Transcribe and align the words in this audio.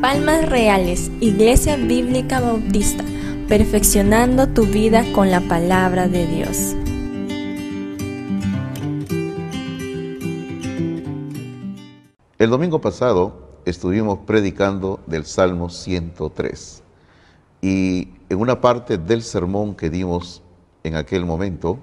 Palmas 0.00 0.48
Reales, 0.48 1.12
Iglesia 1.20 1.76
Bíblica 1.76 2.40
Bautista, 2.40 3.04
perfeccionando 3.46 4.48
tu 4.48 4.66
vida 4.66 5.04
con 5.12 5.30
la 5.30 5.40
palabra 5.42 6.08
de 6.08 6.26
Dios. 6.26 6.74
El 12.38 12.50
domingo 12.50 12.80
pasado 12.80 13.60
estuvimos 13.64 14.18
predicando 14.26 14.98
del 15.06 15.24
Salmo 15.24 15.68
103 15.70 16.82
y 17.60 18.08
en 18.28 18.40
una 18.40 18.60
parte 18.60 18.98
del 18.98 19.22
sermón 19.22 19.76
que 19.76 19.90
dimos 19.90 20.42
en 20.82 20.96
aquel 20.96 21.24
momento 21.24 21.78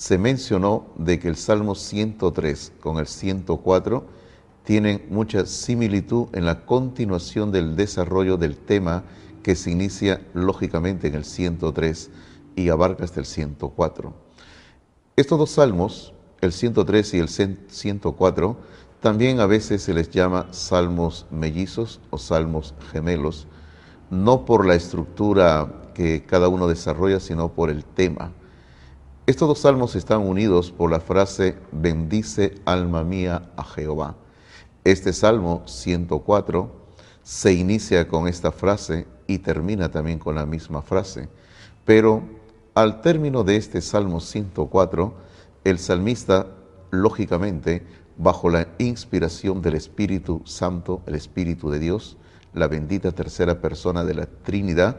se 0.00 0.16
mencionó 0.16 0.86
de 0.96 1.18
que 1.18 1.28
el 1.28 1.36
Salmo 1.36 1.74
103 1.74 2.72
con 2.80 2.96
el 2.96 3.06
104 3.06 4.02
tienen 4.64 5.04
mucha 5.10 5.44
similitud 5.44 6.28
en 6.32 6.46
la 6.46 6.64
continuación 6.64 7.52
del 7.52 7.76
desarrollo 7.76 8.38
del 8.38 8.56
tema 8.56 9.04
que 9.42 9.54
se 9.54 9.70
inicia 9.70 10.26
lógicamente 10.32 11.08
en 11.08 11.16
el 11.16 11.26
103 11.26 12.10
y 12.56 12.70
abarca 12.70 13.04
hasta 13.04 13.20
el 13.20 13.26
104. 13.26 14.14
Estos 15.16 15.38
dos 15.38 15.50
salmos, 15.50 16.14
el 16.40 16.52
103 16.54 17.12
y 17.12 17.18
el 17.18 17.28
104, 17.28 18.56
también 19.00 19.38
a 19.38 19.44
veces 19.44 19.82
se 19.82 19.92
les 19.92 20.08
llama 20.08 20.46
salmos 20.50 21.26
mellizos 21.30 22.00
o 22.08 22.16
salmos 22.16 22.74
gemelos, 22.90 23.46
no 24.08 24.46
por 24.46 24.64
la 24.64 24.76
estructura 24.76 25.92
que 25.92 26.24
cada 26.24 26.48
uno 26.48 26.68
desarrolla, 26.68 27.20
sino 27.20 27.52
por 27.52 27.68
el 27.68 27.84
tema. 27.84 28.32
Estos 29.30 29.46
dos 29.46 29.60
salmos 29.60 29.94
están 29.94 30.26
unidos 30.26 30.72
por 30.72 30.90
la 30.90 30.98
frase, 30.98 31.56
bendice 31.70 32.56
alma 32.64 33.04
mía 33.04 33.52
a 33.56 33.62
Jehová. 33.62 34.16
Este 34.82 35.12
Salmo 35.12 35.62
104 35.66 36.68
se 37.22 37.52
inicia 37.52 38.08
con 38.08 38.26
esta 38.26 38.50
frase 38.50 39.06
y 39.28 39.38
termina 39.38 39.88
también 39.88 40.18
con 40.18 40.34
la 40.34 40.46
misma 40.46 40.82
frase. 40.82 41.28
Pero 41.84 42.24
al 42.74 43.02
término 43.02 43.44
de 43.44 43.54
este 43.54 43.82
Salmo 43.82 44.18
104, 44.18 45.14
el 45.62 45.78
salmista, 45.78 46.48
lógicamente, 46.90 47.86
bajo 48.16 48.50
la 48.50 48.66
inspiración 48.78 49.62
del 49.62 49.76
Espíritu 49.76 50.42
Santo, 50.44 51.02
el 51.06 51.14
Espíritu 51.14 51.70
de 51.70 51.78
Dios, 51.78 52.16
la 52.52 52.66
bendita 52.66 53.12
tercera 53.12 53.60
persona 53.60 54.02
de 54.02 54.14
la 54.14 54.26
Trinidad, 54.26 54.96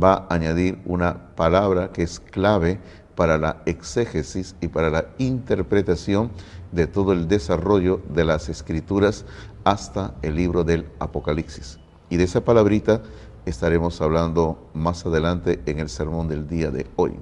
va 0.00 0.26
a 0.28 0.34
añadir 0.34 0.80
una 0.84 1.34
palabra 1.34 1.90
que 1.92 2.02
es 2.02 2.20
clave 2.20 2.80
para 3.14 3.38
la 3.38 3.62
exégesis 3.66 4.56
y 4.60 4.68
para 4.68 4.90
la 4.90 5.06
interpretación 5.18 6.30
de 6.72 6.86
todo 6.86 7.12
el 7.12 7.28
desarrollo 7.28 8.00
de 8.14 8.24
las 8.24 8.48
escrituras 8.48 9.24
hasta 9.64 10.14
el 10.22 10.36
libro 10.36 10.64
del 10.64 10.86
Apocalipsis. 10.98 11.78
Y 12.10 12.16
de 12.16 12.24
esa 12.24 12.42
palabrita 12.42 13.02
estaremos 13.46 14.00
hablando 14.00 14.70
más 14.74 15.04
adelante 15.06 15.60
en 15.66 15.78
el 15.78 15.88
sermón 15.88 16.28
del 16.28 16.46
día 16.46 16.70
de 16.70 16.86
hoy. 16.96 17.14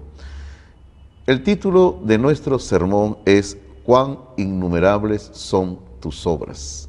El 1.26 1.42
título 1.42 2.00
de 2.04 2.18
nuestro 2.18 2.58
sermón 2.58 3.18
es 3.24 3.56
Cuán 3.84 4.18
innumerables 4.36 5.30
son 5.32 5.78
tus 6.00 6.26
obras. 6.26 6.88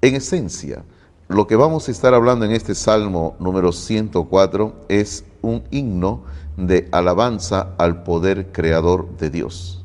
En 0.00 0.14
esencia, 0.14 0.84
lo 1.28 1.46
que 1.46 1.56
vamos 1.56 1.88
a 1.88 1.90
estar 1.90 2.14
hablando 2.14 2.44
en 2.44 2.52
este 2.52 2.74
Salmo 2.74 3.36
número 3.38 3.72
104 3.72 4.86
es 4.88 5.24
un 5.42 5.62
himno 5.70 6.22
de 6.58 6.88
alabanza 6.90 7.74
al 7.78 8.02
poder 8.02 8.50
creador 8.50 9.16
de 9.16 9.30
Dios. 9.30 9.84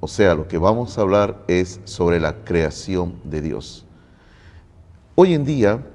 O 0.00 0.08
sea, 0.08 0.34
lo 0.34 0.48
que 0.48 0.56
vamos 0.56 0.96
a 0.96 1.02
hablar 1.02 1.44
es 1.46 1.80
sobre 1.84 2.20
la 2.20 2.42
creación 2.42 3.16
de 3.22 3.42
Dios. 3.42 3.84
Hoy 5.14 5.34
en 5.34 5.44
día, 5.44 5.86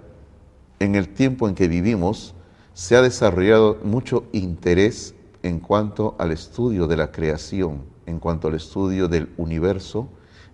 en 0.79 0.93
el 0.93 1.09
tiempo 1.09 1.49
en 1.49 1.55
que 1.55 1.67
vivimos, 1.67 2.35
se 2.73 2.95
ha 2.95 3.01
desarrollado 3.01 3.79
mucho 3.83 4.25
interés 4.31 5.15
en 5.41 5.59
cuanto 5.59 6.15
al 6.19 6.31
estudio 6.31 6.85
de 6.85 6.95
la 6.95 7.11
creación, 7.11 7.81
en 8.05 8.19
cuanto 8.19 8.47
al 8.47 8.55
estudio 8.55 9.07
del 9.07 9.33
universo, 9.37 10.07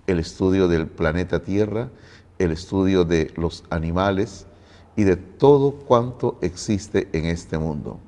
el 0.07 0.19
estudio 0.19 0.69
del 0.69 0.88
planeta 0.88 1.44
Tierra, 1.44 1.90
el 2.40 2.53
estudio 2.53 3.03
de 3.03 3.34
los 3.35 3.66
animales 3.69 4.47
y 4.95 5.03
de 5.03 5.18
todo 5.18 5.72
cuanto 5.74 6.38
existe 6.41 7.09
en 7.12 7.25
este 7.25 7.57
mundo. 7.57 8.00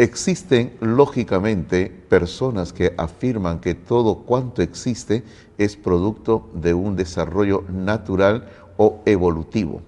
Existen 0.00 0.76
lógicamente 0.80 1.90
personas 2.08 2.72
que 2.72 2.94
afirman 2.96 3.58
que 3.58 3.74
todo 3.74 4.18
cuanto 4.18 4.62
existe 4.62 5.24
es 5.58 5.74
producto 5.74 6.48
de 6.54 6.72
un 6.72 6.94
desarrollo 6.94 7.64
natural 7.68 8.48
o 8.76 9.02
evolutivo. 9.06 9.82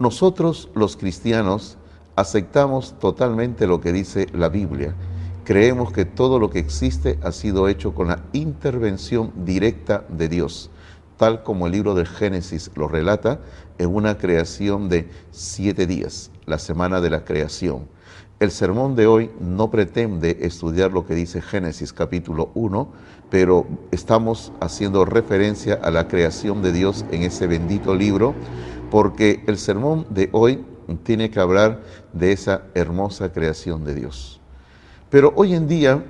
Nosotros 0.00 0.70
los 0.74 0.96
cristianos 0.96 1.76
aceptamos 2.16 2.98
totalmente 2.98 3.68
lo 3.68 3.80
que 3.80 3.92
dice 3.92 4.26
la 4.32 4.48
Biblia. 4.48 4.96
Creemos 5.44 5.92
que 5.92 6.04
todo 6.04 6.40
lo 6.40 6.50
que 6.50 6.58
existe 6.58 7.20
ha 7.22 7.30
sido 7.30 7.68
hecho 7.68 7.94
con 7.94 8.08
la 8.08 8.24
intervención 8.32 9.30
directa 9.44 10.04
de 10.08 10.28
Dios, 10.28 10.68
tal 11.16 11.44
como 11.44 11.66
el 11.66 11.72
libro 11.74 11.94
del 11.94 12.08
Génesis 12.08 12.72
lo 12.74 12.88
relata 12.88 13.38
en 13.78 13.94
una 13.94 14.18
creación 14.18 14.88
de 14.88 15.08
siete 15.30 15.86
días, 15.86 16.32
la 16.44 16.58
semana 16.58 17.00
de 17.00 17.10
la 17.10 17.24
creación 17.24 17.96
el 18.40 18.52
sermón 18.52 18.94
de 18.94 19.06
hoy 19.08 19.30
no 19.40 19.68
pretende 19.70 20.38
estudiar 20.42 20.92
lo 20.92 21.04
que 21.04 21.16
dice 21.16 21.42
Génesis 21.42 21.92
capítulo 21.92 22.52
1, 22.54 22.88
pero 23.30 23.66
estamos 23.90 24.52
haciendo 24.60 25.04
referencia 25.04 25.74
a 25.74 25.90
la 25.90 26.06
creación 26.06 26.62
de 26.62 26.72
Dios 26.72 27.04
en 27.10 27.24
ese 27.24 27.48
bendito 27.48 27.96
libro, 27.96 28.34
porque 28.92 29.42
el 29.48 29.58
sermón 29.58 30.06
de 30.10 30.28
hoy 30.30 30.64
tiene 31.02 31.30
que 31.30 31.40
hablar 31.40 31.82
de 32.12 32.30
esa 32.30 32.62
hermosa 32.74 33.32
creación 33.32 33.84
de 33.84 33.94
Dios. 33.94 34.40
Pero 35.10 35.32
hoy 35.34 35.54
en 35.54 35.66
día, 35.66 36.04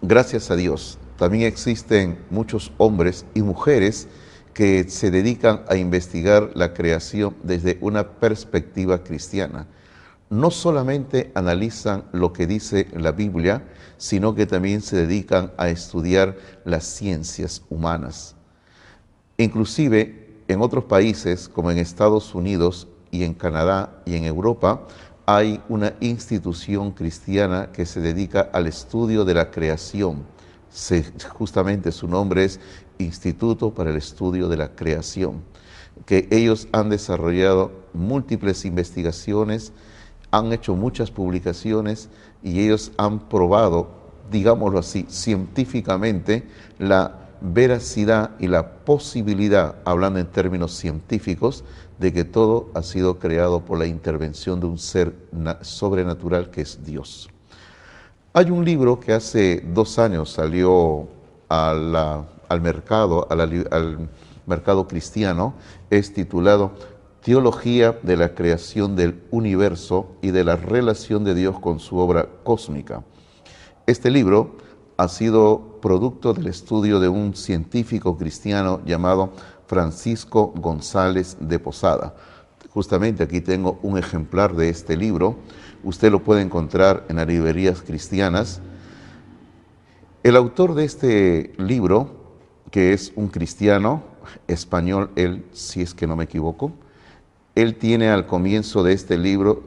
gracias 0.00 0.50
a 0.50 0.56
Dios, 0.56 0.98
también 1.18 1.44
existen 1.44 2.18
muchos 2.30 2.72
hombres 2.78 3.26
y 3.34 3.42
mujeres 3.42 4.08
que 4.54 4.88
se 4.88 5.10
dedican 5.10 5.64
a 5.68 5.76
investigar 5.76 6.52
la 6.54 6.72
creación 6.72 7.36
desde 7.42 7.76
una 7.82 8.12
perspectiva 8.12 9.04
cristiana 9.04 9.66
no 10.30 10.50
solamente 10.50 11.30
analizan 11.34 12.04
lo 12.12 12.32
que 12.32 12.46
dice 12.46 12.88
la 12.92 13.12
Biblia, 13.12 13.64
sino 13.96 14.34
que 14.34 14.46
también 14.46 14.80
se 14.80 14.96
dedican 14.96 15.52
a 15.56 15.68
estudiar 15.68 16.36
las 16.64 16.84
ciencias 16.84 17.62
humanas. 17.70 18.34
Inclusive 19.38 20.26
en 20.48 20.62
otros 20.62 20.84
países, 20.84 21.48
como 21.48 21.70
en 21.70 21.78
Estados 21.78 22.34
Unidos 22.34 22.88
y 23.10 23.24
en 23.24 23.34
Canadá 23.34 24.02
y 24.04 24.16
en 24.16 24.24
Europa, 24.24 24.86
hay 25.26 25.60
una 25.68 25.94
institución 26.00 26.92
cristiana 26.92 27.72
que 27.72 27.84
se 27.84 28.00
dedica 28.00 28.48
al 28.52 28.66
estudio 28.66 29.24
de 29.24 29.34
la 29.34 29.50
creación. 29.50 30.24
justamente 31.32 31.90
su 31.90 32.06
nombre 32.06 32.44
es 32.44 32.60
Instituto 32.98 33.74
para 33.74 33.90
el 33.90 33.96
Estudio 33.96 34.48
de 34.48 34.56
la 34.56 34.74
Creación, 34.74 35.42
que 36.06 36.28
ellos 36.30 36.68
han 36.72 36.88
desarrollado 36.90 37.72
múltiples 37.92 38.64
investigaciones, 38.64 39.72
han 40.30 40.52
hecho 40.52 40.74
muchas 40.74 41.10
publicaciones 41.10 42.08
y 42.42 42.60
ellos 42.60 42.92
han 42.96 43.20
probado, 43.28 43.88
digámoslo 44.30 44.78
así, 44.78 45.06
científicamente 45.08 46.46
la 46.78 47.20
veracidad 47.40 48.30
y 48.38 48.48
la 48.48 48.70
posibilidad, 48.84 49.76
hablando 49.84 50.18
en 50.18 50.26
términos 50.26 50.72
científicos, 50.72 51.64
de 51.98 52.12
que 52.12 52.24
todo 52.24 52.70
ha 52.74 52.82
sido 52.82 53.18
creado 53.18 53.60
por 53.60 53.78
la 53.78 53.86
intervención 53.86 54.60
de 54.60 54.66
un 54.66 54.78
ser 54.78 55.14
sobrenatural 55.62 56.50
que 56.50 56.62
es 56.62 56.84
Dios. 56.84 57.30
Hay 58.32 58.50
un 58.50 58.64
libro 58.64 59.00
que 59.00 59.12
hace 59.12 59.64
dos 59.72 59.98
años 59.98 60.30
salió 60.30 61.08
al 61.48 62.60
mercado, 62.60 63.26
al 63.30 64.08
mercado 64.46 64.86
cristiano, 64.86 65.54
es 65.88 66.12
titulado 66.12 66.72
Teología 67.26 67.98
de 68.04 68.16
la 68.16 68.36
creación 68.36 68.94
del 68.94 69.20
universo 69.32 70.12
y 70.22 70.30
de 70.30 70.44
la 70.44 70.54
relación 70.54 71.24
de 71.24 71.34
Dios 71.34 71.58
con 71.58 71.80
su 71.80 71.96
obra 71.96 72.28
cósmica. 72.44 73.02
Este 73.84 74.12
libro 74.12 74.54
ha 74.96 75.08
sido 75.08 75.80
producto 75.82 76.34
del 76.34 76.46
estudio 76.46 77.00
de 77.00 77.08
un 77.08 77.34
científico 77.34 78.16
cristiano 78.16 78.80
llamado 78.86 79.32
Francisco 79.66 80.52
González 80.54 81.36
de 81.40 81.58
Posada. 81.58 82.14
Justamente 82.70 83.24
aquí 83.24 83.40
tengo 83.40 83.80
un 83.82 83.98
ejemplar 83.98 84.54
de 84.54 84.68
este 84.68 84.96
libro. 84.96 85.34
Usted 85.82 86.12
lo 86.12 86.22
puede 86.22 86.42
encontrar 86.42 87.06
en 87.08 87.16
las 87.16 87.26
librerías 87.26 87.82
cristianas. 87.82 88.60
El 90.22 90.36
autor 90.36 90.76
de 90.76 90.84
este 90.84 91.54
libro, 91.58 92.08
que 92.70 92.92
es 92.92 93.12
un 93.16 93.26
cristiano 93.26 94.04
español, 94.46 95.10
él, 95.16 95.44
si 95.50 95.82
es 95.82 95.92
que 95.92 96.06
no 96.06 96.14
me 96.14 96.22
equivoco, 96.22 96.70
él 97.56 97.76
tiene 97.76 98.10
al 98.10 98.26
comienzo 98.26 98.84
de 98.84 98.92
este 98.92 99.16
libro 99.16 99.64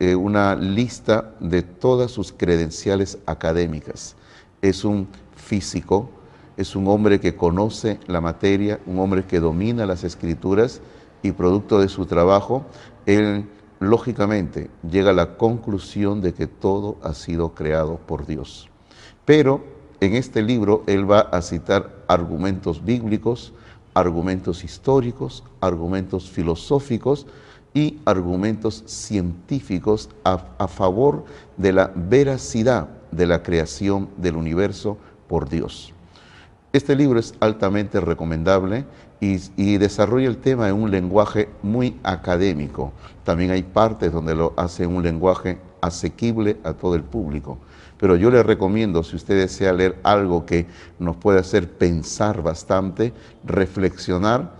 eh, 0.00 0.16
una 0.16 0.56
lista 0.56 1.32
de 1.38 1.62
todas 1.62 2.10
sus 2.10 2.32
credenciales 2.32 3.18
académicas. 3.24 4.16
Es 4.60 4.84
un 4.84 5.06
físico, 5.36 6.10
es 6.56 6.74
un 6.74 6.88
hombre 6.88 7.20
que 7.20 7.36
conoce 7.36 8.00
la 8.08 8.20
materia, 8.20 8.80
un 8.84 8.98
hombre 8.98 9.24
que 9.24 9.38
domina 9.38 9.86
las 9.86 10.02
escrituras 10.02 10.80
y 11.22 11.30
producto 11.30 11.78
de 11.78 11.88
su 11.88 12.04
trabajo, 12.04 12.64
él 13.06 13.46
lógicamente 13.78 14.68
llega 14.82 15.10
a 15.10 15.14
la 15.14 15.36
conclusión 15.36 16.20
de 16.20 16.34
que 16.34 16.48
todo 16.48 16.98
ha 17.02 17.14
sido 17.14 17.54
creado 17.54 17.98
por 17.98 18.26
Dios. 18.26 18.68
Pero 19.24 19.62
en 20.00 20.16
este 20.16 20.42
libro 20.42 20.82
él 20.86 21.08
va 21.08 21.20
a 21.20 21.42
citar 21.42 22.04
argumentos 22.08 22.84
bíblicos, 22.84 23.52
argumentos 23.94 24.64
históricos, 24.64 25.44
argumentos 25.60 26.30
filosóficos 26.30 27.26
y 27.74 27.98
argumentos 28.04 28.82
científicos 28.86 30.08
a, 30.24 30.38
favor 30.68 31.24
de 31.56 31.72
la 31.72 31.92
veracidad 31.94 32.88
de 33.10 33.26
la 33.26 33.42
creación 33.42 34.08
del 34.16 34.36
universo 34.36 34.96
por 35.28 35.48
Dios. 35.48 35.92
Este 36.72 36.94
libro 36.94 37.18
es 37.18 37.34
altamente 37.40 38.00
recomendable 38.00 38.84
y, 39.20 39.76
desarrolla 39.76 40.28
el 40.28 40.38
tema 40.38 40.68
en 40.68 40.76
un 40.76 40.90
lenguaje 40.90 41.48
muy 41.62 41.96
académico. 42.02 42.92
También 43.24 43.50
hay 43.50 43.62
partes 43.62 44.12
donde 44.12 44.34
lo 44.34 44.54
hace 44.56 44.84
en 44.84 44.94
un 44.94 45.02
lenguaje 45.02 45.58
asequible 45.80 46.58
a 46.64 46.72
todo 46.72 46.94
el 46.94 47.02
público. 47.02 47.58
Pero 48.00 48.16
yo 48.16 48.30
les 48.30 48.46
recomiendo, 48.46 49.02
si 49.02 49.14
usted 49.14 49.38
desea 49.38 49.74
leer 49.74 50.00
algo 50.02 50.46
que 50.46 50.66
nos 50.98 51.16
puede 51.16 51.38
hacer 51.38 51.70
pensar 51.70 52.42
bastante, 52.42 53.12
reflexionar, 53.44 54.54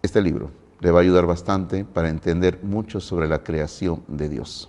este 0.00 0.22
libro 0.22 0.50
le 0.80 0.90
va 0.90 1.00
a 1.00 1.02
ayudar 1.02 1.26
bastante 1.26 1.84
para 1.84 2.08
entender 2.08 2.60
mucho 2.62 2.98
sobre 2.98 3.28
la 3.28 3.44
creación 3.44 4.02
de 4.08 4.30
Dios. 4.30 4.68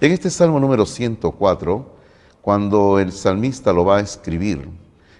En 0.00 0.10
este 0.10 0.30
Salmo 0.30 0.58
número 0.58 0.86
104, 0.86 1.86
cuando 2.40 2.98
el 2.98 3.12
salmista 3.12 3.74
lo 3.74 3.84
va 3.84 3.98
a 3.98 4.00
escribir, 4.00 4.66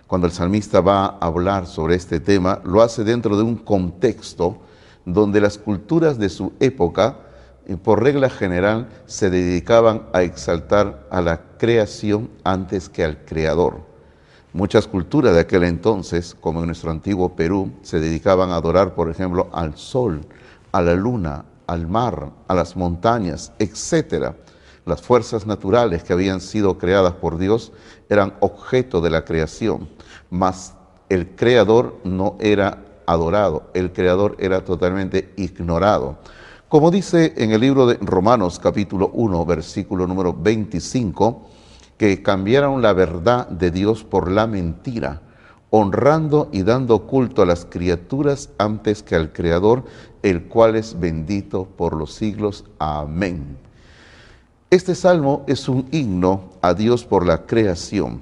cuando 0.06 0.26
el 0.26 0.32
salmista 0.32 0.80
va 0.80 1.04
a 1.04 1.18
hablar 1.20 1.66
sobre 1.66 1.94
este 1.94 2.20
tema, 2.20 2.62
lo 2.64 2.80
hace 2.80 3.04
dentro 3.04 3.36
de 3.36 3.42
un 3.42 3.56
contexto 3.56 4.62
donde 5.04 5.42
las 5.42 5.58
culturas 5.58 6.18
de 6.18 6.30
su 6.30 6.54
época, 6.58 7.27
eh, 7.68 7.76
por 7.76 8.02
regla 8.02 8.28
general, 8.28 8.88
se 9.06 9.30
dedicaban 9.30 10.08
a 10.12 10.22
exaltar 10.22 11.06
a 11.10 11.20
la 11.20 11.42
creación 11.58 12.30
antes 12.42 12.88
que 12.88 13.04
al 13.04 13.24
creador. 13.24 13.86
Muchas 14.52 14.88
culturas 14.88 15.34
de 15.34 15.40
aquel 15.40 15.62
entonces, 15.62 16.34
como 16.40 16.60
en 16.60 16.66
nuestro 16.66 16.90
antiguo 16.90 17.36
Perú, 17.36 17.70
se 17.82 18.00
dedicaban 18.00 18.50
a 18.50 18.56
adorar, 18.56 18.94
por 18.94 19.10
ejemplo, 19.10 19.48
al 19.52 19.76
sol, 19.76 20.22
a 20.72 20.82
la 20.82 20.94
luna, 20.94 21.44
al 21.66 21.86
mar, 21.86 22.32
a 22.48 22.54
las 22.54 22.76
montañas, 22.76 23.52
etc. 23.58 24.32
Las 24.86 25.02
fuerzas 25.02 25.46
naturales 25.46 26.02
que 26.02 26.14
habían 26.14 26.40
sido 26.40 26.78
creadas 26.78 27.12
por 27.12 27.38
Dios 27.38 27.72
eran 28.08 28.34
objeto 28.40 29.00
de 29.00 29.10
la 29.10 29.24
creación 29.24 29.88
mas 30.30 30.74
el 31.08 31.34
creador 31.34 31.98
no 32.04 32.36
era 32.40 32.84
adorado, 33.06 33.70
el 33.74 33.92
creador 33.92 34.36
era 34.38 34.64
totalmente 34.64 35.32
ignorado. 35.36 36.18
Como 36.68 36.90
dice 36.90 37.32
en 37.38 37.52
el 37.52 37.62
libro 37.62 37.86
de 37.86 37.94
Romanos 37.94 38.58
capítulo 38.58 39.10
1, 39.14 39.46
versículo 39.46 40.06
número 40.06 40.34
25, 40.34 41.48
que 41.96 42.22
cambiaron 42.22 42.82
la 42.82 42.92
verdad 42.92 43.48
de 43.48 43.70
Dios 43.70 44.04
por 44.04 44.30
la 44.30 44.46
mentira, 44.46 45.22
honrando 45.70 46.50
y 46.52 46.64
dando 46.64 47.06
culto 47.06 47.40
a 47.40 47.46
las 47.46 47.64
criaturas 47.64 48.50
antes 48.58 49.02
que 49.02 49.16
al 49.16 49.32
Creador, 49.32 49.86
el 50.22 50.44
cual 50.44 50.76
es 50.76 51.00
bendito 51.00 51.64
por 51.64 51.96
los 51.96 52.12
siglos. 52.12 52.66
Amén. 52.78 53.56
Este 54.68 54.94
salmo 54.94 55.44
es 55.46 55.70
un 55.70 55.88
himno 55.90 56.50
a 56.60 56.74
Dios 56.74 57.02
por 57.06 57.24
la 57.24 57.46
creación. 57.46 58.20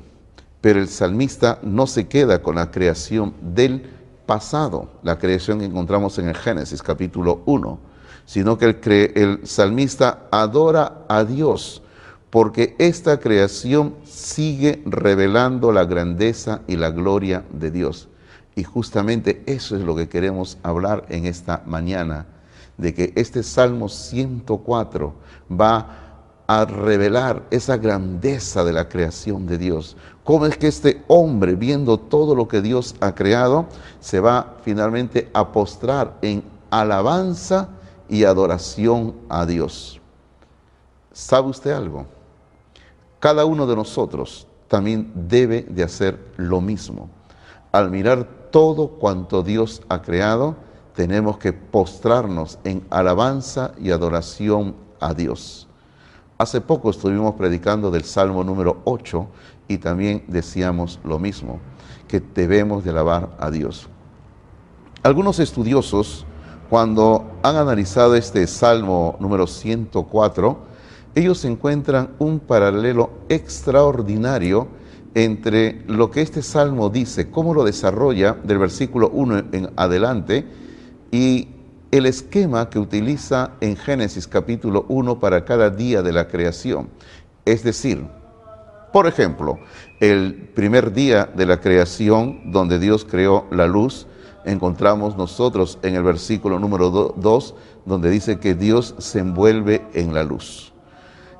Pero 0.60 0.78
el 0.78 0.86
salmista 0.86 1.58
no 1.64 1.88
se 1.88 2.06
queda 2.06 2.40
con 2.40 2.54
la 2.54 2.70
creación 2.70 3.34
del 3.40 3.90
pasado, 4.24 4.88
la 5.02 5.18
creación 5.18 5.58
que 5.58 5.64
encontramos 5.64 6.16
en 6.20 6.28
el 6.28 6.36
Génesis 6.36 6.80
capítulo 6.80 7.42
1, 7.46 7.95
sino 8.26 8.58
que 8.58 8.66
el, 9.14 9.46
salmista 9.46 10.28
adora 10.30 11.06
a 11.08 11.24
Dios 11.24 11.82
porque 12.30 12.76
esta 12.78 13.18
creación 13.18 13.94
sigue 14.04 14.82
revelando 14.84 15.72
la 15.72 15.86
grandeza 15.86 16.60
y 16.66 16.76
la 16.76 16.90
gloria 16.90 17.44
de 17.50 17.70
Dios. 17.70 18.08
Y 18.54 18.64
justamente 18.64 19.42
eso 19.46 19.76
es 19.76 19.82
lo 19.82 19.96
que 19.96 20.08
queremos 20.08 20.58
hablar 20.62 21.06
en 21.08 21.24
esta 21.24 21.62
mañana, 21.64 22.26
de 22.76 22.92
que 22.92 23.12
este 23.16 23.42
Salmo 23.42 23.88
104 23.88 25.14
va 25.50 26.06
a 26.46 26.64
revelar 26.64 27.42
esa 27.50 27.76
grandeza 27.76 28.64
de 28.64 28.72
la 28.72 28.88
creación 28.88 29.46
de 29.46 29.58
Dios. 29.58 29.96
Cómo 30.24 30.46
es 30.46 30.58
que 30.58 30.68
este 30.68 31.02
hombre, 31.06 31.54
viendo 31.54 31.98
todo 31.98 32.34
lo 32.34 32.48
que 32.48 32.60
Dios 32.60 32.96
ha 33.00 33.14
creado, 33.14 33.66
se 34.00 34.20
va 34.20 34.56
finalmente 34.62 35.30
a 35.32 35.52
postrar 35.52 36.18
en 36.22 36.42
alabanza 36.70 37.68
y 38.08 38.24
adoración 38.24 39.14
a 39.28 39.46
Dios. 39.46 40.00
¿Sabe 41.12 41.48
usted 41.48 41.72
algo? 41.72 42.06
Cada 43.20 43.44
uno 43.44 43.66
de 43.66 43.76
nosotros 43.76 44.46
también 44.68 45.12
debe 45.14 45.62
de 45.62 45.82
hacer 45.82 46.32
lo 46.36 46.60
mismo. 46.60 47.08
Al 47.72 47.90
mirar 47.90 48.24
todo 48.50 48.88
cuanto 48.88 49.42
Dios 49.42 49.82
ha 49.88 50.02
creado, 50.02 50.56
tenemos 50.94 51.38
que 51.38 51.52
postrarnos 51.52 52.58
en 52.64 52.86
alabanza 52.90 53.72
y 53.78 53.90
adoración 53.90 54.74
a 55.00 55.14
Dios. 55.14 55.68
Hace 56.38 56.60
poco 56.60 56.90
estuvimos 56.90 57.34
predicando 57.34 57.90
del 57.90 58.04
Salmo 58.04 58.44
número 58.44 58.80
8 58.84 59.26
y 59.68 59.78
también 59.78 60.24
decíamos 60.28 61.00
lo 61.04 61.18
mismo, 61.18 61.60
que 62.08 62.20
debemos 62.20 62.84
de 62.84 62.90
alabar 62.90 63.36
a 63.38 63.50
Dios. 63.50 63.88
Algunos 65.02 65.38
estudiosos, 65.38 66.26
cuando 66.68 67.38
han 67.42 67.56
analizado 67.56 68.14
este 68.14 68.46
Salmo 68.46 69.16
número 69.20 69.46
104, 69.46 70.58
ellos 71.14 71.44
encuentran 71.44 72.10
un 72.18 72.40
paralelo 72.40 73.10
extraordinario 73.28 74.68
entre 75.14 75.82
lo 75.86 76.10
que 76.10 76.20
este 76.20 76.42
salmo 76.42 76.90
dice, 76.90 77.30
cómo 77.30 77.54
lo 77.54 77.64
desarrolla 77.64 78.36
del 78.44 78.58
versículo 78.58 79.08
1 79.08 79.44
en 79.52 79.70
adelante, 79.76 80.44
y 81.10 81.48
el 81.90 82.04
esquema 82.04 82.68
que 82.68 82.78
utiliza 82.78 83.52
en 83.62 83.76
Génesis 83.76 84.26
capítulo 84.26 84.84
1 84.88 85.18
para 85.18 85.44
cada 85.46 85.70
día 85.70 86.02
de 86.02 86.12
la 86.12 86.28
creación. 86.28 86.90
Es 87.46 87.62
decir, 87.62 88.04
por 88.92 89.06
ejemplo, 89.06 89.58
el 90.00 90.34
primer 90.54 90.92
día 90.92 91.24
de 91.34 91.46
la 91.46 91.60
creación 91.60 92.52
donde 92.52 92.78
Dios 92.78 93.06
creó 93.08 93.46
la 93.50 93.66
luz, 93.66 94.06
encontramos 94.46 95.16
nosotros 95.16 95.78
en 95.82 95.94
el 95.94 96.02
versículo 96.02 96.58
número 96.58 96.90
2 96.90 97.54
donde 97.84 98.10
dice 98.10 98.38
que 98.38 98.54
Dios 98.54 98.94
se 98.98 99.18
envuelve 99.18 99.86
en 99.92 100.14
la 100.14 100.24
luz. 100.24 100.72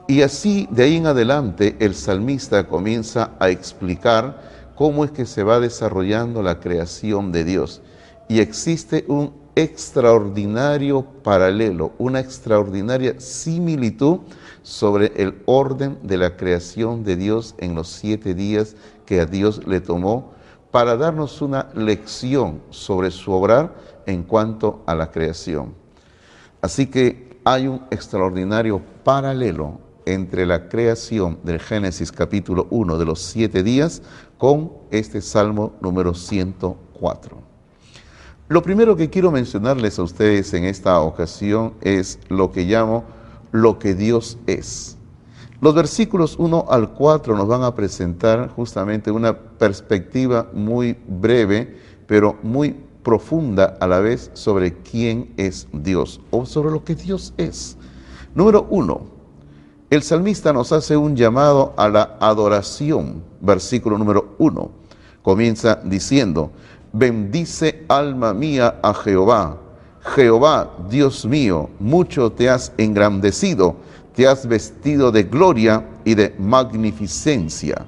Y 0.09 0.23
así 0.23 0.69
de 0.71 0.85
ahí 0.85 0.97
en 0.97 1.07
adelante 1.07 1.77
el 1.81 1.95
salmista 1.95 2.69
comienza 2.69 3.33
a 3.41 3.49
explicar 3.49 4.41
cómo 4.75 5.05
es 5.05 5.11
que 5.11 5.27
se 5.27 5.43
va 5.43 5.59
desarrollando 5.59 6.43
la 6.43 6.61
creación 6.61 7.33
de 7.33 7.45
Dios. 7.45 7.83
Y 8.29 8.41
existe 8.41 9.05
un 9.09 9.33
extraordinario 9.57 11.03
paralelo, 11.23 11.93
una 11.99 12.21
extraordinaria 12.21 13.19
similitud 13.19 14.19
sobre 14.63 15.13
el 15.17 15.43
orden 15.47 15.99
de 16.03 16.19
la 16.19 16.37
creación 16.37 17.03
de 17.05 17.17
Dios 17.17 17.55
en 17.59 17.75
los 17.75 17.89
siete 17.89 18.35
días 18.35 18.77
que 19.07 19.21
a 19.21 19.27
Dios 19.27 19.67
le 19.67 19.81
tomó 19.81 20.36
para 20.71 20.97
darnos 20.97 21.41
una 21.43 21.69
lección 21.75 22.63
sobre 22.71 23.11
su 23.11 23.33
obrar 23.33 23.75
en 24.07 24.23
cuanto 24.23 24.83
a 24.87 24.95
la 24.95 25.11
creación. 25.11 25.75
Así 26.61 26.87
que 26.87 27.39
hay 27.45 27.69
un 27.69 27.83
extraordinario 27.91 28.83
paralelo 29.05 29.81
entre 30.05 30.47
la 30.47 30.69
creación 30.69 31.39
del 31.43 31.61
Génesis 31.61 32.13
capítulo 32.13 32.67
1 32.71 32.99
de 32.99 33.05
los 33.05 33.21
siete 33.21 33.63
días 33.63 34.03
con 34.39 34.73
este 34.91 35.21
Salmo 35.21 35.75
número 35.81 36.15
104. 36.15 37.39
Lo 38.49 38.63
primero 38.63 38.97
que 38.97 39.11
quiero 39.11 39.33
mencionarles 39.33 39.99
a 39.99 40.05
ustedes 40.05 40.55
en 40.55 40.65
esta 40.65 41.01
ocasión 41.01 41.75
es 41.81 42.21
lo 42.29 42.53
que 42.53 42.65
llamo 42.65 43.05
lo 43.51 43.79
que 43.79 43.95
Dios 43.95 44.39
es. 44.47 44.96
Los 45.61 45.75
versículos 45.75 46.37
1 46.39 46.67
al 46.69 46.93
4 46.93 47.37
nos 47.37 47.49
van 47.49 47.63
a 47.63 47.75
presentar 47.75 48.51
justamente 48.51 49.11
una 49.11 49.37
perspectiva 49.37 50.49
muy 50.53 50.97
breve, 51.09 51.77
pero 52.07 52.37
muy 52.43 52.77
profunda 53.03 53.77
a 53.81 53.87
la 53.87 54.01
vez 54.01 54.31
sobre 54.35 54.75
quién 54.75 55.33
es 55.37 55.67
Dios 55.73 56.21
o 56.31 56.45
sobre 56.45 56.71
lo 56.71 56.85
que 56.85 56.95
Dios 56.95 57.33
es. 57.37 57.79
Número 58.35 58.67
1. 58.69 59.01
El 59.89 60.03
salmista 60.03 60.53
nos 60.53 60.73
hace 60.73 60.97
un 60.97 61.17
llamado 61.17 61.73
a 61.77 61.89
la 61.89 62.17
adoración. 62.21 63.23
Versículo 63.41 63.97
número 63.97 64.35
1. 64.39 64.71
Comienza 65.23 65.81
diciendo, 65.85 66.51
Bendice 66.93 67.85
alma 67.89 68.35
mía 68.35 68.79
a 68.83 68.93
Jehová. 68.93 69.59
Jehová, 70.01 70.71
Dios 70.89 71.25
mío, 71.25 71.71
mucho 71.79 72.31
te 72.31 72.49
has 72.49 72.73
engrandecido, 72.79 73.77
te 74.17 74.27
has 74.27 74.47
vestido 74.47 75.13
de 75.13 75.25
gloria 75.25 75.85
y 76.03 76.15
de 76.15 76.35
magnificencia. 76.39 77.85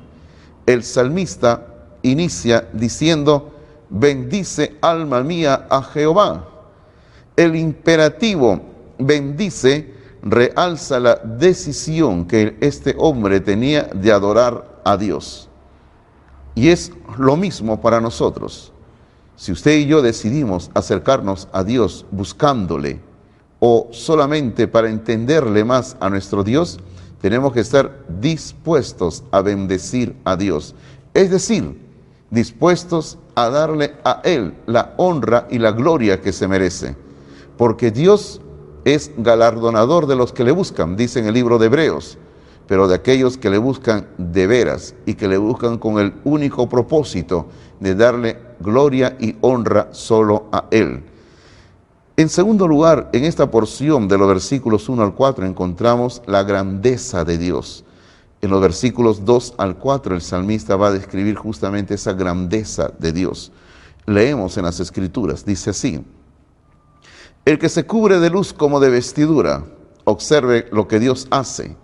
El 0.66 0.84
salmista 0.84 1.66
inicia 2.02 2.68
diciendo, 2.74 3.54
bendice 3.88 4.76
alma 4.82 5.22
mía 5.22 5.66
a 5.70 5.82
Jehová. 5.82 6.46
El 7.34 7.56
imperativo 7.56 8.60
bendice 8.98 9.94
realza 10.22 11.00
la 11.00 11.14
decisión 11.16 12.26
que 12.26 12.58
este 12.60 12.94
hombre 12.98 13.40
tenía 13.40 13.84
de 13.84 14.12
adorar 14.12 14.82
a 14.84 14.98
Dios. 14.98 15.48
Y 16.54 16.68
es 16.68 16.92
lo 17.16 17.38
mismo 17.38 17.80
para 17.80 18.02
nosotros. 18.02 18.70
Si 19.34 19.50
usted 19.50 19.78
y 19.78 19.86
yo 19.86 20.02
decidimos 20.02 20.70
acercarnos 20.74 21.48
a 21.52 21.64
Dios 21.64 22.04
buscándole 22.10 23.07
o 23.60 23.88
solamente 23.90 24.68
para 24.68 24.90
entenderle 24.90 25.64
más 25.64 25.96
a 26.00 26.08
nuestro 26.08 26.44
Dios, 26.44 26.78
tenemos 27.20 27.52
que 27.52 27.60
estar 27.60 28.04
dispuestos 28.20 29.24
a 29.30 29.42
bendecir 29.42 30.14
a 30.24 30.36
Dios. 30.36 30.74
Es 31.14 31.30
decir, 31.30 31.76
dispuestos 32.30 33.18
a 33.34 33.48
darle 33.48 33.94
a 34.04 34.20
Él 34.24 34.54
la 34.66 34.94
honra 34.96 35.48
y 35.50 35.58
la 35.58 35.72
gloria 35.72 36.20
que 36.20 36.32
se 36.32 36.46
merece. 36.46 36.96
Porque 37.56 37.90
Dios 37.90 38.40
es 38.84 39.10
galardonador 39.16 40.06
de 40.06 40.16
los 40.16 40.32
que 40.32 40.44
le 40.44 40.52
buscan, 40.52 40.96
dice 40.96 41.18
en 41.18 41.26
el 41.26 41.34
libro 41.34 41.58
de 41.58 41.66
Hebreos, 41.66 42.18
pero 42.68 42.86
de 42.86 42.94
aquellos 42.94 43.36
que 43.36 43.50
le 43.50 43.58
buscan 43.58 44.06
de 44.18 44.46
veras 44.46 44.94
y 45.06 45.14
que 45.14 45.26
le 45.26 45.38
buscan 45.38 45.78
con 45.78 45.98
el 45.98 46.14
único 46.24 46.68
propósito 46.68 47.46
de 47.80 47.94
darle 47.94 48.38
gloria 48.60 49.16
y 49.18 49.36
honra 49.40 49.88
solo 49.92 50.46
a 50.52 50.66
Él. 50.70 51.02
En 52.18 52.28
segundo 52.28 52.66
lugar, 52.66 53.10
en 53.12 53.22
esta 53.22 53.48
porción 53.48 54.08
de 54.08 54.18
los 54.18 54.26
versículos 54.26 54.88
1 54.88 55.04
al 55.04 55.14
4 55.14 55.46
encontramos 55.46 56.20
la 56.26 56.42
grandeza 56.42 57.24
de 57.24 57.38
Dios. 57.38 57.84
En 58.42 58.50
los 58.50 58.60
versículos 58.60 59.24
2 59.24 59.54
al 59.56 59.76
4 59.76 60.16
el 60.16 60.20
salmista 60.20 60.74
va 60.74 60.88
a 60.88 60.92
describir 60.92 61.36
justamente 61.36 61.94
esa 61.94 62.14
grandeza 62.14 62.90
de 62.98 63.12
Dios. 63.12 63.52
Leemos 64.04 64.56
en 64.56 64.64
las 64.64 64.80
escrituras, 64.80 65.44
dice 65.44 65.70
así, 65.70 66.04
el 67.44 67.56
que 67.56 67.68
se 67.68 67.86
cubre 67.86 68.18
de 68.18 68.30
luz 68.30 68.52
como 68.52 68.80
de 68.80 68.90
vestidura, 68.90 69.62
observe 70.02 70.66
lo 70.72 70.88
que 70.88 70.98
Dios 70.98 71.28
hace. 71.30 71.76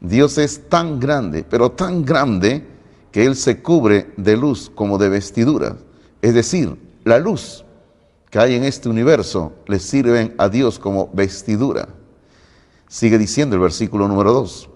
Dios 0.00 0.36
es 0.36 0.68
tan 0.68 0.98
grande, 0.98 1.44
pero 1.48 1.70
tan 1.70 2.04
grande 2.04 2.66
que 3.12 3.24
Él 3.24 3.36
se 3.36 3.62
cubre 3.62 4.12
de 4.16 4.36
luz 4.36 4.68
como 4.74 4.98
de 4.98 5.10
vestidura. 5.10 5.76
Es 6.22 6.34
decir, 6.34 6.76
la 7.04 7.20
luz 7.20 7.63
que 8.34 8.40
hay 8.40 8.56
en 8.56 8.64
este 8.64 8.88
universo 8.88 9.52
le 9.68 9.78
sirven 9.78 10.34
a 10.38 10.48
Dios 10.48 10.80
como 10.80 11.08
vestidura. 11.12 11.86
Sigue 12.88 13.16
diciendo 13.16 13.54
el 13.54 13.62
versículo 13.62 14.08
número 14.08 14.32
2, 14.32 14.70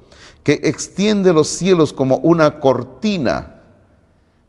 que 0.45 0.61
extiende 0.63 1.33
los 1.33 1.49
cielos 1.49 1.93
como 1.93 2.19
una 2.19 2.61
cortina. 2.61 3.61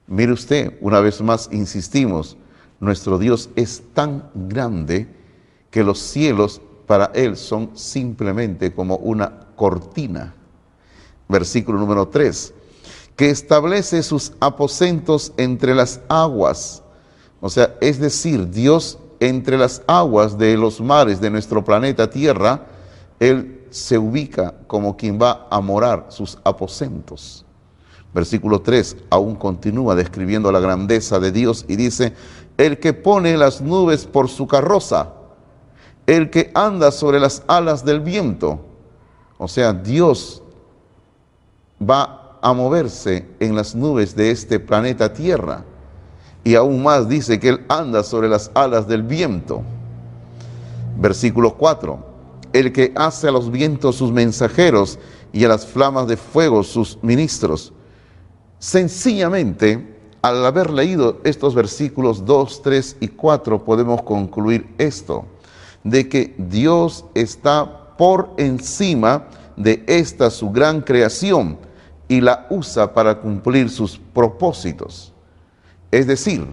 Mire 0.05 0.31
usted, 0.31 0.77
una 0.79 0.99
vez 0.99 1.21
más 1.21 1.49
insistimos, 1.51 2.37
nuestro 2.79 3.17
Dios 3.17 3.49
es 3.55 3.81
tan 3.95 4.29
grande 4.35 5.07
que 5.71 5.83
los 5.83 5.97
cielos 5.97 6.61
para 6.85 7.05
Él 7.15 7.35
son 7.35 7.71
simplemente 7.75 8.75
como 8.75 8.97
una 8.97 9.47
cortina. 9.55 10.35
Versículo 11.27 11.79
número 11.79 12.09
3, 12.09 12.53
que 13.15 13.31
establece 13.31 14.03
sus 14.03 14.33
aposentos 14.39 15.33
entre 15.35 15.73
las 15.73 15.99
aguas 16.09 16.83
o 17.41 17.49
sea, 17.49 17.75
es 17.81 17.99
decir, 17.99 18.49
Dios 18.49 18.99
entre 19.19 19.57
las 19.57 19.81
aguas 19.87 20.37
de 20.37 20.57
los 20.57 20.79
mares 20.81 21.19
de 21.19 21.29
nuestro 21.29 21.63
planeta 21.63 22.09
Tierra, 22.09 22.65
Él 23.19 23.65
se 23.69 23.97
ubica 23.97 24.55
como 24.67 24.97
quien 24.97 25.19
va 25.21 25.47
a 25.49 25.61
morar 25.61 26.07
sus 26.09 26.37
aposentos. 26.43 27.45
Versículo 28.13 28.61
3 28.61 28.97
aún 29.11 29.35
continúa 29.35 29.93
describiendo 29.95 30.51
la 30.51 30.59
grandeza 30.59 31.19
de 31.19 31.31
Dios 31.31 31.65
y 31.67 31.75
dice, 31.75 32.13
el 32.57 32.79
que 32.79 32.93
pone 32.93 33.37
las 33.37 33.61
nubes 33.61 34.05
por 34.05 34.29
su 34.29 34.47
carroza, 34.47 35.13
el 36.07 36.29
que 36.29 36.51
anda 36.55 36.91
sobre 36.91 37.19
las 37.19 37.43
alas 37.47 37.85
del 37.85 37.99
viento. 37.99 38.59
O 39.37 39.47
sea, 39.47 39.73
Dios 39.73 40.41
va 41.79 42.37
a 42.41 42.53
moverse 42.53 43.27
en 43.39 43.55
las 43.55 43.75
nubes 43.75 44.15
de 44.15 44.31
este 44.31 44.59
planeta 44.59 45.13
Tierra. 45.13 45.63
Y 46.43 46.55
aún 46.55 46.83
más 46.83 47.07
dice 47.07 47.39
que 47.39 47.49
Él 47.49 47.65
anda 47.67 48.03
sobre 48.03 48.29
las 48.29 48.51
alas 48.53 48.87
del 48.87 49.03
viento. 49.03 49.61
Versículo 50.97 51.55
4. 51.55 51.99
El 52.53 52.71
que 52.71 52.91
hace 52.95 53.27
a 53.27 53.31
los 53.31 53.51
vientos 53.51 53.97
sus 53.97 54.11
mensajeros 54.11 54.99
y 55.31 55.45
a 55.45 55.49
las 55.49 55.65
flamas 55.65 56.07
de 56.07 56.17
fuego 56.17 56.63
sus 56.63 56.97
ministros. 57.01 57.73
Sencillamente, 58.57 59.97
al 60.21 60.45
haber 60.45 60.69
leído 60.69 61.19
estos 61.23 61.55
versículos 61.55 62.25
2, 62.25 62.61
3 62.61 62.97
y 62.99 63.07
4, 63.07 63.63
podemos 63.63 64.01
concluir 64.01 64.73
esto, 64.77 65.25
de 65.83 66.09
que 66.09 66.35
Dios 66.37 67.05
está 67.13 67.95
por 67.97 68.31
encima 68.37 69.27
de 69.55 69.83
esta 69.87 70.29
su 70.29 70.51
gran 70.51 70.81
creación 70.81 71.57
y 72.07 72.21
la 72.21 72.47
usa 72.49 72.93
para 72.93 73.19
cumplir 73.19 73.69
sus 73.69 73.97
propósitos. 73.97 75.13
Es 75.91 76.07
decir, 76.07 76.45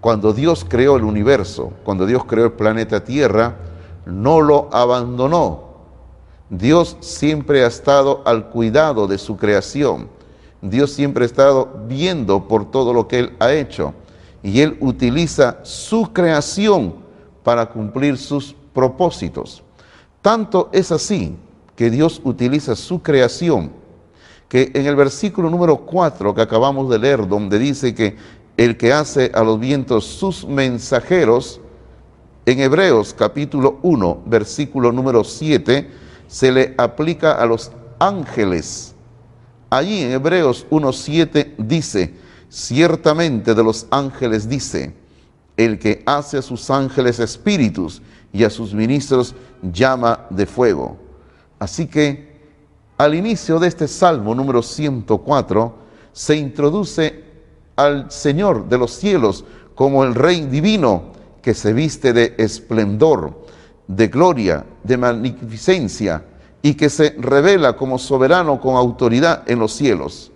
cuando 0.00 0.32
Dios 0.32 0.64
creó 0.68 0.96
el 0.96 1.04
universo, 1.04 1.72
cuando 1.84 2.06
Dios 2.06 2.24
creó 2.24 2.46
el 2.46 2.52
planeta 2.52 3.02
Tierra, 3.02 3.56
no 4.04 4.40
lo 4.40 4.68
abandonó. 4.72 5.64
Dios 6.48 6.96
siempre 7.00 7.64
ha 7.64 7.66
estado 7.66 8.22
al 8.24 8.50
cuidado 8.50 9.08
de 9.08 9.18
su 9.18 9.36
creación. 9.36 10.08
Dios 10.62 10.92
siempre 10.92 11.24
ha 11.24 11.26
estado 11.26 11.86
viendo 11.88 12.46
por 12.46 12.70
todo 12.70 12.92
lo 12.92 13.08
que 13.08 13.18
Él 13.18 13.36
ha 13.40 13.52
hecho. 13.52 13.94
Y 14.42 14.60
Él 14.60 14.76
utiliza 14.80 15.58
su 15.64 16.12
creación 16.12 16.94
para 17.42 17.66
cumplir 17.66 18.16
sus 18.16 18.54
propósitos. 18.72 19.64
Tanto 20.22 20.68
es 20.72 20.92
así 20.92 21.36
que 21.74 21.90
Dios 21.90 22.20
utiliza 22.24 22.76
su 22.76 23.02
creación 23.02 23.72
que 24.48 24.70
en 24.74 24.86
el 24.86 24.96
versículo 24.96 25.50
número 25.50 25.78
4 25.78 26.34
que 26.34 26.42
acabamos 26.42 26.88
de 26.90 26.98
leer, 26.98 27.26
donde 27.26 27.58
dice 27.58 27.94
que 27.94 28.16
el 28.56 28.76
que 28.76 28.92
hace 28.92 29.30
a 29.34 29.42
los 29.42 29.58
vientos 29.60 30.04
sus 30.04 30.46
mensajeros, 30.46 31.60
en 32.46 32.60
Hebreos 32.60 33.12
capítulo 33.12 33.80
1, 33.82 34.22
versículo 34.26 34.92
número 34.92 35.24
7, 35.24 35.90
se 36.28 36.52
le 36.52 36.74
aplica 36.78 37.32
a 37.32 37.46
los 37.46 37.72
ángeles. 37.98 38.94
Allí 39.68 40.02
en 40.02 40.12
Hebreos 40.12 40.64
1.7 40.70 41.54
dice, 41.58 42.14
ciertamente 42.48 43.54
de 43.54 43.64
los 43.64 43.86
ángeles 43.90 44.48
dice, 44.48 44.94
el 45.56 45.78
que 45.78 46.02
hace 46.06 46.38
a 46.38 46.42
sus 46.42 46.70
ángeles 46.70 47.18
espíritus 47.18 48.00
y 48.32 48.44
a 48.44 48.50
sus 48.50 48.74
ministros 48.74 49.34
llama 49.62 50.26
de 50.30 50.46
fuego. 50.46 50.96
Así 51.58 51.86
que 51.86 52.35
al 52.98 53.14
inicio 53.14 53.58
de 53.58 53.68
este 53.68 53.88
Salmo 53.88 54.34
número 54.34 54.62
104 54.62 55.74
se 56.12 56.36
introduce 56.36 57.24
al 57.76 58.10
Señor 58.10 58.68
de 58.68 58.78
los 58.78 58.92
cielos 58.92 59.44
como 59.74 60.04
el 60.04 60.14
Rey 60.14 60.46
divino 60.46 61.12
que 61.42 61.52
se 61.54 61.72
viste 61.72 62.12
de 62.12 62.34
esplendor, 62.38 63.44
de 63.86 64.08
gloria, 64.08 64.64
de 64.82 64.96
magnificencia 64.96 66.24
y 66.62 66.74
que 66.74 66.88
se 66.88 67.14
revela 67.18 67.76
como 67.76 67.98
soberano 67.98 68.60
con 68.60 68.76
autoridad 68.76 69.44
en 69.46 69.58
los 69.58 69.72
cielos. 69.72 70.32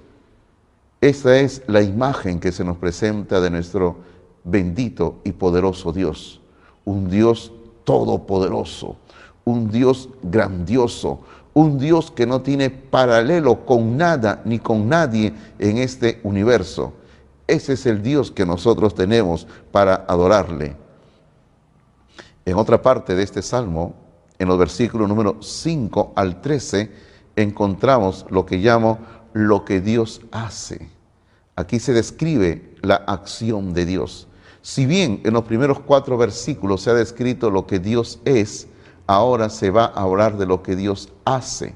Esta 1.01 1.39
es 1.39 1.63
la 1.67 1.81
imagen 1.81 2.39
que 2.39 2.53
se 2.53 2.63
nos 2.63 2.77
presenta 2.77 3.41
de 3.41 3.51
nuestro 3.51 3.97
bendito 4.45 5.17
y 5.25 5.33
poderoso 5.33 5.93
Dios, 5.93 6.41
un 6.85 7.09
Dios 7.09 7.53
todopoderoso, 7.85 8.97
un 9.45 9.71
Dios 9.71 10.11
grandioso, 10.23 11.21
un 11.55 11.79
Dios 11.79 12.11
que 12.11 12.27
no 12.27 12.43
tiene 12.43 12.71
paralelo 12.71 13.65
con 13.67 13.97
nada 13.97 14.43
ni 14.45 14.59
con 14.59 14.89
nadie 14.89 15.33
en 15.59 15.79
este 15.79 16.21
universo. 16.23 16.93
Ese 17.47 17.73
es 17.73 17.87
el 17.87 18.03
Dios 18.03 18.31
que 18.31 18.47
nosotros 18.47 18.95
tenemos 18.95 19.47
para 19.73 20.05
adorarle. 20.09 20.77
En 22.45 22.57
otra 22.57 22.81
parte 22.81 23.15
de 23.15 23.23
este 23.23 23.43
salmo, 23.43 23.95
en 24.39 24.49
los 24.49 24.59
versículos 24.59 25.09
número 25.09 25.43
5 25.43 26.13
al 26.15 26.41
13, 26.41 26.91
encontramos 27.37 28.25
lo 28.31 28.47
que 28.47 28.59
llamo 28.59 28.99
lo 29.33 29.65
que 29.65 29.81
Dios 29.81 30.23
hace. 30.31 30.89
Aquí 31.57 31.79
se 31.79 31.93
describe 31.93 32.77
la 32.83 32.97
acción 32.97 33.75
de 33.75 33.85
Dios. 33.85 34.29
Si 34.63 34.87
bien 34.87 35.21
en 35.25 35.35
los 35.35 35.45
primeros 35.45 35.81
cuatro 35.81 36.17
versículos 36.17 36.83
se 36.83 36.91
ha 36.91 36.95
descrito 36.95 37.51
lo 37.51 37.67
que 37.67 37.79
Dios 37.79 38.21
es, 38.25 38.69
ahora 39.11 39.51
se 39.51 39.71
va 39.73 39.87
a 39.87 40.03
hablar 40.03 40.39
de 40.39 40.47
lo 40.47 40.63
que 40.63 40.77
Dios 40.77 41.09
hace. 41.25 41.75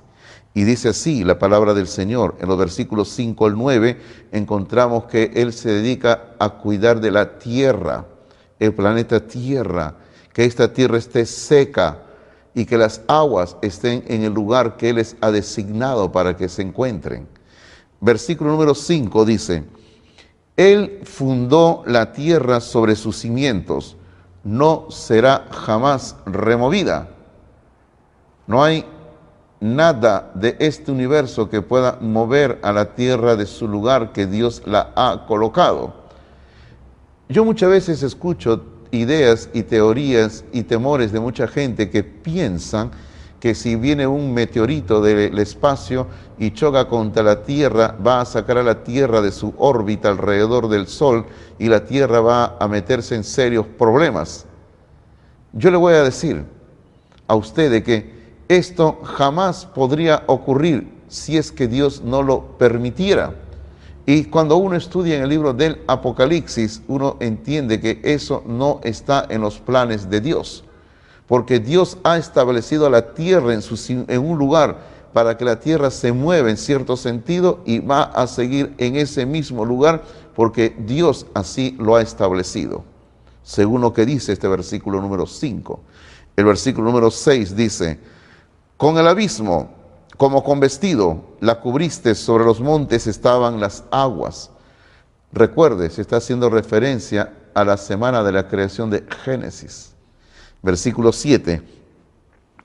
Y 0.54 0.62
dice 0.62 0.90
así 0.90 1.24
la 1.24 1.36
palabra 1.36 1.74
del 1.74 1.88
Señor. 1.88 2.36
En 2.40 2.46
los 2.46 2.56
versículos 2.56 3.08
5 3.08 3.46
al 3.46 3.58
9 3.58 4.00
encontramos 4.30 5.06
que 5.06 5.32
Él 5.34 5.52
se 5.52 5.72
dedica 5.72 6.36
a 6.38 6.50
cuidar 6.50 7.00
de 7.00 7.10
la 7.10 7.40
tierra, 7.40 8.06
el 8.60 8.72
planeta 8.72 9.26
Tierra, 9.26 9.96
que 10.32 10.44
esta 10.44 10.72
tierra 10.72 10.96
esté 10.96 11.26
seca 11.26 12.02
y 12.54 12.66
que 12.66 12.78
las 12.78 13.00
aguas 13.08 13.56
estén 13.62 14.04
en 14.06 14.22
el 14.22 14.32
lugar 14.32 14.76
que 14.76 14.90
Él 14.90 14.96
les 14.96 15.16
ha 15.20 15.32
designado 15.32 16.12
para 16.12 16.36
que 16.36 16.48
se 16.48 16.62
encuentren. 16.62 17.26
Versículo 18.00 18.52
número 18.52 18.76
5 18.76 19.24
dice, 19.24 19.64
Él 20.56 21.00
fundó 21.02 21.82
la 21.84 22.12
tierra 22.12 22.60
sobre 22.60 22.94
sus 22.94 23.16
cimientos, 23.16 23.96
no 24.44 24.86
será 24.88 25.48
jamás 25.50 26.14
removida. 26.26 27.13
No 28.46 28.62
hay 28.62 28.84
nada 29.60 30.30
de 30.34 30.56
este 30.58 30.92
universo 30.92 31.48
que 31.48 31.62
pueda 31.62 31.98
mover 32.00 32.58
a 32.62 32.72
la 32.72 32.94
tierra 32.94 33.36
de 33.36 33.46
su 33.46 33.66
lugar 33.66 34.12
que 34.12 34.26
Dios 34.26 34.62
la 34.66 34.92
ha 34.94 35.24
colocado. 35.26 35.94
Yo 37.28 37.44
muchas 37.44 37.70
veces 37.70 38.02
escucho 38.02 38.62
ideas 38.90 39.48
y 39.54 39.62
teorías 39.62 40.44
y 40.52 40.64
temores 40.64 41.12
de 41.12 41.20
mucha 41.20 41.48
gente 41.48 41.88
que 41.88 42.04
piensan 42.04 42.90
que 43.40 43.54
si 43.54 43.76
viene 43.76 44.06
un 44.06 44.32
meteorito 44.32 45.02
del 45.02 45.38
espacio 45.38 46.06
y 46.38 46.52
choca 46.52 46.88
contra 46.88 47.22
la 47.22 47.42
Tierra, 47.42 47.96
va 48.06 48.20
a 48.20 48.24
sacar 48.24 48.58
a 48.58 48.62
la 48.62 48.84
Tierra 48.84 49.20
de 49.20 49.32
su 49.32 49.54
órbita 49.58 50.08
alrededor 50.08 50.68
del 50.68 50.86
Sol 50.86 51.26
y 51.58 51.68
la 51.68 51.84
Tierra 51.84 52.20
va 52.20 52.56
a 52.58 52.68
meterse 52.68 53.14
en 53.14 53.24
serios 53.24 53.66
problemas. 53.66 54.46
Yo 55.52 55.70
le 55.70 55.76
voy 55.76 55.94
a 55.94 56.02
decir 56.02 56.44
a 57.26 57.34
usted 57.34 57.82
que 57.82 58.13
esto 58.48 59.00
jamás 59.02 59.66
podría 59.66 60.24
ocurrir 60.26 60.92
si 61.08 61.36
es 61.36 61.52
que 61.52 61.68
Dios 61.68 62.02
no 62.02 62.22
lo 62.22 62.58
permitiera. 62.58 63.34
Y 64.06 64.24
cuando 64.24 64.56
uno 64.56 64.76
estudia 64.76 65.16
en 65.16 65.22
el 65.22 65.30
libro 65.30 65.54
del 65.54 65.80
Apocalipsis, 65.86 66.82
uno 66.88 67.16
entiende 67.20 67.80
que 67.80 68.00
eso 68.04 68.42
no 68.46 68.80
está 68.84 69.26
en 69.30 69.40
los 69.40 69.58
planes 69.58 70.10
de 70.10 70.20
Dios 70.20 70.64
porque 71.26 71.58
Dios 71.58 71.98
ha 72.04 72.18
establecido 72.18 72.86
a 72.86 72.90
la 72.90 73.14
tierra 73.14 73.54
en, 73.54 73.62
en, 74.08 74.20
un 74.20 74.38
lugar 74.38 74.78
para 75.12 75.36
que 75.36 75.44
la 75.44 75.60
tierra 75.60 75.90
se 75.90 76.12
mueva 76.12 76.50
en 76.50 76.56
cierto 76.56 76.96
sentido 76.96 77.60
y 77.64 77.78
va 77.78 78.02
a 78.02 78.26
seguir 78.26 78.74
en 78.78 78.96
ese 78.96 79.26
mismo 79.26 79.64
lugar 79.64 80.02
porque 80.34 80.74
Dios 80.78 81.26
así 81.34 81.76
lo 81.78 81.96
ha 81.96 82.02
establecido, 82.02 82.84
según 83.42 83.80
lo 83.80 83.92
que 83.92 84.04
dice 84.04 84.32
este 84.32 84.48
versículo 84.48 85.00
número 85.00 85.26
5. 85.26 85.80
El 86.36 86.44
versículo 86.44 86.90
número 86.90 87.10
6 87.10 87.54
dice, 87.54 88.00
con 88.76 88.98
el 88.98 89.06
abismo 89.06 89.70
como 90.16 90.44
con 90.44 90.60
vestido 90.60 91.36
la 91.40 91.60
cubriste, 91.60 92.14
sobre 92.14 92.44
los 92.44 92.60
montes 92.60 93.06
estaban 93.06 93.60
las 93.60 93.84
aguas. 93.90 94.50
Recuerde, 95.32 95.90
se 95.90 96.02
está 96.02 96.16
haciendo 96.16 96.48
referencia 96.48 97.32
a 97.52 97.64
la 97.64 97.76
semana 97.76 98.22
de 98.22 98.32
la 98.32 98.46
creación 98.46 98.90
de 98.90 99.04
Génesis 99.24 99.94
versículo 100.64 101.12
7. 101.12 101.62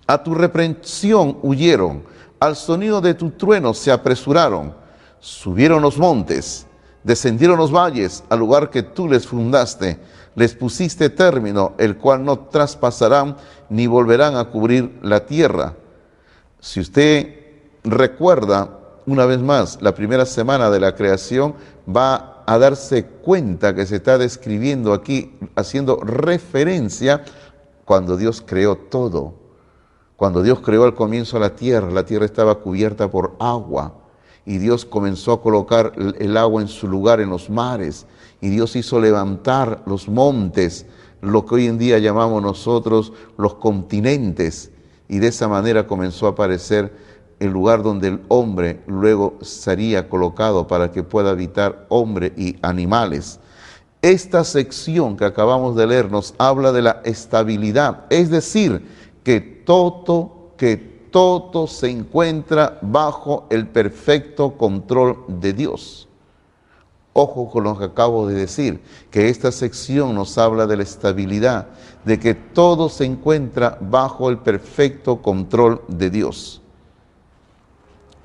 A 0.08 0.24
tu 0.24 0.34
reprensión 0.34 1.38
huyeron, 1.44 2.04
al 2.39 2.56
sonido 2.56 3.01
de 3.01 3.13
tu 3.13 3.32
trueno 3.32 3.74
se 3.74 3.92
apresuraron, 3.92 4.74
subieron 5.20 5.82
los 5.82 5.98
montes, 5.98 6.66
descendieron 7.04 7.58
los 7.58 7.72
valles 7.72 8.24
al 8.30 8.39
lugar 8.39 8.70
que 8.70 8.82
tú 8.82 9.08
les 9.08 9.28
fundaste, 9.28 10.00
les 10.34 10.56
pusiste 10.56 11.10
término, 11.10 11.74
el 11.78 11.98
cual 11.98 12.24
no 12.24 12.39
traspasarán 12.39 13.36
ni 13.70 13.86
volverán 13.86 14.38
a 14.38 14.46
cubrir 14.46 14.98
la 15.04 15.25
tierra. 15.25 15.75
Si 16.60 16.80
usted 16.80 17.36
recuerda 17.84 18.80
una 19.06 19.25
vez 19.25 19.39
más 19.39 19.82
la 19.82 19.94
primera 19.96 20.25
semana 20.25 20.70
de 20.70 20.80
la 20.80 20.94
creación, 20.94 21.56
va 21.88 22.44
a 22.46 22.58
darse 22.58 23.06
cuenta 23.06 23.74
que 23.74 23.86
se 23.86 23.98
está 23.98 24.18
describiendo 24.18 24.94
aquí, 24.94 25.34
haciendo 25.56 25.98
referencia 25.98 27.24
cuando 27.86 28.18
Dios 28.18 28.44
creó 28.46 28.75
todo. 28.75 29.34
Cuando 30.16 30.44
Dios 30.44 30.60
creó 30.60 30.84
al 30.84 30.96
comienzo 30.96 31.39
la 31.39 31.56
tierra, 31.56 31.89
la 31.92 32.06
tierra 32.06 32.25
estaba 32.25 32.56
cubierta 32.56 33.10
por 33.10 33.36
agua 33.39 33.96
y 34.46 34.58
Dios 34.58 34.84
comenzó 34.84 35.32
a 35.32 35.42
colocar 35.42 35.94
el 35.96 36.36
agua 36.36 36.62
en 36.62 36.68
su 36.68 36.88
lugar 36.88 37.22
en 37.22 37.30
los 37.30 37.50
mares 37.50 38.06
y 38.42 38.50
Dios 38.50 38.75
hizo 38.75 39.00
levantar 39.00 39.82
los 39.86 40.10
montes, 40.10 40.86
lo 41.22 41.46
que 41.46 41.56
hoy 41.56 41.68
en 41.68 41.78
día 41.78 42.00
llamamos 42.00 42.42
nosotros 42.42 43.13
los 43.38 43.56
continentes 43.56 44.72
y 45.10 45.19
de 45.19 45.28
esa 45.28 45.50
manera 45.50 45.88
comenzó 45.88 46.28
a 46.28 46.32
aparecer 46.32 46.93
el 47.39 47.50
lugar 47.50 47.84
donde 47.84 48.10
el 48.10 48.22
hombre 48.28 48.82
luego 48.86 49.38
sería 49.41 50.08
colocado 50.08 50.67
para 50.67 50.91
que 50.91 51.04
pueda 51.04 51.32
habitar 51.32 51.86
hombre 51.89 52.34
y 52.38 52.58
animales. 52.62 53.39
Esta 54.02 54.43
sección 54.43 55.17
que 55.17 55.26
acabamos 55.26 55.76
de 55.76 55.88
leer 55.88 56.12
nos 56.12 56.36
habla 56.38 56.72
de 56.72 56.84
la 56.84 57.02
estabilidad, 57.04 58.06
es 58.10 58.30
decir, 58.30 58.86
que 59.24 59.41
todo, 59.41 60.54
que 60.58 60.78
todo 60.78 61.67
se 61.67 61.89
encuentra 61.89 62.78
bajo 62.82 63.48
el 63.50 63.67
perfecto 63.67 64.58
control 64.58 65.26
de 65.28 65.54
Dios. 65.54 66.09
Ojo 67.21 67.49
con 67.49 67.65
lo 67.65 67.77
que 67.77 67.84
acabo 67.84 68.27
de 68.27 68.34
decir, 68.34 68.79
que 69.12 69.27
esta 69.27 69.51
sección 69.51 70.15
nos 70.15 70.38
habla 70.38 70.65
de 70.67 70.77
la 70.77 70.84
estabilidad, 70.84 71.67
de 72.05 72.17
que 72.17 72.34
todo 72.34 72.88
se 72.88 73.03
encuentra 73.03 73.77
bajo 73.82 74.29
el 74.29 74.38
perfecto 74.38 75.21
control 75.21 75.82
de 75.89 76.10
Dios. 76.10 76.62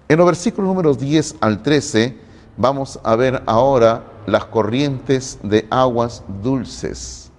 En 0.07 0.19
los 0.19 0.27
versículos 0.27 0.69
números 0.69 1.01
10 1.01 1.39
al 1.41 1.61
13 1.65 2.17
vamos 2.57 3.01
a 3.03 3.17
ver 3.17 3.43
ahora 3.47 4.05
las 4.27 4.45
corrientes 4.45 5.41
de 5.43 5.67
aguas 5.71 6.23
dulces. 6.45 7.33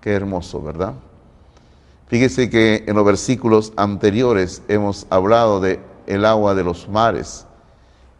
Qué 0.00 0.12
hermoso, 0.12 0.62
¿verdad? 0.62 0.94
Fíjese 2.06 2.48
que 2.50 2.84
en 2.86 2.94
los 2.94 3.04
versículos 3.04 3.72
anteriores 3.74 4.62
hemos 4.68 5.08
hablado 5.10 5.58
de 5.58 5.80
el 6.06 6.24
agua 6.24 6.54
de 6.54 6.62
los 6.62 6.88
mares 6.88 7.46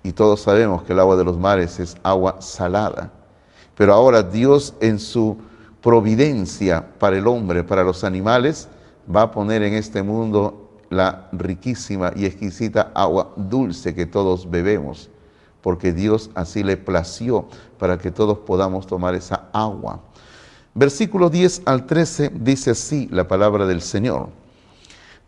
y 0.02 0.12
todos 0.12 0.40
sabemos 0.40 0.82
que 0.82 0.92
el 0.92 1.00
agua 1.00 1.16
de 1.16 1.24
los 1.24 1.38
mares 1.38 1.78
es 1.80 1.96
agua 2.02 2.40
salada. 2.40 3.10
Pero 3.76 3.94
ahora 3.94 4.22
Dios 4.22 4.74
en 4.80 4.98
su 4.98 5.36
providencia 5.82 6.86
para 6.98 7.16
el 7.16 7.26
hombre, 7.26 7.64
para 7.64 7.84
los 7.84 8.04
animales, 8.04 8.68
va 9.14 9.22
a 9.22 9.30
poner 9.30 9.62
en 9.62 9.74
este 9.74 10.02
mundo 10.02 10.70
la 10.90 11.28
riquísima 11.32 12.12
y 12.16 12.26
exquisita 12.26 12.90
agua 12.94 13.32
dulce 13.36 13.94
que 13.94 14.06
todos 14.06 14.50
bebemos 14.50 15.10
porque 15.62 15.92
Dios 15.92 16.30
así 16.34 16.62
le 16.62 16.76
plació 16.76 17.46
para 17.78 17.98
que 17.98 18.10
todos 18.10 18.38
podamos 18.38 18.86
tomar 18.86 19.14
esa 19.14 19.48
agua. 19.52 20.00
Versículo 20.74 21.30
10 21.30 21.62
al 21.66 21.86
13 21.86 22.32
dice 22.34 22.70
así 22.70 23.08
la 23.10 23.28
palabra 23.28 23.66
del 23.66 23.82
Señor. 23.82 24.28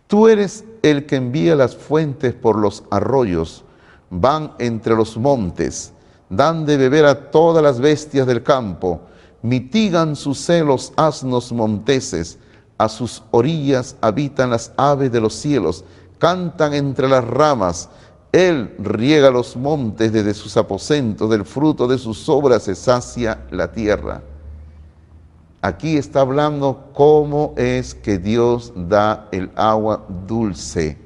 Tú 0.07 0.29
eres 0.29 0.65
el 0.83 1.07
que 1.07 1.17
envía 1.17 1.57
las 1.57 1.77
fuentes 1.77 2.35
por 2.35 2.59
los 2.59 2.85
arroyos, 2.91 3.65
van 4.13 4.53
entre 4.59 4.95
los 4.95 5.17
montes, 5.17 5.93
dan 6.29 6.67
de 6.67 6.77
beber 6.77 7.07
a 7.07 7.31
todas 7.31 7.63
las 7.63 7.81
bestias 7.81 8.27
del 8.27 8.43
campo, 8.43 9.01
mitigan 9.41 10.15
sus 10.17 10.39
celos 10.39 10.93
asnos 10.97 11.51
monteses, 11.51 12.39
a 12.77 12.91
sus 12.91 13.23
orillas 13.31 13.97
habitan 14.03 14.51
las 14.51 14.73
aves 14.77 15.11
de 15.11 15.21
los 15.21 15.35
cielos, 15.35 15.85
cantan 16.19 16.75
entre 16.75 17.09
las 17.09 17.25
ramas, 17.25 17.89
él 18.33 18.75
riega 18.79 19.31
los 19.31 19.57
montes 19.57 20.13
desde 20.13 20.35
sus 20.35 20.59
aposentos, 20.59 21.31
del 21.31 21.47
fruto 21.47 21.87
de 21.87 21.97
sus 21.97 22.29
obras 22.29 22.65
se 22.65 22.75
sacia 22.75 23.47
la 23.51 23.73
tierra. 23.73 24.23
Aquí 25.63 25.97
está 25.97 26.21
hablando 26.21 26.91
cómo 26.93 27.55
es 27.57 27.95
que 27.95 28.19
Dios 28.19 28.73
da 28.77 29.29
el 29.33 29.51
agua 29.55 30.05
dulce 30.27 30.99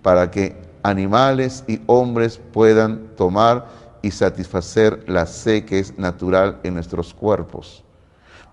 para 0.00 0.30
que 0.30 0.65
animales 0.86 1.64
y 1.66 1.80
hombres 1.86 2.40
puedan 2.52 3.08
tomar 3.16 3.66
y 4.02 4.12
satisfacer 4.12 5.04
la 5.08 5.26
sed 5.26 5.64
que 5.64 5.80
es 5.80 5.98
natural 5.98 6.60
en 6.62 6.74
nuestros 6.74 7.12
cuerpos. 7.12 7.82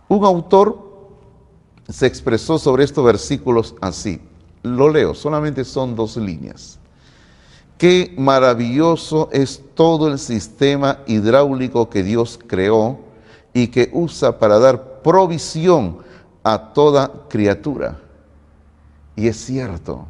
Un 0.07 0.25
autor 0.25 0.93
se 1.87 2.07
expresó 2.07 2.57
sobre 2.57 2.85
estos 2.85 3.05
versículos 3.05 3.75
así. 3.81 4.19
Lo 4.63 4.89
leo, 4.89 5.13
solamente 5.13 5.63
son 5.63 5.95
dos 5.95 6.17
líneas. 6.17 6.79
Qué 7.77 8.15
maravilloso 8.17 9.29
es 9.31 9.61
todo 9.75 10.07
el 10.07 10.17
sistema 10.17 10.99
hidráulico 11.05 11.87
que 11.89 12.01
Dios 12.01 12.39
creó 12.47 12.97
y 13.53 13.67
que 13.67 13.91
usa 13.93 14.39
para 14.39 14.57
dar 14.57 15.01
provisión 15.03 15.99
a 16.43 16.73
toda 16.73 17.11
criatura. 17.29 17.99
Y 19.15 19.27
es 19.27 19.37
cierto, 19.37 20.07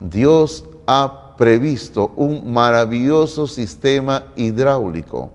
Dios 0.00 0.64
ha 0.86 1.23
previsto 1.36 2.12
un 2.16 2.52
maravilloso 2.52 3.46
sistema 3.46 4.24
hidráulico 4.36 5.30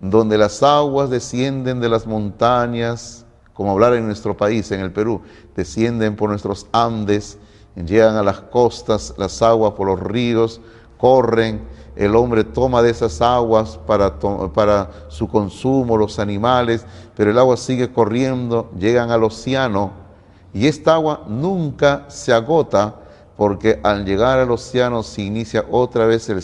donde 0.00 0.36
las 0.38 0.62
aguas 0.62 1.10
descienden 1.10 1.80
de 1.80 1.88
las 1.88 2.06
montañas, 2.06 3.24
como 3.54 3.72
hablar 3.72 3.94
en 3.94 4.06
nuestro 4.06 4.36
país, 4.36 4.70
en 4.70 4.80
el 4.80 4.92
Perú, 4.92 5.22
descienden 5.54 6.16
por 6.16 6.30
nuestros 6.30 6.66
Andes, 6.72 7.38
llegan 7.74 8.16
a 8.16 8.22
las 8.22 8.40
costas, 8.40 9.14
las 9.16 9.40
aguas 9.42 9.72
por 9.72 9.86
los 9.86 10.00
ríos, 10.00 10.60
corren, 10.98 11.62
el 11.96 12.14
hombre 12.14 12.44
toma 12.44 12.82
de 12.82 12.90
esas 12.90 13.22
aguas 13.22 13.78
para, 13.86 14.18
para 14.18 14.90
su 15.08 15.28
consumo, 15.28 15.96
los 15.96 16.18
animales, 16.18 16.84
pero 17.16 17.30
el 17.30 17.38
agua 17.38 17.56
sigue 17.56 17.90
corriendo, 17.90 18.70
llegan 18.78 19.10
al 19.10 19.24
océano 19.24 19.92
y 20.52 20.66
esta 20.66 20.94
agua 20.94 21.24
nunca 21.26 22.04
se 22.08 22.32
agota 22.34 22.96
porque 23.36 23.80
al 23.82 24.04
llegar 24.04 24.38
al 24.38 24.50
océano 24.50 25.02
se 25.02 25.22
inicia 25.22 25.66
otra 25.70 26.06
vez 26.06 26.28
el, 26.28 26.42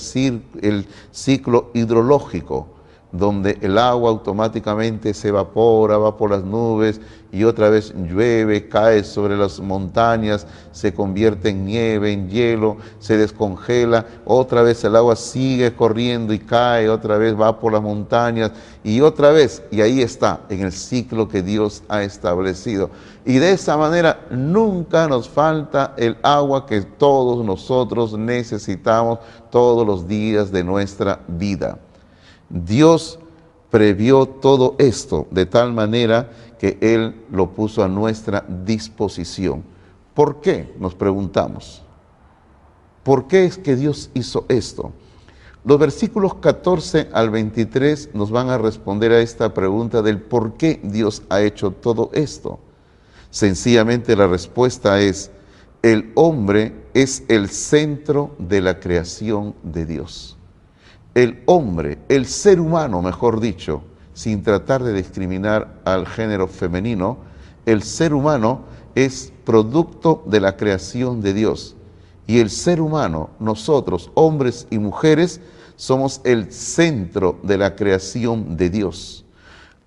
ciclo 1.11 1.71
hidrológico, 1.75 2.69
donde 3.11 3.59
el 3.61 3.77
agua 3.77 4.11
automáticamente 4.11 5.13
se 5.13 5.29
evapora, 5.29 5.99
va 5.99 6.17
por 6.17 6.31
las 6.31 6.45
nubes 6.45 7.01
y 7.31 7.45
otra 7.45 7.71
vez 7.71 7.95
llueve, 7.95 8.69
cae 8.69 9.05
sobre 9.05 9.37
las 9.37 9.59
montañas, 9.61 10.47
se 10.71 10.95
convierte 10.95 11.51
en 11.51 11.65
nieve, 11.65 12.13
en 12.13 12.29
hielo, 12.29 12.77
se 13.01 13.17
descongela, 13.17 14.07
otra 14.25 14.63
vez 14.63 14.85
el 14.85 14.97
agua 14.97 15.17
sigue 15.17 15.75
corriendo 15.75 16.35
y 16.35 16.39
cae, 16.39 16.91
otra 16.91 17.17
vez 17.17 17.39
va 17.39 17.59
por 17.59 17.73
las 17.73 17.83
montañas 17.83 18.53
y 18.85 19.01
otra 19.01 19.31
vez, 19.31 19.63
y 19.71 19.81
ahí 19.81 20.03
está, 20.03 20.41
en 20.51 20.61
el 20.61 20.73
ciclo 20.73 21.29
que 21.29 21.43
Dios 21.43 21.83
ha 21.89 22.03
establecido. 22.03 22.91
Y 23.25 23.39
de 23.39 23.53
esa 23.53 23.77
manera 23.77 24.27
nunca 24.31 25.07
nos 25.07 25.29
falta 25.29 25.95
el 25.97 26.17
agua 26.23 26.67
que 26.67 26.83
todos 26.83 27.45
nosotros 27.45 28.19
necesitamos 28.19 29.21
todos 29.51 29.87
los 29.87 30.09
días 30.09 30.51
de 30.51 30.65
nuestra 30.65 31.21
vida. 31.29 31.79
Dios 32.49 33.21
previó 33.71 34.27
todo 34.27 34.75
esto 34.79 35.27
de 35.31 35.47
tal 35.47 35.73
manera 35.73 36.31
que 36.59 36.79
Él 36.81 37.25
lo 37.31 37.51
puso 37.51 37.85
a 37.85 37.89
nuestra 37.89 38.45
disposición. 38.49 39.63
¿Por 40.15 40.41
qué? 40.41 40.75
Nos 40.79 40.95
preguntamos. 40.95 41.83
¿Por 43.03 43.29
qué 43.29 43.45
es 43.45 43.57
que 43.57 43.77
Dios 43.77 44.11
hizo 44.15 44.45
esto? 44.49 44.93
Los 45.65 45.79
versículos 45.79 46.35
14 46.35 47.09
al 47.13 47.31
23 47.31 48.11
nos 48.15 48.33
van 48.33 48.51
a 48.51 48.59
responder 48.59 49.13
a 49.13 49.21
esta 49.21 49.55
pregunta 49.55 50.03
del 50.03 50.21
por 50.21 50.55
qué 50.55 50.81
Dios 50.83 51.23
ha 51.29 51.41
hecho 51.41 51.71
todo 51.71 52.11
esto. 52.13 52.59
Sencillamente 53.33 54.15
la 54.15 54.29
respuesta 54.29 55.01
es, 55.01 55.33
el 55.83 56.13
hombre 56.15 56.73
es 56.95 57.25
el 57.27 57.49
centro 57.49 58.37
de 58.39 58.61
la 58.61 58.79
creación 58.79 59.57
de 59.65 59.85
Dios 59.85 60.39
el 61.15 61.43
hombre, 61.47 61.99
el 62.09 62.27
ser 62.27 62.61
humano, 62.61 63.03
mejor 63.03 63.41
dicho, 63.41 63.83
sin 64.15 64.43
tratar 64.43 64.83
de 64.83 64.93
discriminar 64.93 65.81
al 65.85 66.07
género 66.07 66.49
femenino, 66.49 67.19
el 67.67 67.83
ser 67.83 68.15
humano 68.15 68.63
es 68.95 69.33
producto 69.45 70.23
de 70.27 70.41
la 70.41 70.57
creación 70.57 71.21
de 71.21 71.35
Dios. 71.35 71.77
Y 72.27 72.39
el 72.39 72.51
ser 72.51 72.81
humano, 72.81 73.31
nosotros, 73.41 74.11
hombres 74.15 74.67
y 74.71 74.79
mujeres, 74.79 75.41
somos 75.77 76.21
el 76.25 76.53
centro 76.53 77.39
de 77.43 77.59
la 77.59 77.75
creación 77.75 78.57
de 78.57 78.71
Dios. 78.71 79.25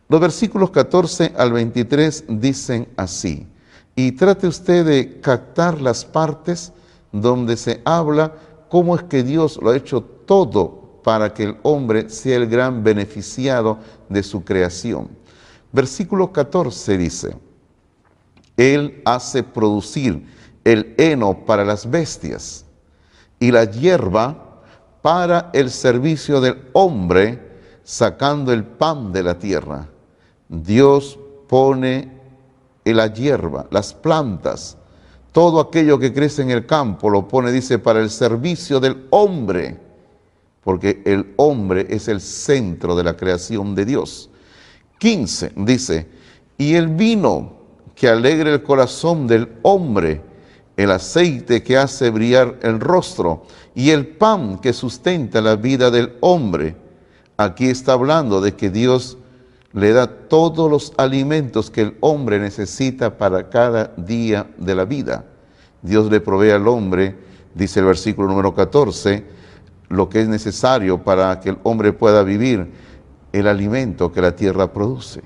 Los 0.08 0.22
versículos 0.22 0.70
14 0.70 1.34
al 1.36 1.52
23 1.52 2.26
dicen 2.28 2.88
así, 2.96 3.48
y 3.96 4.12
trate 4.12 4.48
usted 4.48 4.86
de 4.86 5.20
captar 5.20 5.82
las 5.82 6.06
partes 6.06 6.74
donde 7.12 7.58
se 7.58 7.82
habla 7.86 8.34
cómo 8.70 8.96
es 8.96 9.04
que 9.04 9.24
Dios 9.24 9.58
lo 9.62 9.72
ha 9.72 9.78
hecho 9.78 10.02
todo 10.02 11.00
para 11.04 11.34
que 11.34 11.44
el 11.44 11.58
hombre 11.64 12.10
sea 12.10 12.38
el 12.38 12.48
gran 12.48 12.84
beneficiado 12.84 13.80
de 14.10 14.22
su 14.22 14.44
creación. 14.44 15.10
Versículo 15.72 16.32
14 16.32 16.98
dice, 16.98 17.38
Él 18.58 19.02
hace 19.06 19.44
producir 19.44 20.26
el 20.64 20.94
heno 20.98 21.46
para 21.46 21.64
las 21.64 21.90
bestias 21.90 22.66
y 23.40 23.52
la 23.52 23.66
hierba 23.66 24.62
para 25.02 25.52
el 25.54 25.70
servicio 25.72 26.42
del 26.42 26.70
hombre, 26.74 27.60
sacando 27.84 28.52
el 28.52 28.64
pan 28.64 29.12
de 29.12 29.24
la 29.24 29.38
tierra. 29.38 29.88
Dios 30.50 31.20
pone 31.48 32.12
la 32.84 33.14
hierba, 33.14 33.68
las 33.72 33.94
plantas, 33.94 34.78
todo 35.32 35.60
aquello 35.60 36.00
que 36.00 36.14
crece 36.14 36.42
en 36.42 36.52
el 36.52 36.66
campo, 36.66 37.10
lo 37.10 37.28
pone, 37.28 37.52
dice, 37.52 37.80
para 37.80 38.00
el 38.00 38.10
servicio 38.10 38.80
del 38.80 39.08
hombre 39.10 39.86
porque 40.66 41.04
el 41.06 41.36
hombre 41.38 41.86
es 41.92 42.08
el 42.08 42.20
centro 42.20 42.96
de 42.96 43.04
la 43.04 43.16
creación 43.16 43.76
de 43.76 43.86
Dios. 43.86 44.32
15 44.98 45.52
dice, 45.58 46.08
y 46.58 46.74
el 46.74 46.88
vino 46.88 47.54
que 47.94 48.10
alegra 48.10 48.52
el 48.52 48.64
corazón 48.64 49.28
del 49.28 49.48
hombre, 49.62 50.24
el 50.76 50.90
aceite 50.90 51.62
que 51.62 51.78
hace 51.78 52.10
brillar 52.10 52.58
el 52.64 52.80
rostro 52.80 53.44
y 53.76 53.92
el 53.92 54.08
pan 54.08 54.58
que 54.58 54.74
sustenta 54.74 55.40
la 55.40 55.56
vida 55.56 55.92
del 55.92 56.18
hombre. 56.22 56.76
Aquí 57.38 57.68
está 57.68 57.94
hablando 57.94 58.42
de 58.42 58.56
que 58.56 58.72
Dios 58.72 59.20
le 59.76 59.92
da 59.92 60.08
todos 60.08 60.72
los 60.72 60.94
alimentos 60.96 61.70
que 61.70 61.82
el 61.82 61.98
hombre 62.00 62.40
necesita 62.40 63.18
para 63.18 63.50
cada 63.50 63.92
día 63.98 64.48
de 64.58 64.74
la 64.74 64.86
vida. 64.86 65.26
Dios 65.82 66.10
le 66.10 66.22
provee 66.22 66.52
al 66.52 66.66
hombre, 66.70 67.18
dice 67.54 67.82
el 67.82 67.88
versículo 67.88 68.30
número 68.30 68.56
14, 68.56 69.26
lo 69.90 70.08
que 70.08 70.22
es 70.22 70.30
necesario 70.30 71.04
para 71.04 71.42
que 71.42 71.50
el 71.50 71.58
hombre 71.64 71.92
pueda 71.92 72.24
vivir, 72.24 72.72
el 73.34 73.48
alimento 73.48 74.14
que 74.14 74.22
la 74.22 74.34
tierra 74.34 74.72
produce. 74.72 75.22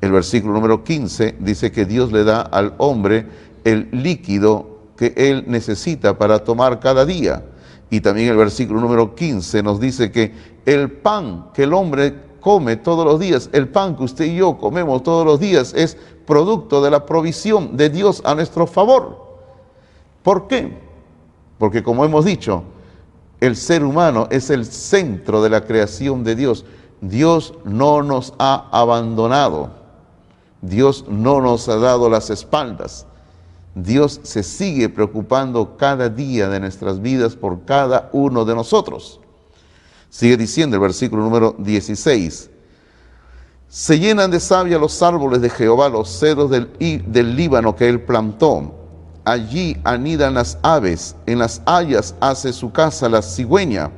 El 0.00 0.10
versículo 0.10 0.54
número 0.54 0.82
15 0.82 1.36
dice 1.38 1.70
que 1.70 1.84
Dios 1.84 2.10
le 2.10 2.24
da 2.24 2.40
al 2.40 2.74
hombre 2.78 3.26
el 3.62 3.88
líquido 3.92 4.80
que 4.96 5.14
él 5.16 5.44
necesita 5.46 6.18
para 6.18 6.40
tomar 6.42 6.80
cada 6.80 7.06
día. 7.06 7.44
Y 7.90 8.00
también 8.00 8.28
el 8.28 8.36
versículo 8.36 8.80
número 8.80 9.14
15 9.14 9.62
nos 9.62 9.78
dice 9.78 10.10
que 10.10 10.32
el 10.66 10.90
pan 10.90 11.46
que 11.54 11.62
el 11.62 11.72
hombre 11.72 12.27
come 12.48 12.76
todos 12.76 13.04
los 13.04 13.20
días, 13.20 13.50
el 13.52 13.68
pan 13.68 13.94
que 13.94 14.04
usted 14.04 14.24
y 14.24 14.36
yo 14.36 14.56
comemos 14.56 15.02
todos 15.02 15.26
los 15.26 15.38
días, 15.38 15.74
es 15.76 15.98
producto 16.26 16.80
de 16.80 16.90
la 16.90 17.04
provisión 17.04 17.76
de 17.76 17.90
Dios 17.90 18.22
a 18.24 18.34
nuestro 18.34 18.66
favor. 18.66 19.22
¿Por 20.22 20.46
qué? 20.46 20.78
Porque 21.58 21.82
como 21.82 22.06
hemos 22.06 22.24
dicho, 22.24 22.62
el 23.42 23.54
ser 23.54 23.84
humano 23.84 24.28
es 24.30 24.48
el 24.48 24.64
centro 24.64 25.42
de 25.42 25.50
la 25.50 25.66
creación 25.66 26.24
de 26.24 26.36
Dios. 26.36 26.64
Dios 27.02 27.52
no 27.64 28.02
nos 28.02 28.32
ha 28.38 28.66
abandonado. 28.72 29.68
Dios 30.62 31.04
no 31.06 31.42
nos 31.42 31.68
ha 31.68 31.76
dado 31.76 32.08
las 32.08 32.30
espaldas. 32.30 33.06
Dios 33.74 34.20
se 34.22 34.42
sigue 34.42 34.88
preocupando 34.88 35.76
cada 35.76 36.08
día 36.08 36.48
de 36.48 36.60
nuestras 36.60 37.02
vidas 37.02 37.36
por 37.36 37.66
cada 37.66 38.08
uno 38.14 38.46
de 38.46 38.54
nosotros. 38.54 39.20
Sigue 40.10 40.36
diciendo 40.36 40.76
el 40.76 40.80
versículo 40.80 41.22
número 41.22 41.54
16. 41.58 42.50
Se 43.68 43.98
llenan 43.98 44.30
de 44.30 44.40
savia 44.40 44.78
los 44.78 45.02
árboles 45.02 45.40
de 45.42 45.50
Jehová, 45.50 45.88
los 45.88 46.18
cedros 46.18 46.50
del, 46.50 46.70
del 47.06 47.36
Líbano 47.36 47.76
que 47.76 47.88
él 47.88 48.00
plantó 48.00 48.78
allí 49.28 49.76
anidan 49.84 50.34
las 50.34 50.58
aves, 50.62 51.14
en 51.26 51.38
las 51.38 51.60
hayas 51.66 52.14
hace 52.20 52.52
su 52.52 52.72
casa 52.72 53.08
la 53.08 53.22
cigüeña, 53.22 53.90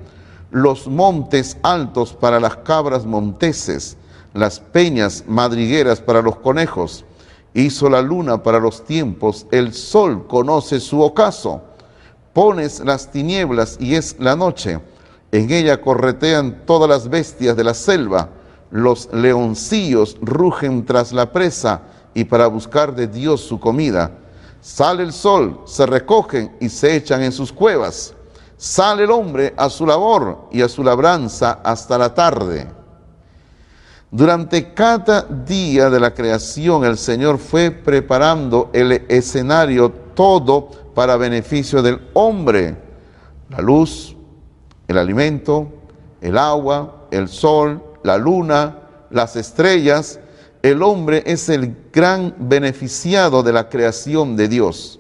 los 0.51 0.89
montes 0.89 1.57
altos 1.63 2.13
para 2.13 2.41
las 2.41 2.57
cabras 2.59 3.07
monteses, 3.07 3.97
las 4.35 4.59
peñas 4.59 5.25
madrigueras 5.27 6.01
para 6.01 6.23
los 6.23 6.37
conejos. 6.37 7.05
Hizo 7.55 7.89
la 7.89 8.03
luna 8.03 8.43
para 8.43 8.59
los 8.61 8.85
tiempos, 8.85 9.47
el 9.51 9.73
sol 9.73 10.27
conoce 10.27 10.81
su 10.81 11.01
ocaso. 11.01 11.63
Pones 12.33 12.81
las 12.81 13.11
tinieblas 13.11 13.77
y 13.81 13.95
es 13.95 14.17
la 14.19 14.37
noche. 14.37 14.81
En 15.33 15.51
ella 15.51 15.81
corretean 15.81 16.63
todas 16.67 16.89
las 16.89 17.09
bestias 17.09 17.57
de 17.57 17.65
la 17.65 17.75
selva. 17.75 18.31
Los 18.71 19.09
leoncillos 19.13 20.17
rugen 20.21 20.85
tras 20.85 21.13
la 21.13 21.33
presa 21.33 21.83
y 22.15 22.25
para 22.25 22.47
buscar 22.49 22.95
de 22.95 23.07
Dios 23.07 23.41
su 23.41 23.61
comida. 23.61 24.11
Sale 24.61 25.03
el 25.03 25.13
sol, 25.13 25.63
se 25.67 25.87
recogen 25.87 26.57
y 26.61 26.69
se 26.69 26.97
echan 26.97 27.23
en 27.23 27.33
sus 27.33 27.53
cuevas. 27.53 28.15
Sale 28.57 29.05
el 29.05 29.11
hombre 29.11 29.55
a 29.57 29.71
su 29.71 29.87
labor 29.87 30.49
y 30.51 30.61
a 30.61 30.69
su 30.69 30.85
labranza 30.85 31.61
hasta 31.65 31.97
la 31.97 32.13
tarde. 32.13 32.69
Durante 34.11 34.75
cada 34.75 35.23
día 35.23 35.89
de 35.89 36.01
la 36.01 36.13
creación 36.13 36.85
el 36.85 36.99
Señor 36.99 37.39
fue 37.39 37.71
preparando 37.71 38.69
el 38.73 38.93
escenario 39.09 39.91
todo 40.15 40.69
para 40.95 41.17
beneficio 41.17 41.81
del 41.81 42.01
hombre. 42.13 42.77
La 43.49 43.61
luz, 43.61 44.17
el 44.91 44.99
alimento, 44.99 45.69
el 46.21 46.37
agua, 46.37 47.07
el 47.13 47.29
sol, 47.29 47.81
la 48.03 48.19
luna, 48.19 48.79
las 49.11 49.37
estrellas, 49.37 50.19
el 50.63 50.83
hombre 50.83 51.23
es 51.27 51.49
el 51.49 51.77
gran 51.93 52.35
beneficiado 52.41 53.45
de 53.45 53.53
la 53.53 53.69
creación 53.69 54.35
de 54.35 54.49
Dios. 54.49 54.99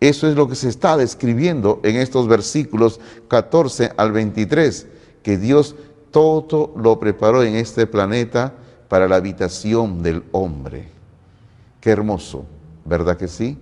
Eso 0.00 0.28
es 0.28 0.34
lo 0.34 0.48
que 0.48 0.56
se 0.56 0.68
está 0.68 0.96
describiendo 0.96 1.78
en 1.84 1.94
estos 1.94 2.26
versículos 2.26 2.98
14 3.28 3.92
al 3.96 4.10
23, 4.10 4.88
que 5.22 5.38
Dios 5.38 5.76
todo 6.10 6.72
lo 6.76 6.98
preparó 6.98 7.44
en 7.44 7.54
este 7.54 7.86
planeta 7.86 8.54
para 8.88 9.06
la 9.06 9.16
habitación 9.16 10.02
del 10.02 10.24
hombre. 10.32 10.88
Qué 11.80 11.90
hermoso, 11.90 12.44
¿verdad 12.84 13.16
que 13.16 13.28
sí? 13.28 13.56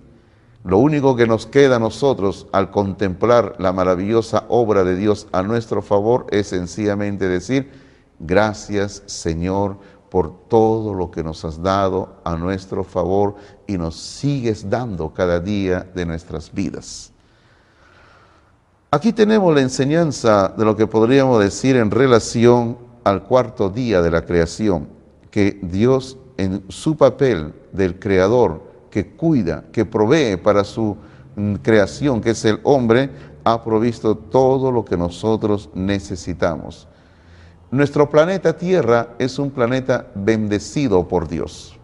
Lo 0.63 0.79
único 0.79 1.15
que 1.15 1.27
nos 1.27 1.45
queda 1.45 1.77
a 1.77 1.79
nosotros 1.79 2.47
al 2.51 2.71
contemplar 2.71 3.55
la 3.59 3.71
maravillosa 3.71 4.45
obra 4.49 4.83
de 4.83 4.95
Dios 4.95 5.27
a 5.31 5.43
nuestro 5.43 5.81
favor 5.81 6.27
es 6.31 6.47
sencillamente 6.47 7.27
decir, 7.27 7.71
gracias 8.19 9.03
Señor 9.05 9.77
por 10.09 10.47
todo 10.47 10.93
lo 10.93 11.11
que 11.11 11.23
nos 11.23 11.43
has 11.45 11.61
dado 11.61 12.15
a 12.23 12.35
nuestro 12.35 12.83
favor 12.83 13.35
y 13.65 13.77
nos 13.77 13.95
sigues 13.95 14.69
dando 14.69 15.13
cada 15.13 15.39
día 15.39 15.89
de 15.93 16.05
nuestras 16.05 16.53
vidas. 16.53 17.11
Aquí 18.89 19.11
tenemos 19.11 19.53
la 19.53 19.61
enseñanza 19.61 20.53
de 20.57 20.63
lo 20.63 20.75
que 20.75 20.87
podríamos 20.87 21.43
decir 21.43 21.75
en 21.75 21.91
relación 21.91 22.77
al 23.03 23.23
cuarto 23.23 23.69
día 23.69 24.01
de 24.01 24.11
la 24.11 24.25
creación, 24.25 24.87
que 25.29 25.59
Dios 25.61 26.17
en 26.37 26.63
su 26.69 26.95
papel 26.95 27.53
del 27.73 27.99
creador, 27.99 28.66
que 28.97 29.11
cuida, 29.11 29.65
que 29.71 29.85
provee 29.85 30.37
para 30.37 30.63
su 30.63 30.97
mm, 31.35 31.55
creación, 31.57 32.19
que 32.19 32.31
es 32.31 32.43
el 32.45 32.59
hombre, 32.63 33.11
ha 33.43 33.63
provisto 33.63 34.17
todo 34.17 34.71
lo 34.71 34.83
que 34.83 34.97
nosotros 34.97 35.69
necesitamos. 35.75 36.87
Nuestro 37.69 38.09
planeta 38.09 38.57
Tierra 38.57 39.09
es 39.19 39.37
un 39.37 39.51
planeta 39.51 40.07
bendecido 40.15 41.07
por 41.07 41.27
Dios. 41.27 41.77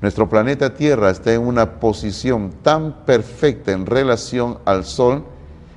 Nuestro 0.00 0.28
planeta 0.28 0.74
Tierra 0.74 1.10
está 1.10 1.32
en 1.32 1.42
una 1.42 1.78
posición 1.78 2.52
tan 2.62 3.04
perfecta 3.04 3.70
en 3.70 3.86
relación 3.86 4.58
al 4.64 4.84
Sol 4.84 5.24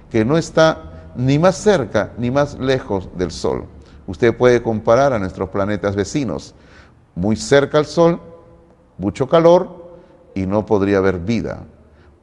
que 0.10 0.26
no 0.26 0.40
está 0.40 1.12
ni 1.16 1.38
más 1.38 1.56
cerca 1.56 2.14
ni 2.18 2.32
más 2.32 2.58
lejos 2.58 3.10
del 3.16 3.30
Sol. 3.30 3.66
Usted 4.08 4.36
puede 4.36 4.64
comparar 4.64 5.14
a 5.14 5.20
nuestros 5.20 5.50
planetas 5.50 5.96
vecinos. 5.96 6.56
Muy 7.14 7.36
cerca 7.36 7.78
al 7.78 7.86
Sol, 7.86 8.20
mucho 8.98 9.30
calor 9.30 9.81
y 10.36 10.46
no 10.46 10.66
podría 10.66 10.98
haber 10.98 11.20
vida. 11.20 11.64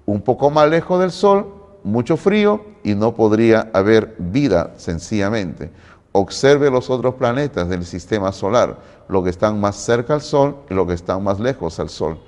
Un 0.07 0.21
poco 0.21 0.51
más 0.51 0.68
lejos 0.68 1.01
del 1.01 1.11
Sol, 1.11 1.47
mucho 1.85 2.16
frío 2.16 2.64
y 2.83 2.94
no 2.94 3.14
podría 3.14 3.71
haber 3.73 4.16
vida 4.18 4.73
sencillamente. 4.77 5.71
Observe 6.12 6.71
los 6.71 6.90
otros 6.90 7.14
planetas 7.14 7.68
del 7.68 7.85
sistema 7.85 8.33
solar, 8.33 8.79
los 9.09 9.23
que 9.25 9.31
están 9.31 9.61
más 9.61 9.77
cerca 9.77 10.14
al 10.14 10.23
Sol 10.23 10.57
y 10.71 10.75
los 10.75 10.87
que 10.87 10.94
están 10.94 11.23
más 11.23 11.38
lejos 11.38 11.79
al 11.79 11.88
Sol. 11.88 12.18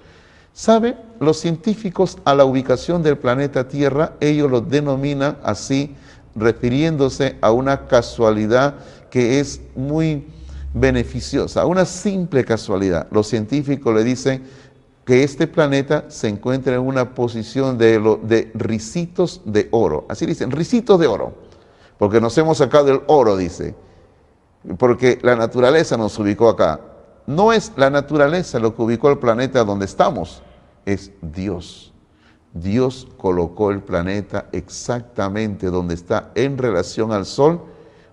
¿Sabe? 0.53 0.97
Los 1.21 1.38
científicos 1.38 2.19
a 2.25 2.35
la 2.35 2.45
ubicación 2.45 3.03
del 3.03 3.19
planeta 3.19 3.69
Tierra, 3.69 4.14
ellos 4.21 4.51
lo 4.51 4.61
denominan 4.61 5.38
así, 5.43 5.95
refiriéndose 6.35 7.37
a 7.40 7.53
una 7.53 7.87
casualidad 7.87 8.75
que 9.11 9.40
es 9.40 9.61
muy 9.75 10.27
beneficiosa, 10.73 11.66
una 11.66 11.85
simple 11.85 12.45
casualidad. 12.45 13.09
Los 13.11 13.27
científicos 13.27 13.95
le 13.95 14.05
dicen 14.05 14.45
que 15.11 15.25
este 15.25 15.49
planeta 15.49 16.05
se 16.07 16.29
encuentra 16.29 16.77
en 16.77 16.83
una 16.83 17.16
posición 17.16 17.77
de, 17.77 17.99
de 18.23 18.53
risitos 18.55 19.42
de 19.44 19.66
oro. 19.73 20.07
Así 20.09 20.25
dicen, 20.25 20.53
risitos 20.53 21.01
de 21.01 21.09
oro. 21.09 21.35
Porque 21.99 22.20
nos 22.20 22.38
hemos 22.38 22.59
sacado 22.59 22.92
el 22.92 23.01
oro, 23.09 23.37
dice. 23.37 23.75
Porque 24.79 25.18
la 25.23 25.35
naturaleza 25.35 25.96
nos 25.96 26.16
ubicó 26.16 26.49
acá. 26.49 26.79
No 27.27 27.53
es 27.53 27.73
la 27.75 27.90
naturaleza 27.90 28.61
lo 28.61 28.77
que 28.77 28.83
ubicó 28.83 29.11
el 29.11 29.18
planeta 29.18 29.64
donde 29.64 29.87
estamos, 29.87 30.44
es 30.87 31.11
Dios. 31.20 31.92
Dios 32.55 33.09
colocó 33.16 33.73
el 33.73 33.83
planeta 33.83 34.46
exactamente 34.53 35.70
donde 35.70 35.94
está 35.94 36.31
en 36.37 36.57
relación 36.57 37.11
al 37.11 37.27
Sol, 37.27 37.61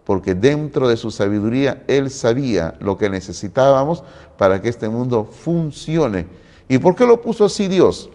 porque 0.03 0.33
dentro 0.33 0.88
de 0.88 0.97
su 0.97 1.12
sabiduría 1.12 1.83
Él 1.86 2.10
sabía 2.10 2.73
lo 2.79 2.97
que 2.97 3.07
necesitábamos 3.07 4.03
para 4.36 4.63
que 4.63 4.69
este 4.69 4.89
mundo 4.89 5.25
funcione 5.25 6.46
¿Y 6.67 6.77
por 6.80 6.95
qué 6.95 7.06
lo 7.06 7.21
puso 7.21 7.45
así 7.45 7.67
Dios? 7.67 8.10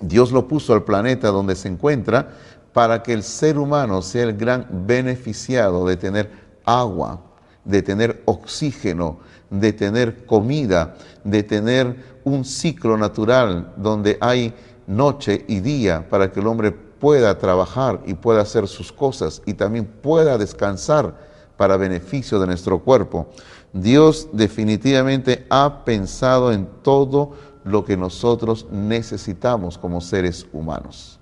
Dios 0.00 0.32
lo 0.32 0.46
puso 0.46 0.72
al 0.72 0.84
planeta 0.84 1.28
donde 1.28 1.56
se 1.56 1.68
encuentra 1.68 2.30
para 2.72 3.02
que 3.02 3.12
el 3.12 3.22
ser 3.22 3.58
humano 3.58 4.02
sea 4.02 4.24
el 4.24 4.36
gran 4.36 4.66
beneficiado 4.86 5.86
de 5.86 5.96
tener 5.96 6.30
agua, 6.64 7.20
de 7.64 7.82
tener 7.82 8.22
oxígeno, 8.24 9.18
de 9.50 9.72
tener 9.72 10.24
comida, 10.26 10.94
de 11.24 11.42
tener 11.42 12.20
un 12.24 12.44
ciclo 12.44 12.96
natural 12.96 13.72
donde 13.76 14.16
hay 14.20 14.54
noche 14.86 15.44
y 15.48 15.60
día 15.60 16.08
para 16.08 16.30
que 16.30 16.40
el 16.40 16.46
hombre 16.46 16.70
pueda 16.70 17.36
trabajar 17.38 18.00
y 18.06 18.14
pueda 18.14 18.42
hacer 18.42 18.68
sus 18.68 18.92
cosas 18.92 19.42
y 19.46 19.54
también 19.54 19.86
pueda 19.86 20.38
descansar 20.38 21.14
para 21.56 21.76
beneficio 21.76 22.38
de 22.38 22.46
nuestro 22.46 22.78
cuerpo. 22.78 23.28
Dios 23.72 24.28
definitivamente 24.32 25.46
ha 25.48 25.84
pensado 25.84 26.52
en 26.52 26.66
todo 26.82 27.32
lo 27.64 27.84
que 27.84 27.96
nosotros 27.96 28.66
necesitamos 28.70 29.78
como 29.78 30.00
seres 30.00 30.46
humanos. 30.52 31.18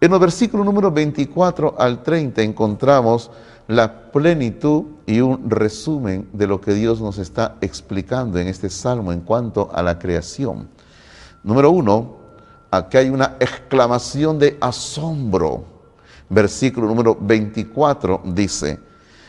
En 0.00 0.10
los 0.10 0.20
versículos 0.20 0.66
número 0.66 0.90
24 0.90 1.76
al 1.78 2.02
30 2.02 2.42
encontramos 2.42 3.30
la 3.68 4.10
plenitud 4.10 4.84
y 5.06 5.20
un 5.20 5.48
resumen 5.48 6.28
de 6.32 6.46
lo 6.46 6.60
que 6.60 6.74
Dios 6.74 7.00
nos 7.00 7.18
está 7.18 7.56
explicando 7.60 8.38
en 8.38 8.48
este 8.48 8.68
salmo 8.68 9.12
en 9.12 9.20
cuanto 9.20 9.70
a 9.72 9.82
la 9.82 9.98
creación. 9.98 10.68
Número 11.44 11.70
uno, 11.70 12.16
aquí 12.70 12.96
hay 12.96 13.10
una 13.10 13.36
exclamación 13.38 14.38
de 14.38 14.58
asombro. 14.60 15.64
Versículo 16.28 16.86
número 16.88 17.16
24 17.20 18.22
dice, 18.24 18.80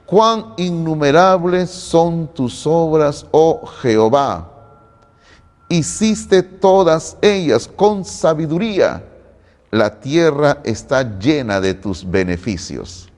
cuán 0.05 0.53
innumerables 0.57 1.69
son 1.69 2.27
tus 2.27 2.65
obras, 2.67 3.25
oh 3.31 3.65
Jehová. 3.81 4.49
Hiciste 5.69 6.43
todas 6.43 7.17
ellas 7.21 7.67
con 7.67 8.05
sabiduría. 8.05 9.03
La 9.71 9.99
tierra 9.99 10.59
está 10.63 11.17
llena 11.17 11.59
de 11.59 11.73
tus 11.73 12.09
beneficios. 12.09 13.09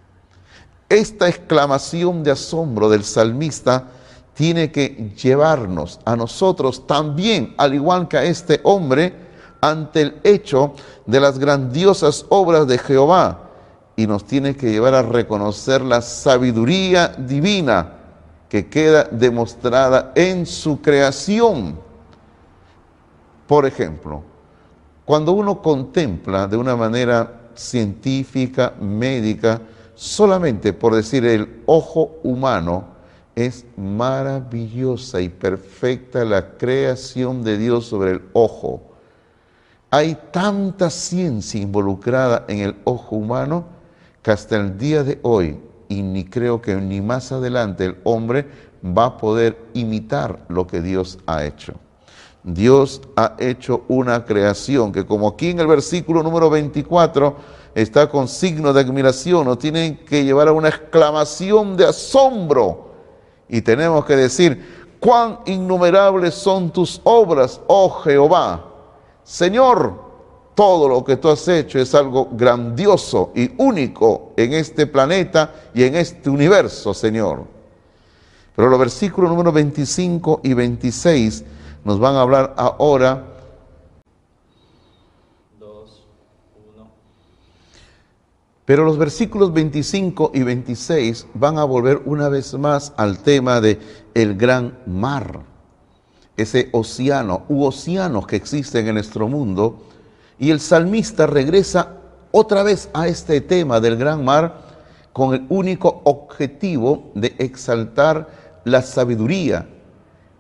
Esta 0.88 1.28
exclamación 1.28 2.24
de 2.24 2.32
asombro 2.32 2.90
del 2.90 3.04
salmista 3.04 3.88
tiene 4.36 4.72
que 4.72 5.14
llevarnos 5.22 6.00
a 6.06 6.16
nosotros 6.16 6.88
también, 6.88 7.54
al 7.58 7.74
igual 7.74 8.08
que 8.08 8.18
a 8.18 8.24
este 8.24 8.62
hombre, 8.64 9.14
ante 9.60 10.02
el 10.02 10.22
hecho 10.24 10.74
de 11.06 11.20
las 11.20 11.40
grandiosas 11.40 12.26
obras 12.30 12.68
de 12.68 12.78
Jehová 12.78 13.45
y 13.96 14.08
nos 14.08 14.26
tiene 14.26 14.56
que 14.56 14.72
llevar 14.72 14.94
a 14.94 15.02
reconocer 15.02 15.82
la 15.82 16.02
sabiduría 16.02 17.10
divina 17.10 17.94
que 18.50 18.68
queda 18.68 19.06
demostrada 19.06 20.12
en 20.16 20.46
su 20.46 20.82
creación. 20.82 21.80
Por 23.48 23.66
ejemplo, 23.66 24.24
cuando 25.06 25.32
uno 25.32 25.62
contempla 25.62 26.48
de 26.48 26.58
una 26.58 26.76
manera 26.76 27.50
científica, 27.56 28.74
médica, 28.80 29.62
solamente 29.94 30.74
por 30.74 30.96
decir 30.96 31.26
el 31.26 31.62
ojo 31.66 32.18
humano, 32.24 32.96
es 33.36 33.66
maravillosa 33.78 35.22
y 35.22 35.30
perfecta 35.30 36.24
la 36.24 36.58
creación 36.58 37.44
de 37.44 37.58
Dios 37.58 37.86
sobre 37.86 38.12
el 38.12 38.22
ojo. 38.34 38.82
Hay 39.92 40.18
tanta 40.32 40.90
ciencia 40.90 41.62
involucrada 41.62 42.46
en 42.48 42.60
el 42.60 42.76
ojo 42.86 43.18
humano 43.18 43.75
que 44.26 44.32
hasta 44.32 44.56
el 44.56 44.76
día 44.80 45.04
de 45.04 45.20
hoy, 45.22 45.60
y 45.88 46.02
ni 46.02 46.26
creo 46.26 46.60
que 46.60 46.74
ni 46.74 47.00
más 47.00 47.32
adelante 47.32 47.86
el 47.86 47.98
hombre 48.06 48.48
va 48.84 49.06
a 49.06 49.18
poder 49.20 49.56
imitar 49.76 50.40
lo 50.50 50.66
que 50.66 50.82
Dios 50.82 51.20
ha 51.28 51.46
hecho. 51.46 51.76
Dios 52.42 53.04
ha 53.18 53.36
hecho 53.38 53.84
una 53.88 54.26
creación 54.26 54.92
que 54.92 55.06
como 55.06 55.28
aquí 55.28 55.52
en 55.52 55.60
el 55.60 55.68
versículo 55.68 56.24
número 56.24 56.50
24 56.50 57.36
está 57.76 58.10
con 58.10 58.28
signo 58.28 58.74
de 58.74 58.82
admiración, 58.82 59.46
nos 59.46 59.60
tienen 59.60 59.98
que 59.98 60.24
llevar 60.24 60.48
a 60.48 60.54
una 60.54 60.70
exclamación 60.70 61.78
de 61.78 61.86
asombro. 61.86 62.96
Y 63.48 63.62
tenemos 63.62 64.06
que 64.06 64.16
decir, 64.16 64.96
cuán 65.00 65.42
innumerables 65.46 66.34
son 66.34 66.72
tus 66.72 67.00
obras, 67.04 67.62
oh 67.68 67.92
Jehová. 67.92 68.72
Señor, 69.24 70.05
todo 70.56 70.88
lo 70.88 71.04
que 71.04 71.18
tú 71.18 71.30
has 71.30 71.46
hecho 71.50 71.78
es 71.78 71.94
algo 71.94 72.30
grandioso 72.32 73.32
y 73.36 73.52
único 73.58 74.32
en 74.38 74.54
este 74.54 74.88
planeta 74.88 75.54
y 75.74 75.84
en 75.84 75.96
este 75.96 76.30
universo, 76.30 76.94
Señor. 76.94 77.46
Pero 78.56 78.70
los 78.70 78.80
versículos 78.80 79.30
número 79.30 79.52
25 79.52 80.40
y 80.44 80.54
26 80.54 81.44
nos 81.84 82.00
van 82.00 82.16
a 82.16 82.22
hablar 82.22 82.54
ahora. 82.58 83.34
Pero 88.64 88.86
los 88.86 88.98
versículos 88.98 89.54
25 89.54 90.32
y 90.34 90.42
26 90.42 91.28
van 91.34 91.60
a 91.60 91.66
volver 91.66 92.02
una 92.06 92.30
vez 92.30 92.54
más 92.56 92.94
al 92.96 93.20
tema 93.20 93.60
de 93.60 93.78
el 94.16 94.36
gran 94.36 94.80
mar, 94.88 95.42
ese 96.38 96.70
océano 96.72 97.44
u 97.50 97.66
océanos 97.66 98.26
que 98.26 98.38
existen 98.38 98.88
en 98.88 98.96
nuestro 98.96 99.28
mundo 99.28 99.84
y 100.40 100.52
el 100.52 100.60
salmista 100.60 101.28
regresa 101.28 101.94
otra 102.32 102.64
vez 102.64 102.90
a 102.94 103.08
este 103.08 103.42
tema 103.42 103.80
del 103.80 103.96
gran 103.96 104.24
mar 104.26 104.62
con 105.14 105.34
el 105.34 105.46
único 105.50 106.02
objetivo 106.04 107.12
de 107.16 107.34
exaltar 107.38 108.28
la 108.66 108.82
sabiduría 108.82 109.68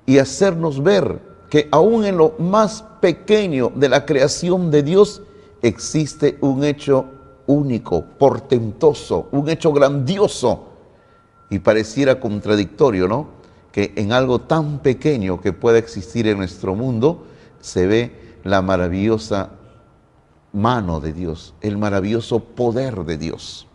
y 0.05 0.17
hacernos 0.17 0.83
ver 0.83 1.21
que 1.49 1.69
aún 1.71 2.05
en 2.05 2.17
lo 2.17 2.35
más 2.39 2.83
pequeño 2.99 3.71
de 3.73 3.87
la 3.87 4.05
creación 4.05 4.71
de 4.71 4.83
Dios 4.83 5.21
existe 5.61 6.37
un 6.41 6.63
hecho 6.63 7.05
único, 7.47 8.03
portentoso, 8.17 9.29
un 9.31 9.49
hecho 9.49 9.71
grandioso. 9.71 10.65
Y 11.49 11.59
pareciera 11.59 12.19
contradictorio, 12.19 13.07
¿no? 13.07 13.27
Que 13.71 13.93
en 13.95 14.11
algo 14.11 14.41
tan 14.41 14.79
pequeño 14.79 15.39
que 15.39 15.53
pueda 15.53 15.77
existir 15.77 16.27
en 16.27 16.37
nuestro 16.37 16.75
mundo 16.75 17.25
se 17.61 17.85
ve 17.85 18.39
la 18.43 18.61
maravillosa 18.61 19.51
mano 20.55 20.99
de 20.99 21.13
Dios, 21.13 21.53
el 21.61 21.77
maravilloso 21.77 22.39
poder 22.39 23.03
de 23.03 23.17
Dios. 23.17 23.67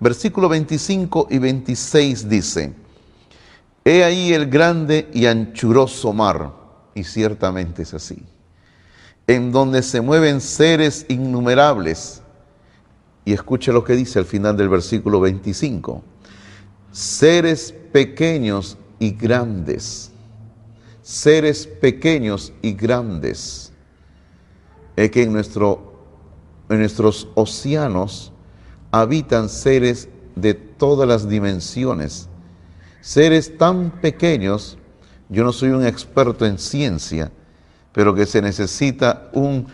Versículo 0.00 0.48
25 0.48 1.28
y 1.30 1.38
26 1.38 2.28
dice, 2.28 2.74
He 3.84 4.04
ahí 4.04 4.32
el 4.32 4.46
grande 4.50 5.08
y 5.14 5.26
anchuroso 5.26 6.12
mar, 6.12 6.52
y 6.94 7.04
ciertamente 7.04 7.82
es 7.82 7.94
así, 7.94 8.22
en 9.26 9.52
donde 9.52 9.82
se 9.82 10.00
mueven 10.00 10.40
seres 10.40 11.06
innumerables. 11.08 12.22
Y 13.24 13.32
escuche 13.32 13.72
lo 13.72 13.84
que 13.84 13.94
dice 13.94 14.18
al 14.18 14.24
final 14.24 14.56
del 14.56 14.68
versículo 14.68 15.20
25. 15.20 16.02
Seres 16.90 17.74
pequeños 17.92 18.76
y 18.98 19.12
grandes. 19.12 20.10
Seres 21.02 21.66
pequeños 21.66 22.52
y 22.62 22.72
grandes. 22.72 23.72
Es 24.96 25.10
que 25.10 25.22
en, 25.22 25.32
nuestro, 25.32 25.89
en 26.70 26.78
nuestros 26.78 27.28
océanos 27.34 28.32
habitan 28.90 29.48
seres 29.48 30.08
de 30.36 30.54
todas 30.54 31.06
las 31.06 31.28
dimensiones 31.28 32.30
seres 33.00 33.56
tan 33.56 33.90
pequeños, 33.90 34.76
yo 35.28 35.44
no 35.44 35.52
soy 35.52 35.70
un 35.70 35.86
experto 35.86 36.46
en 36.46 36.58
ciencia, 36.58 37.30
pero 37.92 38.14
que 38.14 38.26
se 38.26 38.42
necesita 38.42 39.30
un 39.32 39.66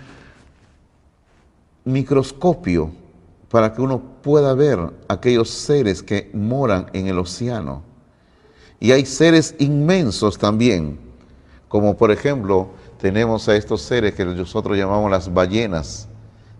microscopio 1.85 2.92
para 3.50 3.72
que 3.72 3.80
uno 3.80 4.00
pueda 4.22 4.54
ver 4.54 4.78
aquellos 5.09 5.50
seres 5.50 6.02
que 6.02 6.30
moran 6.35 6.87
en 6.92 7.06
el 7.06 7.18
océano. 7.18 7.82
Y 8.80 8.92
hay 8.92 9.06
seres 9.06 9.54
inmensos 9.59 10.38
también, 10.38 10.98
como 11.68 11.96
por 11.96 12.11
ejemplo 12.11 12.70
tenemos 12.98 13.48
a 13.48 13.56
estos 13.56 13.82
seres 13.82 14.14
que 14.14 14.24
nosotros 14.24 14.76
llamamos 14.76 15.11
las 15.11 15.32
ballenas, 15.32 16.09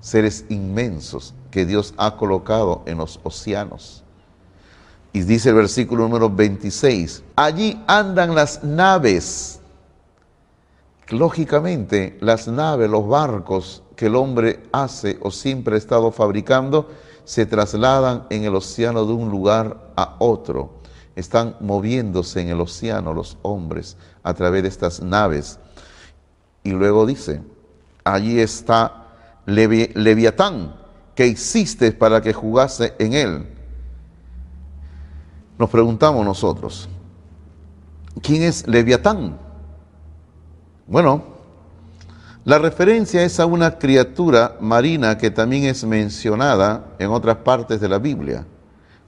seres 0.07 0.45
inmensos 0.51 1.35
que 1.51 1.67
Dios 1.67 1.93
ha 1.97 2.17
colocado 2.17 2.85
en 2.87 2.99
los 2.99 3.19
océanos. 3.25 4.05
Y 5.13 5.23
dice 5.23 5.49
el 5.49 5.57
versículo 5.57 6.05
número 6.05 6.31
26, 6.31 7.25
allí 7.35 7.83
andan 7.89 8.33
las 8.33 8.63
naves. 8.63 9.59
Lógicamente, 11.09 12.17
las 12.21 12.47
naves, 12.47 12.89
los 12.89 13.09
barcos 13.09 13.83
que 13.97 14.07
el 14.07 14.15
hombre 14.15 14.63
hace 14.71 15.19
o 15.23 15.33
siempre 15.33 15.75
ha 15.75 15.79
estado 15.79 16.13
fabricando, 16.13 16.89
se 17.25 17.45
trasladan 17.45 18.29
en 18.31 18.45
el 18.45 18.55
océano 18.55 19.05
de 19.05 19.13
un 19.13 19.29
lugar 19.29 19.91
a 19.97 20.15
otro. 20.21 20.71
Están 21.17 21.57
moviéndose 21.59 22.43
en 22.43 22.51
el 22.51 22.61
océano 22.61 23.13
los 23.13 23.39
hombres 23.43 23.97
a 24.23 24.35
través 24.35 24.63
de 24.63 24.69
estas 24.69 25.03
naves. 25.03 25.59
Y 26.63 26.71
luego 26.71 27.07
dice, 27.07 27.43
allí 28.05 28.39
está 28.39 29.06
Leviatán, 29.47 30.75
que 31.15 31.27
hiciste 31.27 31.93
para 31.93 32.21
que 32.21 32.33
jugase 32.33 32.95
en 32.99 33.13
él 33.15 33.57
nos 35.59 35.71
preguntamos 35.71 36.25
nosotros, 36.25 36.89
¿quién 38.21 38.43
es 38.43 38.67
Leviatán? 38.67 39.39
Bueno, 40.87 41.23
la 42.45 42.59
referencia 42.59 43.23
es 43.23 43.41
a 43.41 43.47
una 43.47 43.79
criatura 43.79 44.57
marina 44.61 45.17
que 45.17 45.31
también 45.31 45.65
es 45.65 45.85
mencionada 45.85 46.95
en 46.99 47.11
otras 47.11 47.39
partes 47.39 47.81
de 47.81 47.89
la 47.89 47.99
Biblia, 47.99 48.47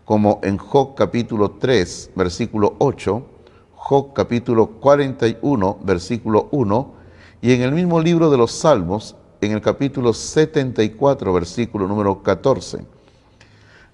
como 0.06 0.40
en 0.42 0.56
Job 0.56 0.94
capítulo 0.94 1.50
3, 1.52 2.12
versículo 2.16 2.76
8, 2.78 3.26
Job 3.74 4.14
capítulo 4.14 4.68
41, 4.80 5.80
versículo 5.82 6.48
1, 6.50 6.94
y 7.42 7.52
en 7.52 7.60
el 7.60 7.72
mismo 7.72 8.00
libro 8.00 8.30
de 8.30 8.38
los 8.38 8.52
Salmos, 8.52 9.16
en 9.40 9.52
el 9.52 9.60
capítulo 9.60 10.12
74, 10.12 11.32
versículo 11.32 11.86
número 11.86 12.22
14. 12.22 12.78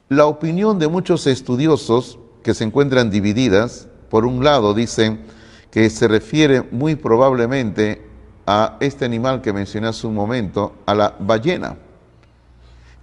La 0.09 0.27
opinión 0.27 0.79
de 0.79 0.89
muchos 0.89 1.27
estudiosos 1.27 2.19
que 2.43 2.55
se 2.55 2.65
encuentran 2.65 3.11
divididas. 3.11 3.89
Por 4.11 4.27
un 4.27 4.45
lado 4.45 4.75
dicen 4.75 5.23
que 5.71 5.91
se 5.91 6.07
refiere 6.07 6.63
muy 6.71 6.95
probablemente 6.95 8.07
a 8.47 8.77
este 8.81 9.05
animal 9.05 9.41
que 9.41 9.53
mencioné 9.53 9.89
hace 9.89 10.07
un 10.07 10.15
momento, 10.15 10.75
a 10.87 10.95
la 10.95 11.17
ballena. 11.19 11.77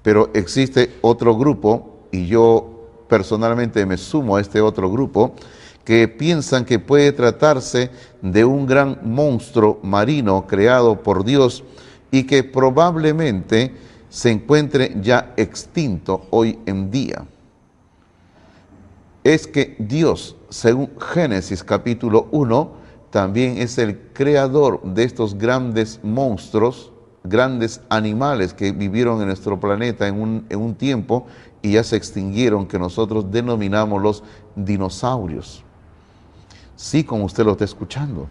Pero 0.04 0.30
existe 0.34 0.94
otro 1.02 1.36
grupo, 1.36 2.06
y 2.12 2.28
yo 2.28 2.88
personalmente 3.10 3.86
me 3.86 3.98
sumo 3.98 4.38
a 4.38 4.42
este 4.42 4.62
otro 4.62 4.90
grupo, 4.90 5.34
que 5.84 6.08
piensan 6.08 6.64
que 6.64 6.80
puede 6.80 7.12
tratarse 7.12 7.90
de 8.22 8.46
un 8.46 8.68
gran 8.68 9.00
monstruo 9.04 9.80
marino 9.82 10.46
creado 10.48 11.02
por 11.02 11.26
Dios 11.26 11.64
y 12.12 12.24
que 12.24 12.44
probablemente 12.44 13.74
se 14.10 14.30
encuentre 14.30 14.96
ya 15.02 15.34
extinto 15.38 16.28
hoy 16.30 16.60
en 16.66 16.92
día 16.92 17.26
es 19.24 19.48
que 19.48 19.76
Dios, 19.78 20.36
según 20.50 20.92
Génesis 21.00 21.64
capítulo 21.64 22.28
1, 22.32 22.72
también 23.12 23.58
es 23.58 23.78
el 23.78 24.00
creador 24.14 24.82
de 24.84 25.04
estos 25.04 25.38
grandes 25.38 26.00
monstruos, 26.02 26.92
grandes 27.24 27.82
animales 27.90 28.54
que 28.54 28.72
vivieron 28.72 29.22
en 29.22 29.28
nuestro 29.28 29.60
planeta 29.60 30.08
en 30.08 30.20
un, 30.20 30.46
en 30.50 30.60
un 30.60 30.74
tiempo 30.74 31.28
y 31.62 31.74
ya 31.74 31.84
se 31.84 31.98
extinguieron, 31.98 32.66
que 32.66 32.80
nosotros 32.80 33.30
denominamos 33.30 34.02
los 34.02 34.24
dinosaurios. 34.56 35.64
Sí, 36.76 37.04
como 37.04 37.26
usted 37.26 37.46
lo 37.46 37.52
está 37.52 37.66
escuchando, 37.66 38.28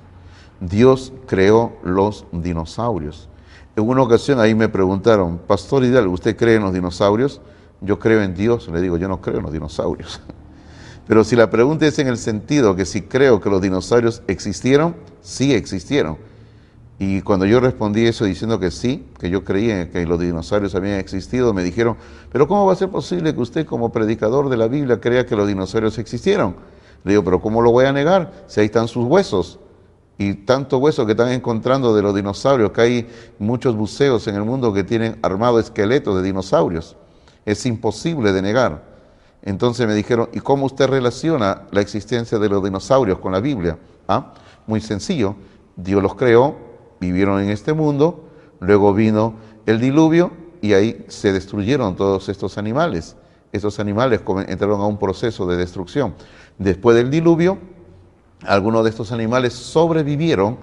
Dios 0.58 1.12
creó 1.26 1.74
los 1.84 2.26
dinosaurios. 2.32 3.28
En 3.76 3.88
una 3.88 4.02
ocasión 4.02 4.40
ahí 4.40 4.54
me 4.54 4.68
preguntaron, 4.68 5.38
Pastor 5.38 5.85
Hidalgo, 5.85 6.12
¿usted 6.12 6.37
cree 6.37 6.56
en 6.56 6.62
los 6.62 6.74
dinosaurios? 6.74 7.40
Yo 7.80 7.98
creo 7.98 8.22
en 8.22 8.35
Dios. 8.35 8.68
Le 8.68 8.80
digo, 8.80 8.96
yo 8.96 9.09
no 9.09 9.20
creo 9.20 9.38
en 9.38 9.44
los 9.44 9.52
dinosaurios. 9.52 10.20
Pero 11.06 11.24
si 11.24 11.37
la 11.37 11.50
pregunta 11.50 11.87
es 11.87 11.98
en 11.98 12.09
el 12.09 12.18
sentido 12.18 12.76
que 12.76 12.85
si 12.85 13.02
creo 13.02 13.40
que 13.40 13.50
los 13.50 13.62
dinosaurios 13.62 14.22
existieron, 14.26 14.96
sí 15.22 15.54
existieron. 15.54 16.18
Y 16.98 17.22
cuando 17.22 17.46
yo 17.46 17.61
respondí 17.61 18.06
eso 18.06 18.26
diciendo 18.26 18.61
que 18.61 18.70
sí, 18.70 19.06
que 19.18 19.30
yo 19.30 19.42
creía 19.42 19.90
que 19.90 20.04
los 20.04 20.20
dinosaurios 20.20 20.74
habían 20.74 21.00
existido, 21.00 21.54
me 21.54 21.64
dijeron, 21.64 21.96
pero 22.30 22.46
¿cómo 22.46 22.66
va 22.66 22.74
a 22.74 22.76
ser 22.76 22.90
posible 22.90 23.35
que 23.35 23.40
usted 23.40 23.66
como 23.66 23.90
predicador 23.90 24.50
de 24.50 24.59
la 24.59 24.68
Biblia 24.68 25.00
crea 25.00 25.24
que 25.24 25.35
los 25.35 25.48
dinosaurios 25.48 25.96
existieron? 25.98 26.56
Le 27.02 27.12
digo, 27.12 27.24
pero 27.24 27.40
¿cómo 27.40 27.62
lo 27.62 27.72
voy 27.72 27.87
a 27.87 27.92
negar 27.92 28.44
si 28.46 28.61
ahí 28.61 28.66
están 28.66 28.87
sus 28.87 29.06
huesos? 29.06 29.59
Y 30.20 30.35
tanto 30.35 30.76
hueso 30.76 31.06
que 31.06 31.12
están 31.12 31.33
encontrando 31.33 31.96
de 31.96 32.02
los 32.02 32.14
dinosaurios, 32.14 32.72
que 32.72 32.80
hay 32.83 33.09
muchos 33.38 33.74
buceos 33.74 34.28
en 34.28 34.35
el 34.35 34.44
mundo 34.44 34.70
que 34.70 34.85
tienen 34.85 35.18
armado 35.22 35.59
esqueletos 35.59 36.14
de 36.14 36.22
dinosaurios. 36.22 36.94
Es 37.46 37.64
imposible 37.64 38.30
de 38.35 38.42
negar. 38.42 38.85
Entonces 39.40 39.87
me 39.87 39.94
dijeron, 39.94 40.28
¿y 40.35 40.40
cómo 40.40 40.66
usted 40.66 40.88
relaciona 40.88 41.62
la 41.70 41.80
existencia 41.80 42.38
de 42.38 42.50
los 42.50 42.62
dinosaurios 42.62 43.18
con 43.18 43.33
la 43.33 43.40
Biblia? 43.40 43.78
¿Ah? 44.09 44.35
Muy 44.66 44.83
sencillo, 44.83 45.37
Dios 45.74 46.02
los 46.02 46.14
creó, 46.16 46.54
vivieron 47.00 47.40
en 47.40 47.48
este 47.48 47.72
mundo, 47.72 48.28
luego 48.61 48.92
vino 48.92 49.37
el 49.64 49.80
diluvio 49.80 50.33
y 50.61 50.74
ahí 50.74 51.02
se 51.09 51.33
destruyeron 51.33 51.96
todos 51.96 52.28
estos 52.28 52.59
animales. 52.59 53.16
Estos 53.52 53.80
animales 53.80 54.20
entraron 54.48 54.83
a 54.83 54.87
un 54.87 54.98
proceso 54.98 55.46
de 55.46 55.56
destrucción. 55.56 56.14
Después 56.59 56.94
del 56.94 57.11
diluvio, 57.11 57.56
algunos 58.44 58.85
de 58.85 58.90
estos 58.90 59.12
animales 59.12 59.53
sobrevivieron 59.53 60.59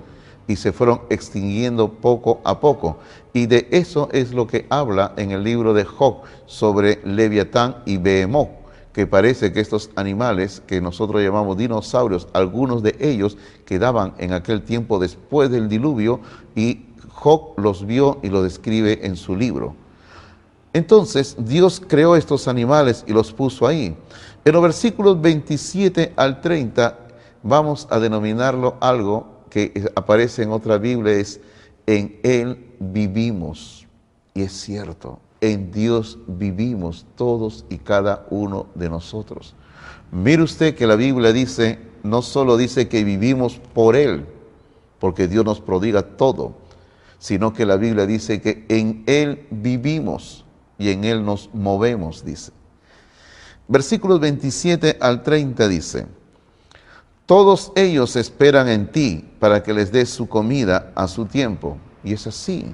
y 0.48 0.56
se 0.56 0.72
fueron 0.72 1.02
extinguiendo 1.10 1.90
poco 1.94 2.42
a 2.44 2.60
poco. 2.60 2.98
Y 3.34 3.48
de 3.48 3.68
eso 3.72 4.10
es 4.12 4.32
lo 4.34 4.48
que 4.48 4.66
habla 4.70 5.14
en 5.18 5.32
el 5.32 5.44
libro 5.44 5.74
de 5.74 5.84
Job 5.84 6.22
sobre 6.46 7.02
Leviatán 7.04 7.78
y 7.86 7.98
Behemoth 7.98 8.68
que 8.98 9.06
parece 9.06 9.54
que 9.54 9.60
estos 9.60 9.92
animales 9.96 10.64
que 10.66 10.82
nosotros 10.82 11.22
llamamos 11.22 11.56
dinosaurios, 11.56 12.28
algunos 12.34 12.82
de 12.82 12.96
ellos 13.00 13.38
quedaban 13.64 14.16
en 14.18 14.34
aquel 14.34 14.64
tiempo 14.64 14.98
después 14.98 15.52
del 15.52 15.70
diluvio 15.70 16.20
y 16.56 16.88
Job 17.12 17.54
los 17.58 17.86
vio 17.86 18.18
y 18.24 18.30
lo 18.30 18.42
describe 18.42 19.06
en 19.06 19.16
su 19.16 19.36
libro. 19.36 19.76
Entonces 20.74 21.36
Dios 21.38 21.80
creó 21.88 22.16
estos 22.16 22.48
animales 22.48 23.04
y 23.06 23.14
los 23.14 23.32
puso 23.34 23.68
ahí. 23.68 23.96
En 24.44 24.54
los 24.54 24.64
versículos 24.64 25.22
27 25.22 26.14
al 26.16 26.42
30 26.42 27.07
vamos 27.48 27.88
a 27.90 28.00
denominarlo 28.00 28.76
algo 28.82 29.46
que 29.50 29.90
aparece 29.96 30.44
en 30.44 30.52
otra 30.52 30.78
Biblia, 30.78 31.14
es 31.14 31.40
en 31.86 32.20
Él 32.24 32.74
vivimos. 32.80 33.88
Y 34.34 34.42
es 34.44 34.52
cierto, 34.52 35.20
en 35.40 35.72
Dios 35.72 36.20
vivimos 36.28 37.06
todos 37.16 37.66
y 37.70 37.78
cada 37.78 38.26
uno 38.30 38.68
de 38.76 38.90
nosotros. 38.90 39.56
Mire 40.12 40.44
usted 40.44 40.76
que 40.76 40.88
la 40.88 40.96
Biblia 40.96 41.32
dice, 41.32 41.80
no 42.04 42.22
solo 42.22 42.58
dice 42.58 42.90
que 42.90 43.04
vivimos 43.04 43.60
por 43.74 43.96
Él, 43.96 44.26
porque 45.00 45.28
Dios 45.28 45.46
nos 45.46 45.62
prodiga 45.62 46.02
todo, 46.02 46.56
sino 47.18 47.54
que 47.54 47.66
la 47.66 47.78
Biblia 47.78 48.06
dice 48.06 48.42
que 48.42 48.66
en 48.68 49.04
Él 49.08 49.48
vivimos 49.52 50.46
y 50.78 50.90
en 50.90 51.06
Él 51.06 51.26
nos 51.26 51.50
movemos, 51.54 52.26
dice. 52.26 52.52
Versículos 53.70 54.20
27 54.20 54.98
al 55.00 55.24
30 55.24 55.68
dice, 55.68 56.08
todos 57.28 57.74
ellos 57.76 58.16
esperan 58.16 58.70
en 58.70 58.90
ti 58.90 59.30
para 59.40 59.62
que 59.62 59.74
les 59.74 59.92
des 59.92 60.10
su 60.10 60.30
comida 60.30 60.94
a 60.96 61.10
su 61.10 61.26
tiempo. 61.26 61.78
Y 62.02 62.14
es 62.14 62.26
así. 62.26 62.74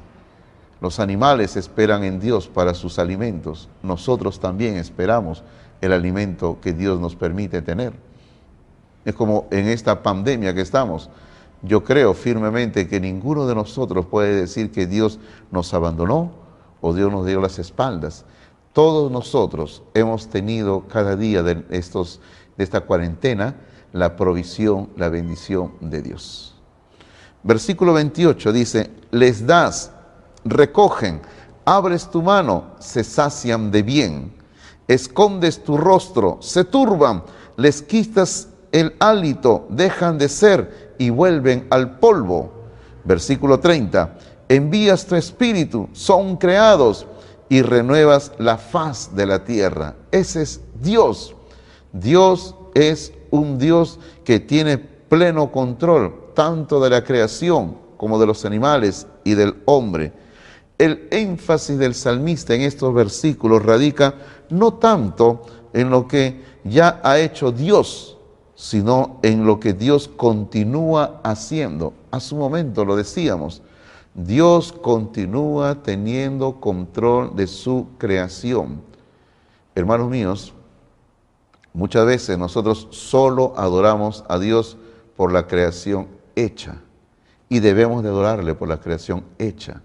Los 0.79 0.99
animales 0.99 1.55
esperan 1.55 2.03
en 2.03 2.19
Dios 2.19 2.47
para 2.47 2.75
sus 2.75 2.99
alimentos. 2.99 3.67
Nosotros 3.81 4.39
también 4.39 4.77
esperamos 4.77 5.43
el 5.81 5.91
alimento 5.91 6.59
que 6.61 6.71
Dios 6.71 6.99
nos 6.99 7.15
permite 7.15 7.63
tener. 7.63 7.93
Es 9.05 9.15
como 9.15 9.47
en 9.49 9.67
esta 9.67 10.03
pandemia 10.03 10.53
que 10.53 10.61
estamos. 10.61 11.09
Yo 11.63 11.83
creo 11.83 12.13
firmemente 12.13 12.87
que 12.87 12.99
ninguno 12.99 13.47
de 13.47 13.55
nosotros 13.55 14.05
puede 14.05 14.35
decir 14.35 14.71
que 14.71 14.85
Dios 14.85 15.17
nos 15.49 15.73
abandonó 15.73 16.31
o 16.79 16.93
Dios 16.93 17.11
nos 17.11 17.25
dio 17.25 17.41
las 17.41 17.57
espaldas. 17.57 18.23
Todos 18.71 19.11
nosotros 19.11 19.81
hemos 19.95 20.27
tenido 20.27 20.87
cada 20.87 21.15
día 21.15 21.41
de, 21.41 21.65
estos, 21.71 22.21
de 22.55 22.63
esta 22.63 22.81
cuarentena 22.81 23.55
la 23.93 24.15
provisión, 24.15 24.89
la 24.97 25.07
bendición 25.07 25.71
de 25.79 26.01
Dios. 26.01 26.55
Versículo 27.43 27.93
28 27.93 28.51
dice, 28.51 28.89
les 29.11 29.45
das, 29.45 29.91
recogen, 30.43 31.21
abres 31.63 32.09
tu 32.09 32.21
mano, 32.21 32.71
se 32.79 33.03
sacian 33.03 33.71
de 33.71 33.83
bien, 33.83 34.33
escondes 34.87 35.63
tu 35.63 35.77
rostro, 35.77 36.37
se 36.41 36.65
turban, 36.65 37.23
les 37.55 37.81
quitas 37.81 38.49
el 38.71 38.95
hálito, 38.99 39.67
dejan 39.69 40.17
de 40.17 40.27
ser 40.27 40.95
y 40.97 41.09
vuelven 41.09 41.67
al 41.69 41.99
polvo. 41.99 42.51
Versículo 43.03 43.59
30, 43.59 44.17
envías 44.49 45.05
tu 45.05 45.15
espíritu, 45.15 45.89
son 45.93 46.37
creados 46.37 47.05
y 47.49 47.61
renuevas 47.61 48.31
la 48.39 48.57
faz 48.57 49.15
de 49.15 49.25
la 49.27 49.43
tierra. 49.43 49.95
Ese 50.11 50.41
es 50.41 50.61
Dios. 50.81 51.35
Dios 51.91 52.55
es 52.73 53.13
un 53.33 53.57
Dios 53.57 53.99
que 54.23 54.39
tiene 54.39 54.77
pleno 54.77 55.51
control 55.51 56.13
tanto 56.35 56.79
de 56.79 56.91
la 56.91 57.03
creación 57.03 57.77
como 57.97 58.19
de 58.19 58.27
los 58.27 58.45
animales 58.45 59.07
y 59.23 59.33
del 59.33 59.55
hombre. 59.65 60.13
El 60.77 61.07
énfasis 61.09 61.79
del 61.79 61.95
salmista 61.95 62.53
en 62.53 62.61
estos 62.61 62.93
versículos 62.93 63.65
radica 63.65 64.13
no 64.49 64.75
tanto 64.75 65.41
en 65.73 65.89
lo 65.89 66.07
que 66.07 66.43
ya 66.63 67.01
ha 67.03 67.17
hecho 67.17 67.51
Dios, 67.51 68.17
sino 68.53 69.17
en 69.23 69.47
lo 69.47 69.59
que 69.59 69.73
Dios 69.73 70.07
continúa 70.15 71.19
haciendo. 71.23 71.93
A 72.11 72.19
su 72.19 72.35
momento 72.35 72.85
lo 72.85 72.95
decíamos, 72.95 73.63
Dios 74.13 74.71
continúa 74.71 75.81
teniendo 75.81 76.59
control 76.59 77.35
de 77.35 77.47
su 77.47 77.87
creación. 77.97 78.79
Hermanos 79.73 80.09
míos, 80.11 80.53
muchas 81.73 82.05
veces 82.05 82.37
nosotros 82.37 82.87
solo 82.91 83.53
adoramos 83.57 84.23
a 84.29 84.39
Dios 84.39 84.77
por 85.15 85.31
la 85.31 85.47
creación 85.47 86.07
hecha 86.35 86.77
y 87.49 87.59
debemos 87.59 88.03
de 88.03 88.09
adorarle 88.09 88.55
por 88.55 88.67
la 88.67 88.79
creación 88.79 89.23
hecha. 89.37 89.81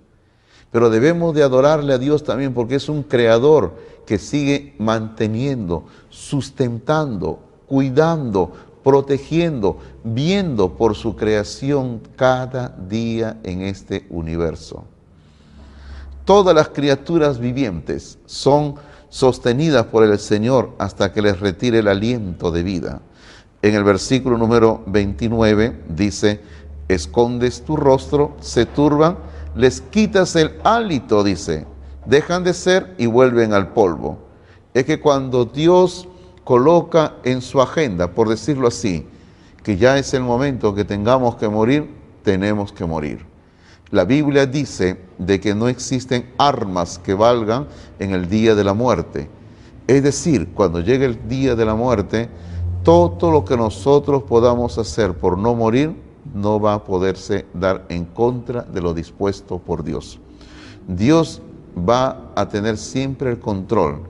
Pero 0.70 0.90
debemos 0.90 1.34
de 1.34 1.42
adorarle 1.42 1.94
a 1.94 1.98
Dios 1.98 2.24
también 2.24 2.52
porque 2.52 2.76
es 2.76 2.88
un 2.88 3.02
creador 3.02 3.74
que 4.06 4.18
sigue 4.18 4.74
manteniendo, 4.78 5.84
sustentando, 6.08 7.40
cuidando, 7.66 8.52
protegiendo, 8.82 9.78
viendo 10.04 10.76
por 10.76 10.94
su 10.94 11.16
creación 11.16 12.00
cada 12.16 12.68
día 12.68 13.38
en 13.42 13.62
este 13.62 14.06
universo. 14.10 14.84
Todas 16.24 16.54
las 16.54 16.68
criaturas 16.68 17.38
vivientes 17.38 18.18
son 18.26 18.76
sostenidas 19.08 19.86
por 19.86 20.04
el 20.04 20.18
Señor 20.18 20.74
hasta 20.78 21.12
que 21.12 21.22
les 21.22 21.40
retire 21.40 21.78
el 21.78 21.88
aliento 21.88 22.50
de 22.50 22.62
vida. 22.62 23.00
En 23.62 23.74
el 23.74 23.84
versículo 23.84 24.38
número 24.38 24.82
29 24.86 25.84
dice, 25.88 26.40
escondes 26.88 27.64
tu 27.64 27.76
rostro, 27.76 28.36
se 28.40 28.66
turban, 28.66 29.18
les 29.54 29.80
quitas 29.80 30.36
el 30.36 30.52
hálito, 30.64 31.24
dice, 31.24 31.66
dejan 32.06 32.44
de 32.44 32.54
ser 32.54 32.94
y 32.98 33.06
vuelven 33.06 33.52
al 33.52 33.72
polvo. 33.72 34.18
Es 34.74 34.84
que 34.84 35.00
cuando 35.00 35.44
Dios 35.44 36.08
coloca 36.44 37.16
en 37.24 37.42
su 37.42 37.60
agenda, 37.60 38.12
por 38.12 38.28
decirlo 38.28 38.68
así, 38.68 39.06
que 39.62 39.76
ya 39.76 39.98
es 39.98 40.14
el 40.14 40.22
momento 40.22 40.74
que 40.74 40.84
tengamos 40.84 41.36
que 41.36 41.48
morir, 41.48 41.90
tenemos 42.22 42.72
que 42.72 42.86
morir. 42.86 43.27
La 43.90 44.04
Biblia 44.04 44.44
dice 44.44 45.00
de 45.16 45.40
que 45.40 45.54
no 45.54 45.68
existen 45.68 46.30
armas 46.36 46.98
que 46.98 47.14
valgan 47.14 47.68
en 47.98 48.12
el 48.12 48.28
día 48.28 48.54
de 48.54 48.62
la 48.62 48.74
muerte. 48.74 49.30
Es 49.86 50.02
decir, 50.02 50.50
cuando 50.54 50.80
llegue 50.80 51.06
el 51.06 51.26
día 51.26 51.56
de 51.56 51.64
la 51.64 51.74
muerte, 51.74 52.28
todo 52.82 53.30
lo 53.30 53.46
que 53.46 53.56
nosotros 53.56 54.24
podamos 54.24 54.76
hacer 54.76 55.14
por 55.14 55.38
no 55.38 55.54
morir 55.54 55.96
no 56.34 56.60
va 56.60 56.74
a 56.74 56.84
poderse 56.84 57.46
dar 57.54 57.86
en 57.88 58.04
contra 58.04 58.62
de 58.62 58.82
lo 58.82 58.92
dispuesto 58.92 59.58
por 59.58 59.82
Dios. 59.82 60.20
Dios 60.86 61.40
va 61.76 62.30
a 62.34 62.48
tener 62.48 62.76
siempre 62.76 63.30
el 63.30 63.38
control. 63.38 64.02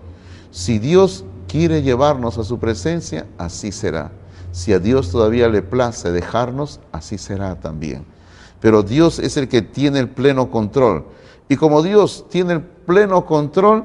Si 0.51 0.81
Dios 0.81 1.25
quiere 1.47 1.83
llevarnos 1.83 2.39
a 2.39 2.45
su 2.45 2.59
presencia, 2.59 3.27
así 3.39 3.71
será. 3.71 4.11
Si 4.51 4.73
a 4.73 4.81
Dios 4.81 5.13
todavía 5.13 5.49
le 5.49 5.63
place 5.63 6.11
dejarnos, 6.11 6.81
así 6.91 7.17
será 7.17 7.55
también. 7.61 8.05
Pero 8.61 8.83
Dios 8.83 9.19
es 9.19 9.37
el 9.37 9.49
que 9.49 9.63
tiene 9.63 9.99
el 10.01 10.09
pleno 10.09 10.51
control. 10.51 11.05
Y 11.49 11.57
como 11.57 11.83
Dios 11.83 12.27
tiene 12.29 12.55
el 12.55 12.63
pleno 12.63 13.25
control, 13.25 13.85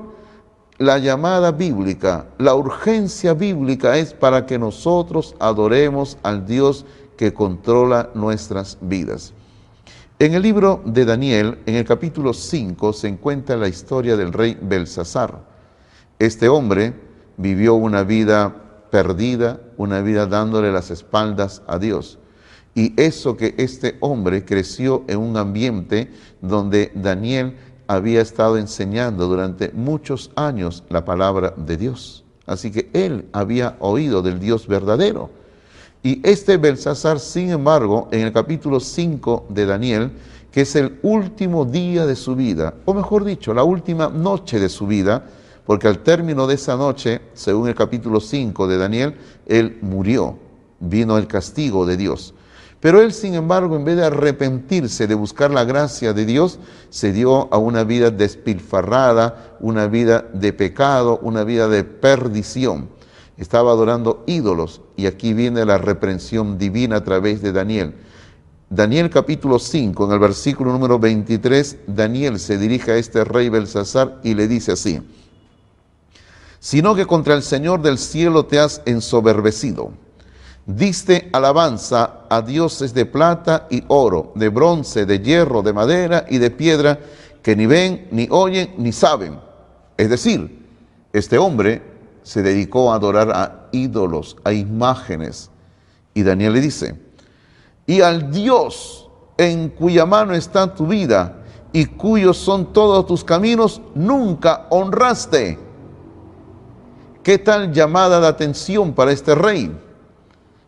la 0.80 0.98
llamada 0.98 1.52
bíblica, 1.52 2.26
la 2.40 2.56
urgencia 2.56 3.34
bíblica 3.34 3.98
es 3.98 4.14
para 4.14 4.46
que 4.46 4.58
nosotros 4.58 5.36
adoremos 5.40 6.18
al 6.24 6.46
Dios 6.46 6.86
que 7.16 7.34
controla 7.34 8.10
nuestras 8.16 8.78
vidas. 8.82 9.34
En 10.20 10.34
el 10.34 10.42
libro 10.42 10.82
de 10.86 11.06
Daniel, 11.06 11.60
en 11.66 11.76
el 11.76 11.86
capítulo 11.86 12.34
5, 12.34 12.94
se 12.94 13.08
encuentra 13.08 13.56
la 13.56 13.68
historia 13.68 14.18
del 14.18 14.34
rey 14.34 14.58
Belsasar. 14.62 15.44
Este 16.18 16.50
hombre 16.50 16.94
vivió 17.38 17.76
una 17.76 18.04
vida 18.04 18.56
perdida, 18.90 19.60
una 19.78 20.02
vida 20.02 20.26
dándole 20.26 20.72
las 20.72 20.92
espaldas 20.92 21.62
a 21.68 21.78
Dios. 21.78 22.20
Y 22.76 22.94
eso 23.00 23.38
que 23.38 23.54
este 23.58 23.98
hombre 24.00 24.46
creció 24.46 25.04
en 25.08 25.20
un 25.20 25.38
ambiente 25.38 26.12
donde 26.42 26.92
Daniel 26.96 27.56
había 27.88 28.22
estado 28.22 28.58
enseñando 28.58 29.28
durante 29.28 29.72
muchos 29.74 30.32
años 30.36 30.84
la 30.90 31.06
palabra 31.06 31.54
de 31.56 31.78
Dios. 31.78 32.24
Así 32.46 32.72
que 32.72 32.90
él 32.94 33.28
había 33.32 33.76
oído 33.80 34.22
del 34.22 34.40
Dios 34.40 34.68
verdadero. 34.68 35.30
Y 36.02 36.20
este 36.28 36.58
Belsasar, 36.58 37.20
sin 37.20 37.52
embargo, 37.52 38.10
en 38.12 38.22
el 38.22 38.34
capítulo 38.34 38.80
5 38.80 39.48
de 39.50 39.66
Daniel, 39.66 40.12
que 40.52 40.62
es 40.62 40.76
el 40.76 41.00
último 41.02 41.66
día 41.66 42.06
de 42.06 42.16
su 42.16 42.36
vida, 42.36 42.74
o 42.86 42.94
mejor 42.94 43.24
dicho, 43.24 43.54
la 43.54 43.64
última 43.64 44.10
noche 44.10 44.60
de 44.60 44.70
su 44.70 44.86
vida, 44.86 45.26
porque 45.66 45.88
al 45.88 46.00
término 46.00 46.46
de 46.46 46.56
esa 46.56 46.76
noche, 46.76 47.22
según 47.34 47.70
el 47.70 47.76
capítulo 47.76 48.20
5 48.20 48.68
de 48.68 48.78
Daniel, 48.78 49.16
él 49.46 49.78
murió, 49.82 50.38
vino 50.80 51.18
el 51.18 51.28
castigo 51.28 51.86
de 51.86 51.96
Dios. 51.96 52.34
Pero 52.84 53.02
él, 53.02 53.14
sin 53.14 53.34
embargo, 53.34 53.78
en 53.78 53.86
vez 53.86 53.96
de 53.96 54.04
arrepentirse, 54.04 55.08
de 55.08 55.16
buscar 55.16 55.52
la 55.52 55.64
gracia 55.64 56.12
de 56.12 56.26
Dios, 56.26 56.60
se 56.90 57.14
dio 57.14 57.48
a 57.54 57.58
una 57.58 57.86
vida 57.86 58.12
despilfarrada, 58.12 59.56
una 59.62 59.88
vida 59.88 60.26
de 60.34 60.52
pecado, 60.52 61.18
una 61.22 61.46
vida 61.46 61.70
de 61.70 61.86
perdición. 61.86 62.90
Estaba 63.38 63.72
adorando 63.72 64.26
ídolos 64.28 64.82
y 64.98 65.06
aquí 65.06 65.32
viene 65.32 65.64
la 65.64 65.78
reprensión 65.78 66.58
divina 66.58 66.98
a 66.98 67.04
través 67.06 67.42
de 67.42 67.54
Daniel. 67.54 67.96
Daniel 68.70 69.10
capítulo 69.10 69.60
5, 69.60 70.06
en 70.06 70.12
el 70.12 70.20
versículo 70.20 70.74
número 70.74 71.00
23, 71.00 71.78
Daniel 71.88 72.38
se 72.38 72.58
dirige 72.58 72.92
a 72.92 72.98
este 72.98 73.24
rey 73.24 73.48
Belsasar 73.48 74.20
y 74.26 74.34
le 74.34 74.50
dice 74.50 74.74
así, 74.74 75.00
sino 76.60 76.96
que 76.96 77.06
contra 77.06 77.34
el 77.34 77.44
Señor 77.44 77.82
del 77.82 77.98
cielo 77.98 78.46
te 78.46 78.60
has 78.60 78.82
ensoberbecido. 78.86 79.94
Diste 80.66 81.30
alabanza 81.34 82.26
a 82.30 82.42
dioses 82.42 82.94
de 82.94 83.06
plata 83.06 83.68
y 83.70 83.84
oro, 83.88 84.32
de 84.36 84.50
bronce, 84.50 85.06
de 85.06 85.20
hierro, 85.20 85.62
de 85.62 85.74
madera 85.74 86.26
y 86.30 86.38
de 86.38 86.52
piedra, 86.52 87.00
que 87.42 87.56
ni 87.56 87.66
ven, 87.66 88.08
ni 88.12 88.28
oyen, 88.32 88.74
ni 88.78 88.92
saben. 88.92 89.40
Es 89.98 90.10
decir, 90.10 90.66
este 91.12 91.38
hombre 91.38 91.82
se 92.24 92.42
dedicó 92.42 92.92
a 92.92 92.96
adorar 92.96 93.32
a 93.32 93.68
ídolos, 93.74 94.38
a 94.44 94.54
imágenes. 94.54 95.50
Y 96.14 96.24
Daniel 96.24 96.54
le 96.54 96.62
dice, 96.62 96.96
y 97.86 98.02
al 98.02 98.32
Dios 98.32 99.10
en 99.38 99.70
cuya 99.70 100.06
mano 100.06 100.34
está 100.34 100.74
tu 100.74 100.88
vida 100.88 101.44
y 101.74 101.86
cuyos 101.86 102.38
son 102.38 102.72
todos 102.72 103.06
tus 103.06 103.24
caminos, 103.24 103.82
nunca 103.96 104.68
honraste 104.70 105.60
¿Qué 107.24 107.38
tal 107.38 107.72
llamada 107.72 108.20
de 108.20 108.28
atención 108.28 108.92
para 108.92 109.14
este 109.14 109.34
rey? 109.34 109.74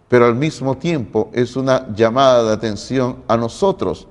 Pero 0.07 0.25
al 0.25 0.35
mismo 0.35 0.77
tiempo 0.77 1.29
es 1.33 1.55
una 1.55 1.93
llamada 1.93 2.43
de 2.43 2.53
atención 2.53 3.23
a 3.27 3.37
nosotros, 3.37 4.07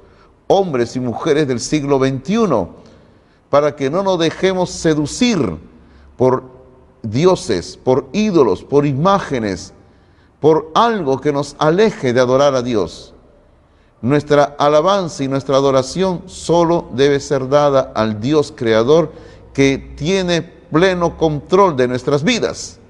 hombres 0.46 0.96
y 0.96 1.00
mujeres 1.00 1.46
del 1.46 1.60
siglo 1.60 1.98
XXI, 1.98 2.66
para 3.48 3.76
que 3.76 3.90
no 3.90 4.02
nos 4.02 4.18
dejemos 4.18 4.70
seducir 4.70 5.56
por 6.16 6.42
dioses, 7.02 7.76
por 7.76 8.08
ídolos, 8.12 8.64
por 8.64 8.86
imágenes, 8.86 9.72
por 10.40 10.70
algo 10.74 11.20
que 11.20 11.32
nos 11.32 11.54
aleje 11.58 12.12
de 12.12 12.20
adorar 12.20 12.54
a 12.54 12.62
Dios. 12.62 13.14
Nuestra 14.02 14.56
alabanza 14.58 15.24
y 15.24 15.28
nuestra 15.28 15.56
adoración 15.56 16.24
solo 16.26 16.88
debe 16.92 17.20
ser 17.20 17.48
dada 17.48 17.92
al 17.94 18.20
Dios 18.20 18.52
creador 18.54 19.12
que 19.54 19.94
tiene 19.96 20.42
pleno 20.42 21.16
control 21.16 21.76
de 21.76 21.88
nuestras 21.88 22.24
vidas. 22.24 22.80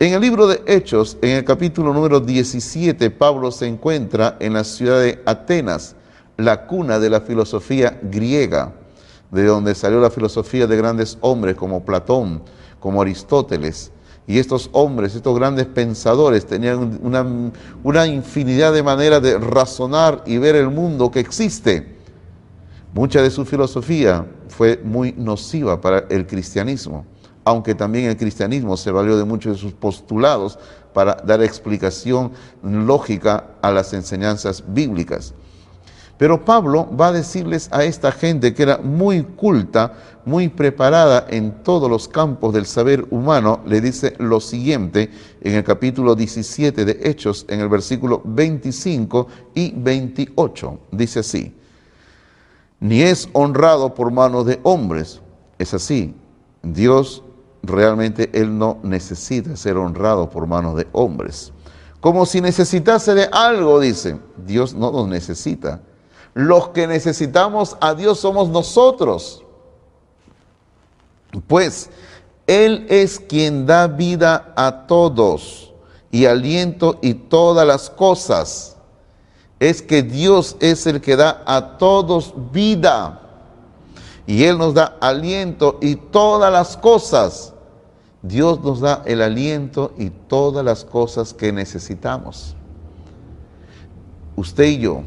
En 0.00 0.12
el 0.12 0.20
libro 0.20 0.48
de 0.48 0.60
Hechos, 0.66 1.16
en 1.22 1.30
el 1.30 1.44
capítulo 1.44 1.94
número 1.94 2.18
17, 2.18 3.10
Pablo 3.12 3.52
se 3.52 3.68
encuentra 3.68 4.36
en 4.40 4.54
la 4.54 4.64
ciudad 4.64 5.00
de 5.00 5.22
Atenas, 5.24 5.94
la 6.36 6.66
cuna 6.66 6.98
de 6.98 7.08
la 7.08 7.20
filosofía 7.20 8.00
griega, 8.02 8.72
de 9.30 9.44
donde 9.44 9.76
salió 9.76 10.00
la 10.00 10.10
filosofía 10.10 10.66
de 10.66 10.76
grandes 10.76 11.16
hombres 11.20 11.54
como 11.54 11.84
Platón, 11.84 12.42
como 12.80 13.02
Aristóteles. 13.02 13.92
Y 14.26 14.40
estos 14.40 14.68
hombres, 14.72 15.14
estos 15.14 15.38
grandes 15.38 15.66
pensadores, 15.66 16.44
tenían 16.44 16.98
una, 17.00 18.06
infinidad 18.08 18.72
de 18.72 18.82
maneras 18.82 19.22
de 19.22 19.38
razonar 19.38 20.24
y 20.26 20.38
ver 20.38 20.56
el 20.56 20.70
mundo 20.70 21.12
que 21.12 21.20
existe. 21.20 21.94
Mucha 22.92 23.22
de 23.22 23.30
su 23.30 23.44
filosofía 23.44 24.26
fue 24.48 24.80
muy 24.82 25.12
nociva 25.12 25.80
para 25.80 26.00
el 26.10 26.26
cristianismo, 26.26 27.06
aunque 27.44 27.74
también 27.74 28.06
el 28.06 28.16
cristianismo 28.16 28.76
se 28.76 28.90
valió 28.90 29.16
de 29.16 29.24
muchos 29.24 29.56
de 29.56 29.58
sus 29.58 29.72
postulados 29.72 30.58
para 30.92 31.14
dar 31.14 31.42
explicación 31.42 32.32
lógica 32.62 33.44
a 33.60 33.70
las 33.70 33.92
enseñanzas 33.92 34.62
bíblicas. 34.66 35.34
Pero 36.16 36.44
Pablo 36.44 36.88
va 36.96 37.08
a 37.08 37.12
decirles 37.12 37.68
a 37.72 37.82
esta 37.82 38.12
gente 38.12 38.54
que 38.54 38.62
era 38.62 38.78
muy 38.78 39.22
culta, 39.22 39.94
muy 40.24 40.48
preparada 40.48 41.26
en 41.28 41.62
todos 41.64 41.90
los 41.90 42.06
campos 42.06 42.54
del 42.54 42.66
saber 42.66 43.04
humano, 43.10 43.60
le 43.66 43.80
dice 43.80 44.14
lo 44.18 44.40
siguiente 44.40 45.10
en 45.40 45.54
el 45.54 45.64
capítulo 45.64 46.14
17 46.14 46.84
de 46.84 47.00
Hechos, 47.02 47.44
en 47.48 47.60
el 47.60 47.68
versículo 47.68 48.22
25 48.24 49.26
y 49.54 49.72
28. 49.76 50.78
Dice 50.92 51.18
así, 51.18 51.52
ni 52.78 53.02
es 53.02 53.28
honrado 53.32 53.94
por 53.94 54.12
manos 54.12 54.46
de 54.46 54.60
hombres. 54.62 55.20
Es 55.58 55.74
así, 55.74 56.14
Dios 56.62 57.24
realmente 57.66 58.30
Él 58.32 58.56
no 58.56 58.78
necesita 58.82 59.56
ser 59.56 59.76
honrado 59.76 60.30
por 60.30 60.46
manos 60.46 60.76
de 60.76 60.86
hombres. 60.92 61.52
Como 62.00 62.26
si 62.26 62.40
necesitase 62.40 63.14
de 63.14 63.28
algo, 63.32 63.80
dice, 63.80 64.18
Dios 64.36 64.74
no 64.74 64.90
nos 64.90 65.08
necesita 65.08 65.80
los 66.34 66.70
que 66.70 66.88
necesitamos 66.88 67.76
a 67.80 67.94
Dios 67.94 68.18
somos 68.18 68.48
nosotros. 68.48 69.42
Pues 71.46 71.90
Él 72.46 72.86
es 72.88 73.18
quien 73.20 73.66
da 73.66 73.86
vida 73.86 74.52
a 74.56 74.86
todos 74.86 75.72
y 76.10 76.26
aliento 76.26 76.98
y 77.00 77.14
todas 77.14 77.66
las 77.66 77.88
cosas. 77.88 78.76
Es 79.60 79.80
que 79.80 80.02
Dios 80.02 80.56
es 80.60 80.86
el 80.86 81.00
que 81.00 81.16
da 81.16 81.42
a 81.46 81.78
todos 81.78 82.34
vida. 82.52 83.20
Y 84.26 84.44
Él 84.44 84.58
nos 84.58 84.74
da 84.74 84.96
aliento 85.00 85.78
y 85.80 85.94
todas 85.94 86.52
las 86.52 86.76
cosas. 86.76 87.53
Dios 88.24 88.64
nos 88.64 88.80
da 88.80 89.02
el 89.04 89.20
aliento 89.20 89.92
y 89.98 90.08
todas 90.08 90.64
las 90.64 90.86
cosas 90.86 91.34
que 91.34 91.52
necesitamos. 91.52 92.56
Usted 94.34 94.64
y 94.64 94.78
yo 94.78 95.02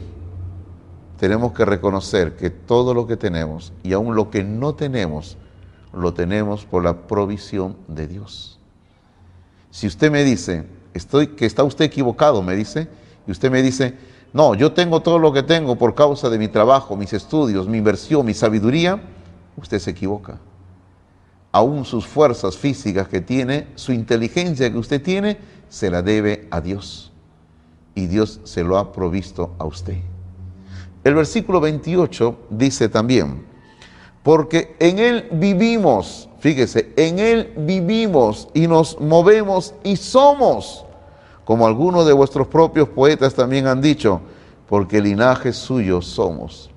tenemos 1.19 1.51
que 1.53 1.65
reconocer 1.65 2.35
que 2.35 2.51
todo 2.51 2.93
lo 2.93 3.07
que 3.07 3.17
tenemos 3.17 3.73
y 3.81 3.93
aún 3.93 4.15
lo 4.15 4.29
que 4.29 4.43
no 4.43 4.75
tenemos, 4.75 5.35
lo 5.93 6.13
tenemos 6.13 6.65
por 6.65 6.83
la 6.83 7.07
provisión 7.07 7.75
de 7.87 8.05
Dios. 8.05 8.59
Si 9.71 9.87
usted 9.87 10.11
me 10.11 10.23
dice, 10.23 10.67
que 11.35 11.45
está 11.47 11.63
usted 11.63 11.85
equivocado, 11.85 12.43
me 12.43 12.55
dice, 12.55 12.87
y 13.25 13.31
usted 13.31 13.49
me 13.49 13.63
dice, 13.63 13.97
no, 14.31 14.53
yo 14.53 14.73
tengo 14.73 15.01
todo 15.01 15.17
lo 15.17 15.33
que 15.33 15.41
tengo 15.41 15.75
por 15.75 15.95
causa 15.95 16.29
de 16.29 16.37
mi 16.37 16.49
trabajo, 16.49 16.95
mis 16.95 17.13
estudios, 17.13 17.67
mi 17.67 17.79
inversión, 17.79 18.27
mi 18.27 18.35
sabiduría, 18.35 19.01
usted 19.57 19.79
se 19.79 19.89
equivoca. 19.89 20.39
Aún 21.57 21.85
sus 21.85 22.05
fuerzas 22.05 22.55
físicas 22.55 23.07
que 23.07 23.19
tiene, 23.19 23.65
su 23.73 23.91
inteligencia 23.91 24.71
que 24.71 24.77
usted 24.77 25.01
tiene, 25.01 25.39
se 25.69 25.89
la 25.89 26.03
debe 26.03 26.47
a 26.51 26.61
Dios. 26.61 27.11
Y 27.95 28.05
Dios 28.05 28.41
se 28.43 28.63
lo 28.63 28.77
ha 28.77 28.91
provisto 28.91 29.55
a 29.57 29.65
usted. 29.65 29.97
El 31.03 31.15
versículo 31.15 31.59
28 31.59 32.37
dice 32.51 32.89
también, 32.89 33.43
porque 34.21 34.75
en 34.77 34.99
Él 34.99 35.29
vivimos, 35.31 36.29
fíjese, 36.37 36.93
en 36.95 37.17
Él 37.17 37.51
vivimos 37.57 38.49
y 38.53 38.67
nos 38.67 39.01
movemos 39.01 39.73
y 39.83 39.95
somos, 39.95 40.85
como 41.43 41.65
algunos 41.65 42.05
de 42.05 42.13
vuestros 42.13 42.45
propios 42.45 42.87
poetas 42.89 43.33
también 43.33 43.65
han 43.65 43.81
dicho, 43.81 44.21
porque 44.69 45.01
linaje 45.01 45.51
suyo 45.53 46.03
somos. 46.03 46.69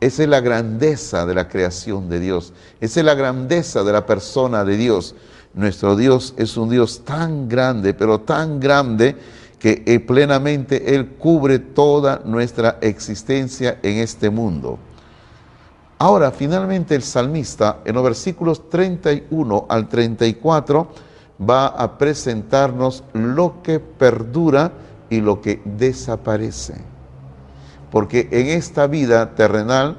Esa 0.00 0.22
es 0.22 0.28
la 0.28 0.40
grandeza 0.40 1.26
de 1.26 1.34
la 1.34 1.48
creación 1.48 2.08
de 2.08 2.20
Dios, 2.20 2.52
esa 2.80 3.00
es 3.00 3.06
la 3.06 3.14
grandeza 3.14 3.82
de 3.82 3.92
la 3.92 4.06
persona 4.06 4.64
de 4.64 4.76
Dios. 4.76 5.14
Nuestro 5.54 5.96
Dios 5.96 6.34
es 6.36 6.56
un 6.56 6.68
Dios 6.68 7.04
tan 7.04 7.48
grande, 7.48 7.94
pero 7.94 8.20
tan 8.20 8.60
grande, 8.60 9.16
que 9.58 9.82
eh, 9.86 9.98
plenamente 9.98 10.94
Él 10.94 11.08
cubre 11.18 11.58
toda 11.58 12.22
nuestra 12.24 12.78
existencia 12.80 13.78
en 13.82 13.98
este 13.98 14.30
mundo. 14.30 14.78
Ahora, 15.98 16.30
finalmente 16.30 16.94
el 16.94 17.02
salmista 17.02 17.80
en 17.84 17.96
los 17.96 18.04
versículos 18.04 18.70
31 18.70 19.66
al 19.68 19.88
34 19.88 20.88
va 21.48 21.66
a 21.66 21.98
presentarnos 21.98 23.02
lo 23.14 23.62
que 23.62 23.80
perdura 23.80 24.70
y 25.10 25.20
lo 25.20 25.40
que 25.40 25.60
desaparece. 25.64 26.97
Porque 27.90 28.28
en 28.30 28.48
esta 28.48 28.86
vida 28.86 29.34
terrenal, 29.34 29.96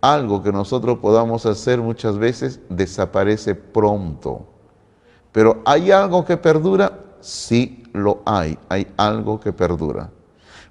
algo 0.00 0.42
que 0.42 0.52
nosotros 0.52 0.98
podamos 0.98 1.46
hacer 1.46 1.80
muchas 1.80 2.18
veces 2.18 2.60
desaparece 2.68 3.54
pronto. 3.54 4.46
Pero 5.32 5.62
hay 5.64 5.90
algo 5.90 6.24
que 6.24 6.36
perdura, 6.36 7.00
sí 7.20 7.84
lo 7.92 8.22
hay, 8.24 8.58
hay 8.68 8.86
algo 8.96 9.40
que 9.40 9.52
perdura. 9.52 10.10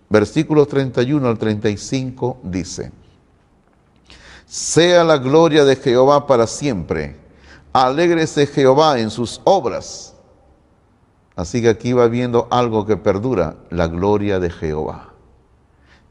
Versículos 0.10 0.68
31 0.68 1.28
al 1.28 1.38
35 1.38 2.38
dice, 2.44 2.92
sea 4.46 5.04
la 5.04 5.18
gloria 5.18 5.66
de 5.66 5.76
Jehová 5.76 6.28
para 6.28 6.48
siempre, 6.48 7.18
alégrese 7.74 8.46
Jehová 8.46 9.00
en 9.00 9.10
sus 9.10 9.42
obras. 9.44 10.16
Así 11.36 11.62
que 11.62 11.70
aquí 11.70 11.92
va 11.92 12.08
viendo 12.08 12.48
algo 12.50 12.86
que 12.86 12.96
perdura, 12.96 13.58
la 13.70 13.88
gloria 13.88 14.40
de 14.40 14.50
Jehová. 14.50 15.15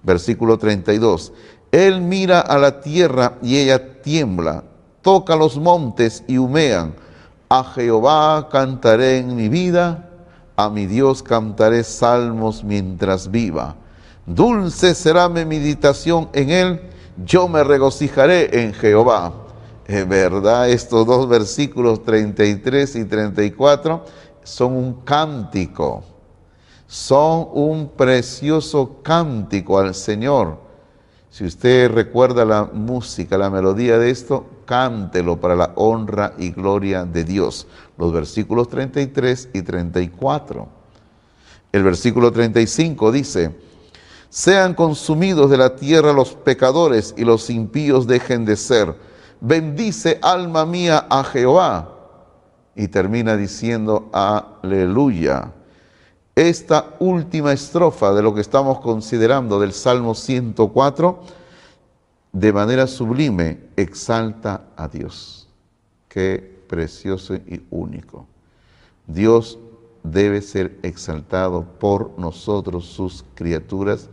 Versículo 0.04 0.58
32, 0.58 1.32
Él 1.72 2.00
mira 2.00 2.40
a 2.40 2.58
la 2.58 2.80
tierra 2.80 3.38
y 3.42 3.56
ella 3.56 4.00
tiembla, 4.02 4.62
toca 5.02 5.34
los 5.34 5.58
montes 5.58 6.22
y 6.28 6.38
humean. 6.38 6.94
A 7.48 7.64
Jehová 7.64 8.48
cantaré 8.50 9.18
en 9.18 9.34
mi 9.34 9.48
vida 9.48 10.10
a 10.56 10.70
mi 10.70 10.86
Dios 10.86 11.22
cantaré 11.22 11.82
salmos 11.82 12.62
mientras 12.62 13.30
viva. 13.30 13.74
Dulce 14.24 14.94
será 14.94 15.28
mi 15.28 15.44
meditación 15.44 16.28
en 16.32 16.50
él, 16.50 16.80
yo 17.24 17.48
me 17.48 17.64
regocijaré 17.64 18.62
en 18.62 18.72
Jehová. 18.72 19.32
Es 19.86 20.08
verdad, 20.08 20.70
estos 20.70 21.06
dos 21.06 21.28
versículos 21.28 22.02
33 22.04 22.96
y 22.96 23.04
34 23.04 24.04
son 24.44 24.76
un 24.76 24.92
cántico, 25.02 26.04
son 26.94 27.48
un 27.54 27.88
precioso 27.88 29.00
cántico 29.02 29.80
al 29.80 29.96
Señor. 29.96 30.58
Si 31.28 31.44
usted 31.44 31.90
recuerda 31.90 32.44
la 32.44 32.70
música, 32.72 33.36
la 33.36 33.50
melodía 33.50 33.98
de 33.98 34.10
esto, 34.10 34.46
cántelo 34.64 35.40
para 35.40 35.56
la 35.56 35.72
honra 35.74 36.34
y 36.38 36.52
gloria 36.52 37.04
de 37.04 37.24
Dios. 37.24 37.66
Los 37.98 38.12
versículos 38.12 38.68
33 38.68 39.48
y 39.54 39.62
34. 39.62 40.68
El 41.72 41.82
versículo 41.82 42.30
35 42.30 43.10
dice, 43.10 43.56
sean 44.28 44.74
consumidos 44.74 45.50
de 45.50 45.56
la 45.56 45.74
tierra 45.74 46.12
los 46.12 46.36
pecadores 46.36 47.12
y 47.18 47.24
los 47.24 47.50
impíos 47.50 48.06
dejen 48.06 48.44
de 48.44 48.54
ser. 48.54 48.94
Bendice 49.40 50.20
alma 50.22 50.64
mía 50.64 51.08
a 51.10 51.24
Jehová. 51.24 51.90
Y 52.76 52.86
termina 52.86 53.36
diciendo, 53.36 54.10
aleluya 54.12 55.50
esta 56.36 56.96
última 56.98 57.52
estrofa 57.52 58.12
de 58.12 58.22
lo 58.22 58.34
que 58.34 58.40
estamos 58.40 58.80
considerando 58.80 59.60
del 59.60 59.72
Salmo 59.72 60.14
104, 60.14 61.20
de 62.32 62.52
manera 62.52 62.86
sublime 62.88 63.60
exalta 63.76 64.64
a 64.76 64.88
Dios. 64.88 65.48
Qué 66.08 66.64
precioso 66.68 67.34
y 67.34 67.62
único. 67.70 68.26
Dios 69.06 69.58
debe 70.02 70.42
ser 70.42 70.78
exaltado 70.82 71.64
por 71.78 72.18
nosotros, 72.18 72.86
sus 72.86 73.24
criaturas 73.34 74.08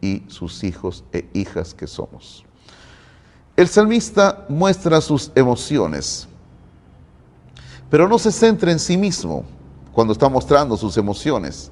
y 0.00 0.22
sus 0.28 0.64
hijos 0.64 1.04
e 1.12 1.28
hijas 1.34 1.74
que 1.74 1.86
somos. 1.86 2.44
El 3.56 3.68
salmista 3.68 4.46
muestra 4.48 5.00
sus 5.00 5.32
emociones, 5.34 6.28
pero 7.90 8.08
no 8.08 8.18
se 8.18 8.32
centra 8.32 8.72
en 8.72 8.78
sí 8.78 8.96
mismo 8.96 9.44
cuando 9.92 10.12
está 10.12 10.28
mostrando 10.28 10.76
sus 10.76 10.96
emociones, 10.96 11.70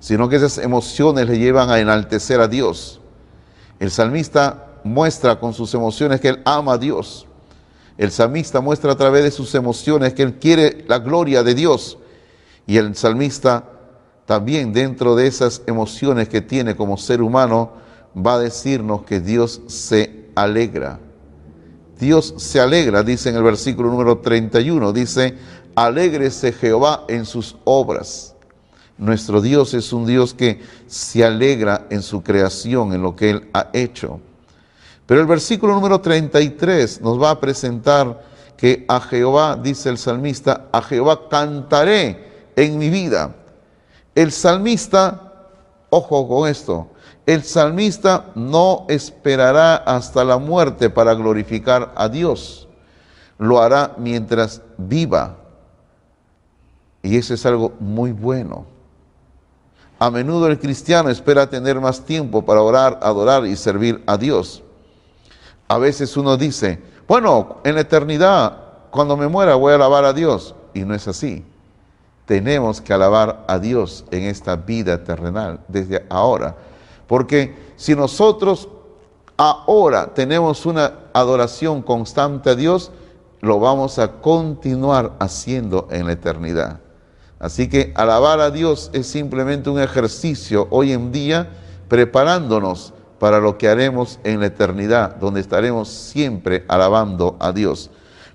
sino 0.00 0.28
que 0.28 0.36
esas 0.36 0.58
emociones 0.58 1.28
le 1.28 1.38
llevan 1.38 1.70
a 1.70 1.78
enaltecer 1.78 2.40
a 2.40 2.48
Dios. 2.48 3.00
El 3.78 3.90
salmista 3.90 4.66
muestra 4.84 5.38
con 5.38 5.54
sus 5.54 5.72
emociones 5.74 6.20
que 6.20 6.28
él 6.28 6.42
ama 6.44 6.74
a 6.74 6.78
Dios. 6.78 7.26
El 7.98 8.10
salmista 8.10 8.60
muestra 8.60 8.92
a 8.92 8.96
través 8.96 9.22
de 9.24 9.30
sus 9.30 9.54
emociones 9.54 10.14
que 10.14 10.22
él 10.22 10.38
quiere 10.38 10.84
la 10.88 10.98
gloria 10.98 11.42
de 11.42 11.54
Dios. 11.54 11.98
Y 12.66 12.78
el 12.78 12.96
salmista 12.96 13.64
también 14.26 14.72
dentro 14.72 15.14
de 15.14 15.26
esas 15.26 15.62
emociones 15.66 16.28
que 16.28 16.40
tiene 16.40 16.76
como 16.76 16.96
ser 16.96 17.22
humano, 17.22 17.72
va 18.14 18.34
a 18.34 18.38
decirnos 18.38 19.02
que 19.02 19.20
Dios 19.20 19.62
se 19.66 20.30
alegra. 20.34 21.00
Dios 21.98 22.34
se 22.36 22.60
alegra, 22.60 23.02
dice 23.02 23.28
en 23.28 23.36
el 23.36 23.42
versículo 23.42 23.90
número 23.90 24.18
31, 24.18 24.92
dice, 24.92 25.36
alégrese 25.74 26.52
Jehová 26.52 27.04
en 27.08 27.24
sus 27.26 27.56
obras. 27.64 28.34
Nuestro 28.98 29.40
Dios 29.40 29.74
es 29.74 29.92
un 29.92 30.06
Dios 30.06 30.34
que 30.34 30.60
se 30.86 31.24
alegra 31.24 31.86
en 31.90 32.02
su 32.02 32.22
creación, 32.22 32.92
en 32.92 33.02
lo 33.02 33.16
que 33.16 33.30
Él 33.30 33.50
ha 33.52 33.68
hecho. 33.72 34.20
Pero 35.06 35.20
el 35.20 35.26
versículo 35.26 35.74
número 35.74 36.00
33 36.00 37.00
nos 37.00 37.20
va 37.20 37.30
a 37.30 37.40
presentar 37.40 38.22
que 38.56 38.84
a 38.86 39.00
Jehová, 39.00 39.58
dice 39.60 39.88
el 39.88 39.98
salmista, 39.98 40.68
a 40.70 40.82
Jehová 40.82 41.28
cantaré 41.28 42.50
en 42.54 42.78
mi 42.78 42.90
vida. 42.90 43.34
El 44.14 44.30
salmista, 44.30 45.32
ojo 45.90 46.28
con 46.28 46.48
esto, 46.48 46.88
el 47.26 47.42
salmista 47.42 48.26
no 48.34 48.86
esperará 48.88 49.76
hasta 49.76 50.24
la 50.24 50.38
muerte 50.38 50.90
para 50.90 51.14
glorificar 51.14 51.92
a 51.96 52.08
Dios. 52.08 52.68
Lo 53.38 53.60
hará 53.60 53.94
mientras 53.98 54.62
viva. 54.78 55.41
Y 57.12 57.16
eso 57.18 57.34
es 57.34 57.44
algo 57.44 57.74
muy 57.78 58.12
bueno. 58.12 58.64
A 59.98 60.10
menudo 60.10 60.46
el 60.46 60.58
cristiano 60.58 61.10
espera 61.10 61.50
tener 61.50 61.78
más 61.78 62.06
tiempo 62.06 62.42
para 62.42 62.62
orar, 62.62 62.98
adorar 63.02 63.44
y 63.44 63.54
servir 63.54 64.02
a 64.06 64.16
Dios. 64.16 64.62
A 65.68 65.76
veces 65.76 66.16
uno 66.16 66.38
dice, 66.38 66.80
bueno, 67.06 67.58
en 67.64 67.74
la 67.74 67.82
eternidad, 67.82 68.56
cuando 68.90 69.16
me 69.16 69.28
muera 69.28 69.56
voy 69.56 69.72
a 69.72 69.74
alabar 69.74 70.06
a 70.06 70.14
Dios. 70.14 70.54
Y 70.72 70.80
no 70.80 70.94
es 70.94 71.06
así 71.06 71.44
tenemos 72.24 72.80
que 72.80 72.94
alabar 72.94 73.44
a 73.46 73.58
Dios 73.58 74.06
en 74.10 74.22
esta 74.22 74.56
vida 74.56 75.04
terrenal 75.04 75.60
desde 75.68 76.06
ahora. 76.08 76.56
Porque 77.06 77.54
si 77.76 77.94
nosotros 77.94 78.68
ahora 79.36 80.14
tenemos 80.14 80.64
una 80.64 80.94
adoración 81.12 81.82
constante 81.82 82.48
a 82.48 82.54
Dios, 82.54 82.90
lo 83.40 83.58
vamos 83.58 83.98
a 83.98 84.12
continuar 84.22 85.12
haciendo 85.18 85.88
en 85.90 86.06
la 86.06 86.12
eternidad. 86.12 86.80
Así 87.42 87.68
que 87.68 87.92
alabar 87.96 88.38
a 88.38 88.52
Dios 88.52 88.88
es 88.92 89.08
simplemente 89.08 89.68
un 89.68 89.80
ejercicio 89.80 90.68
hoy 90.70 90.92
en 90.92 91.10
día 91.10 91.50
preparándonos 91.88 92.94
para 93.18 93.40
lo 93.40 93.58
que 93.58 93.68
haremos 93.68 94.20
en 94.22 94.38
la 94.38 94.46
eternidad, 94.46 95.16
donde 95.16 95.40
estaremos 95.40 95.88
siempre 95.88 96.64
alabando 96.68 97.36
a 97.40 97.50
Dios. 97.50 97.90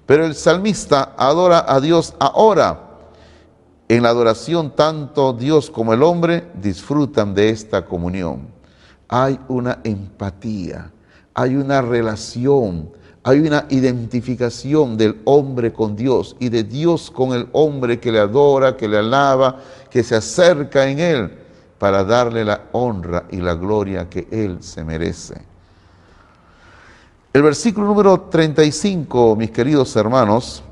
Pero 0.06 0.26
el 0.26 0.36
salmista 0.36 1.16
adora 1.18 1.64
a 1.70 1.80
Dios 1.80 2.16
ahora 2.20 2.84
en 3.88 4.04
la 4.04 4.10
adoración, 4.10 4.76
tanto 4.76 5.32
Dios 5.32 5.72
como 5.72 5.94
el 5.94 6.04
hombre 6.04 6.52
disfrutan 6.56 7.34
de 7.34 7.50
esta 7.50 7.86
comunión. 7.86 8.50
Hay 9.08 9.40
una 9.48 9.80
empatía, 9.86 10.92
hay 11.34 11.56
una 11.56 11.82
relación, 11.82 12.92
hay 13.28 13.42
una 13.42 13.66
identificación 13.72 14.96
del 14.96 15.20
hombre 15.26 15.74
con 15.74 15.98
Dios 15.98 16.38
y 16.40 16.48
de 16.48 16.64
Dios 16.64 17.12
con 17.12 17.34
el 17.34 17.50
hombre 17.52 18.00
que 18.00 18.10
le 18.10 18.20
adora, 18.20 18.78
que 18.78 18.88
le 18.88 19.00
alaba, 19.00 19.60
que 19.92 20.02
se 20.02 20.16
acerca 20.16 20.88
en 20.88 21.00
él 21.00 21.38
para 21.78 22.06
darle 22.06 22.46
la 22.46 22.70
honra 22.72 23.26
y 23.30 23.42
la 23.42 23.56
gloria 23.56 24.08
que 24.08 24.30
él 24.32 24.60
se 24.64 24.82
merece. 24.82 25.42
El 27.34 27.42
versículo 27.42 27.88
número 27.88 28.18
35, 28.30 29.36
mis 29.36 29.52
queridos 29.52 29.94
hermanos, 29.98 30.64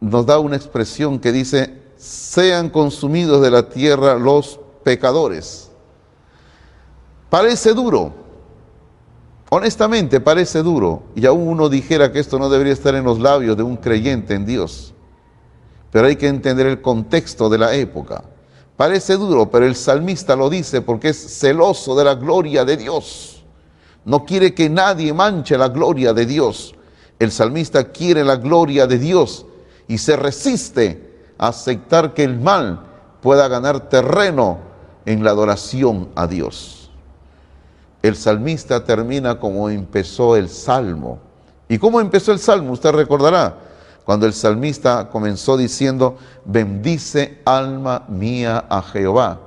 nos 0.00 0.26
da 0.26 0.40
una 0.40 0.56
expresión 0.56 1.20
que 1.20 1.30
dice, 1.30 1.80
sean 1.96 2.70
consumidos 2.70 3.40
de 3.40 3.52
la 3.52 3.68
tierra 3.68 4.16
los 4.16 4.58
pecadores. 4.82 5.70
Parece 7.30 7.72
duro, 7.72 8.26
honestamente 9.50 10.20
parece 10.20 10.62
duro, 10.62 11.02
y 11.14 11.26
aún 11.26 11.48
uno 11.48 11.68
dijera 11.68 12.12
que 12.12 12.18
esto 12.18 12.38
no 12.38 12.48
debería 12.48 12.72
estar 12.72 12.94
en 12.94 13.04
los 13.04 13.18
labios 13.18 13.56
de 13.56 13.62
un 13.62 13.76
creyente 13.76 14.34
en 14.34 14.46
Dios, 14.46 14.94
pero 15.90 16.06
hay 16.06 16.16
que 16.16 16.28
entender 16.28 16.66
el 16.66 16.82
contexto 16.82 17.48
de 17.48 17.58
la 17.58 17.74
época. 17.74 18.24
Parece 18.76 19.16
duro, 19.16 19.50
pero 19.50 19.66
el 19.66 19.74
salmista 19.74 20.36
lo 20.36 20.48
dice 20.48 20.82
porque 20.82 21.08
es 21.08 21.38
celoso 21.40 21.96
de 21.96 22.04
la 22.04 22.14
gloria 22.14 22.64
de 22.64 22.76
Dios. 22.76 23.42
No 24.04 24.24
quiere 24.24 24.54
que 24.54 24.70
nadie 24.70 25.12
manche 25.12 25.58
la 25.58 25.68
gloria 25.68 26.12
de 26.12 26.26
Dios. 26.26 26.74
El 27.18 27.32
salmista 27.32 27.90
quiere 27.90 28.22
la 28.22 28.36
gloria 28.36 28.86
de 28.86 28.98
Dios 28.98 29.46
y 29.88 29.98
se 29.98 30.16
resiste 30.16 31.24
a 31.38 31.48
aceptar 31.48 32.14
que 32.14 32.22
el 32.22 32.38
mal 32.38 32.86
pueda 33.20 33.48
ganar 33.48 33.88
terreno 33.88 34.58
en 35.04 35.24
la 35.24 35.30
adoración 35.30 36.10
a 36.14 36.28
Dios. 36.28 36.77
El 38.02 38.16
salmista 38.16 38.84
termina 38.84 39.38
como 39.38 39.68
empezó 39.68 40.36
el 40.36 40.48
salmo. 40.48 41.18
¿Y 41.68 41.78
cómo 41.78 42.00
empezó 42.00 42.32
el 42.32 42.38
salmo? 42.38 42.72
Usted 42.72 42.92
recordará, 42.92 43.56
cuando 44.04 44.26
el 44.26 44.32
salmista 44.32 45.08
comenzó 45.10 45.56
diciendo, 45.56 46.16
bendice 46.44 47.40
alma 47.44 48.04
mía 48.08 48.64
a 48.68 48.82
Jehová. 48.82 49.40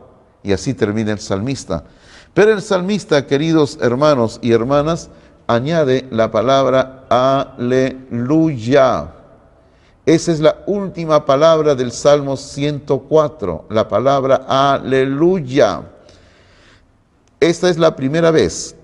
Y 0.44 0.52
así 0.52 0.74
termina 0.74 1.12
el 1.12 1.20
salmista. 1.20 1.84
Pero 2.34 2.54
el 2.54 2.62
salmista, 2.62 3.26
queridos 3.26 3.78
hermanos 3.82 4.40
y 4.42 4.52
hermanas, 4.52 5.10
añade 5.48 6.08
la 6.12 6.32
palabra 6.32 7.06
aleluya. 7.10 9.12
Esa 10.06 10.32
es 10.32 10.40
la 10.40 10.58
última 10.66 11.26
palabra 11.26 11.76
del 11.76 11.92
Salmo 11.92 12.38
104, 12.38 13.66
la 13.70 13.88
palabra 13.88 14.46
aleluya. 14.48 15.82
Esta 17.42 17.70
es 17.70 17.80
la 17.80 17.96
primera 17.96 18.30
vez, 18.30 18.76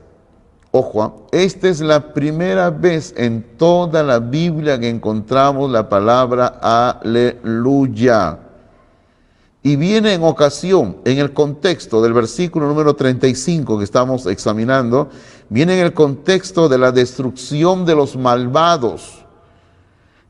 ojo, 0.71 1.27
esta 1.31 1.69
es 1.69 1.79
la 1.79 2.11
primera 2.11 2.71
vez 2.71 3.13
en 3.15 3.43
toda 3.55 4.01
la 4.01 4.17
Biblia 4.17 4.79
que 4.79 4.89
encontramos 4.89 5.69
la 5.69 5.87
palabra 5.87 6.57
aleluya. 6.59 8.39
Y 9.61 9.75
viene 9.75 10.15
en 10.15 10.23
ocasión, 10.23 10.97
en 11.05 11.19
el 11.19 11.33
contexto 11.33 12.01
del 12.01 12.13
versículo 12.13 12.67
número 12.67 12.95
35 12.95 13.77
que 13.77 13.83
estamos 13.83 14.25
examinando, 14.25 15.09
viene 15.49 15.79
en 15.79 15.85
el 15.85 15.93
contexto 15.93 16.67
de 16.67 16.79
la 16.79 16.91
destrucción 16.91 17.85
de 17.85 17.93
los 17.93 18.17
malvados. 18.17 19.23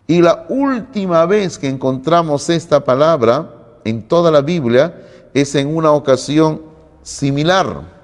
Y 0.05 0.21
la 0.21 0.47
última 0.49 1.25
vez 1.25 1.57
que 1.57 1.69
encontramos 1.69 2.49
esta 2.49 2.83
palabra 2.83 3.53
en 3.85 4.05
toda 4.05 4.31
la 4.31 4.41
Biblia 4.41 5.01
es 5.33 5.55
en 5.55 5.73
una 5.73 5.91
ocasión 5.91 6.61
similar, 7.03 7.96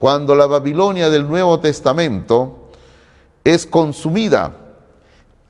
cuando 0.00 0.34
la 0.34 0.46
Babilonia 0.46 1.10
del 1.10 1.28
Nuevo 1.28 1.60
Testamento 1.60 2.70
es 3.44 3.66
consumida. 3.66 4.56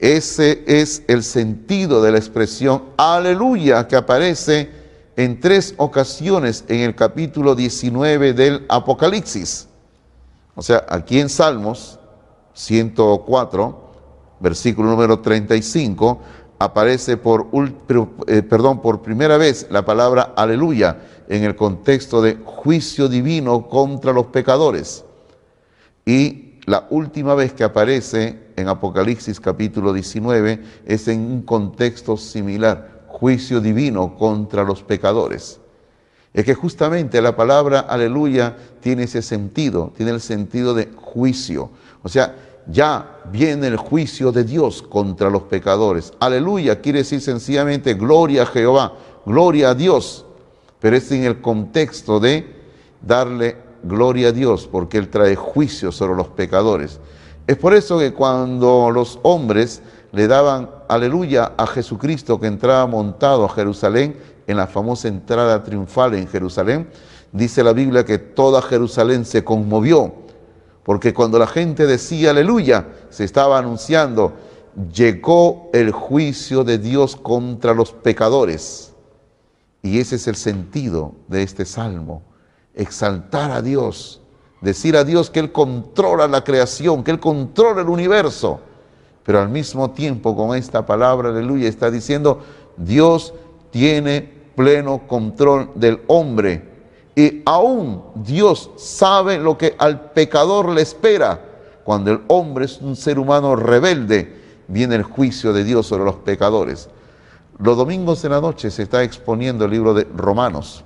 Ese 0.01 0.65
es 0.67 1.05
el 1.07 1.23
sentido 1.23 2.03
de 2.03 2.11
la 2.11 2.19
expresión 2.19 2.83
aleluya 2.97 3.87
que 3.87 3.95
aparece 3.95 4.69
en 5.15 5.39
tres 5.39 5.75
ocasiones 5.77 6.65
en 6.67 6.81
el 6.81 6.97
capítulo 6.97 7.55
19 7.55 8.33
del 8.33 8.67
Apocalipsis. 8.69 9.69
O 10.57 10.63
sea, 10.63 10.85
aquí 10.89 11.21
en 11.21 11.29
Salmos 11.29 12.01
104 12.55 13.91
versículo 14.41 14.91
número 14.91 15.21
35, 15.21 16.21
aparece 16.61 17.17
por, 17.17 17.49
eh, 18.27 18.43
perdón, 18.43 18.83
por 18.83 19.01
primera 19.01 19.39
vez 19.39 19.67
la 19.71 19.85
palabra 19.87 20.35
aleluya 20.37 20.99
en 21.27 21.43
el 21.43 21.57
contexto 21.57 22.21
de 22.21 22.37
juicio 22.45 23.09
divino 23.09 23.67
contra 23.67 24.13
los 24.13 24.27
pecadores. 24.27 25.05
Y 26.05 26.59
la 26.67 26.87
última 26.91 27.35
vez 27.35 27.55
que 27.55 27.65
aparece 27.65 28.39
en 28.57 28.69
Apocalipsis 28.69 29.41
capítulo 29.41 29.95
19 29.95 30.63
es 30.85 31.09
en 31.09 31.21
un 31.21 31.43
contexto 31.43 32.19
similar, 32.19 33.05
juicio 33.09 33.63
divino 33.63 34.15
contra 34.19 34.63
los 34.63 34.83
pecadores. 34.83 35.61
Es 36.35 36.45
que 36.45 36.55
justamente 36.55 37.23
la 37.23 37.35
palabra 37.35 37.81
aleluya 37.81 38.55
tiene 38.81 39.05
ese 39.05 39.23
sentido, 39.23 39.95
tiene 39.97 40.13
el 40.13 40.21
sentido 40.21 40.75
de 40.75 40.91
juicio. 40.95 41.71
O 42.03 42.09
sea, 42.11 42.35
ya 42.67 43.21
viene 43.31 43.67
el 43.67 43.77
juicio 43.77 44.33
de 44.33 44.45
Dios 44.45 44.83
contra 44.83 45.31
los 45.31 45.43
pecadores. 45.45 46.13
Aleluya 46.21 46.81
quiere 46.81 47.01
decir 47.01 47.21
sencillamente 47.21 47.95
gloria 47.95 48.43
a 48.43 48.47
Jehová, 48.47 48.95
gloria 49.27 49.71
a 49.71 49.75
Dios, 49.75 50.25
pero 50.79 50.97
es 50.97 51.11
en 51.13 51.25
el 51.25 51.41
contexto 51.41 52.21
de 52.21 52.61
darle 53.03 53.57
gloria 53.83 54.29
a 54.29 54.33
Dios, 54.33 54.69
porque 54.71 54.99
Él 54.99 55.09
trae 55.09 55.37
juicio 55.37 55.93
sobre 55.93 56.15
los 56.15 56.29
pecadores. 56.29 57.01
Es 57.47 57.57
por 57.57 57.75
eso 57.75 57.99
que 57.99 58.13
cuando 58.13 58.91
los 58.91 59.19
hombres 59.23 59.83
le 60.13 60.29
daban 60.29 60.71
aleluya 60.89 61.53
a 61.57 61.67
Jesucristo 61.67 62.39
que 62.39 62.47
entraba 62.47 62.87
montado 62.87 63.45
a 63.45 63.49
Jerusalén, 63.49 64.17
en 64.47 64.57
la 64.57 64.67
famosa 64.67 65.07
entrada 65.07 65.63
triunfal 65.63 66.15
en 66.15 66.27
Jerusalén, 66.27 66.89
dice 67.31 67.63
la 67.63 67.73
Biblia 67.73 68.05
que 68.05 68.19
toda 68.19 68.61
Jerusalén 68.61 69.25
se 69.25 69.45
conmovió 69.45 70.13
porque 70.85 71.13
cuando 71.13 71.39
la 71.39 71.47
gente 71.47 71.87
decía 71.87 72.31
aleluya, 72.31 72.89
se 73.11 73.25
estaba 73.25 73.59
anunciando, 73.59 74.35
llegó 74.93 75.71
el 75.73 75.91
juicio 75.91 76.65
de 76.65 76.79
Dios 76.79 77.17
contra 77.17 77.75
los 77.75 77.93
pecadores. 77.93 78.93
Y 79.83 79.99
ese 79.99 80.17
es 80.17 80.27
el 80.27 80.37
sentido 80.37 81.15
de 81.29 81.43
este 81.43 81.65
salmo, 81.65 82.23
exaltar 82.75 83.51
a 83.51 83.63
Dios, 83.63 84.21
decir 84.61 84.97
a 84.97 85.05
Dios 85.05 85.31
que 85.31 85.41
Él 85.41 85.53
controla 85.53 86.29
la 86.29 86.45
creación, 86.45 87.03
que 87.03 87.11
Él 87.11 87.21
controla 87.21 87.81
el 87.81 87.89
universo, 87.89 88.61
pero 89.25 89.41
al 89.41 89.49
mismo 89.49 89.91
tiempo 89.91 90.37
con 90.37 90.57
esta 90.57 90.85
palabra, 90.85 91.31
aleluya, 91.31 91.69
está 91.69 91.91
diciendo, 91.91 92.41
Dios 92.77 93.33
tiene 93.71 94.41
pleno 94.57 95.07
control 95.07 95.71
del 95.75 96.01
hombre 96.07 96.70
y 97.15 97.43
aún 97.45 98.03
Dios 98.15 98.71
sabe 98.77 99.39
lo 99.39 99.59
que 99.59 99.75
al 99.79 100.13
pecador 100.13 100.69
le 100.71 100.83
espera. 100.83 101.41
Cuando 101.85 102.13
el 102.13 102.21
hombre 102.29 102.67
es 102.67 102.81
un 102.81 102.95
ser 102.95 103.19
humano 103.19 103.57
rebelde, 103.57 104.41
viene 104.69 104.95
el 104.95 105.03
juicio 105.03 105.53
de 105.53 105.65
Dios 105.65 105.87
sobre 105.87 106.05
los 106.05 106.17
pecadores. 106.17 106.89
Los 107.59 107.77
domingos 107.77 108.25
en 108.25 108.31
la 108.31 108.41
noche 108.41 108.71
se 108.71 108.85
está 108.85 109.03
exponiendo 109.03 109.65
el 109.65 109.73
libro 109.73 109.93
de 109.93 110.07
Romanos 110.15 110.85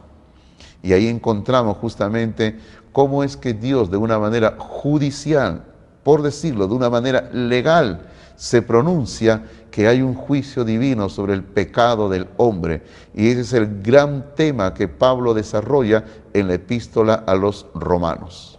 y 0.85 0.93
ahí 0.93 1.09
encontramos 1.09 1.79
justamente 1.79 2.59
cómo 2.93 3.25
es 3.25 3.39
que 3.39 3.55
Dios 3.55 3.91
de 3.91 3.97
una 3.97 4.18
manera 4.18 4.57
judicial, 4.59 5.64
por 6.03 6.20
decirlo, 6.20 6.68
de 6.68 6.75
una 6.75 6.91
manera 6.91 7.31
legal, 7.33 8.07
se 8.37 8.62
pronuncia 8.62 9.45
que 9.70 9.89
hay 9.89 10.03
un 10.03 10.14
juicio 10.14 10.64
divino 10.64 11.09
sobre 11.09 11.35
el 11.35 11.43
pecado 11.43 12.09
del 12.09 12.28
hombre. 12.37 12.82
Y 13.14 13.28
ese 13.28 13.41
es 13.41 13.53
el 13.53 13.82
gran 13.82 14.35
tema 14.35 14.72
que 14.74 14.89
Pablo 14.89 15.35
desarrolla 15.35 16.05
en 16.32 16.49
la 16.49 16.55
epístola 16.55 17.24
a 17.26 17.35
los 17.35 17.66
romanos. 17.74 18.59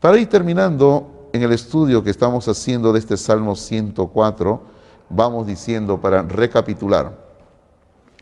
Para 0.00 0.18
ir 0.18 0.28
terminando 0.28 1.30
en 1.32 1.42
el 1.42 1.52
estudio 1.52 2.02
que 2.02 2.10
estamos 2.10 2.46
haciendo 2.48 2.92
de 2.92 3.00
este 3.00 3.16
Salmo 3.16 3.56
104, 3.56 4.62
vamos 5.08 5.46
diciendo 5.46 6.00
para 6.00 6.22
recapitular. 6.22 7.26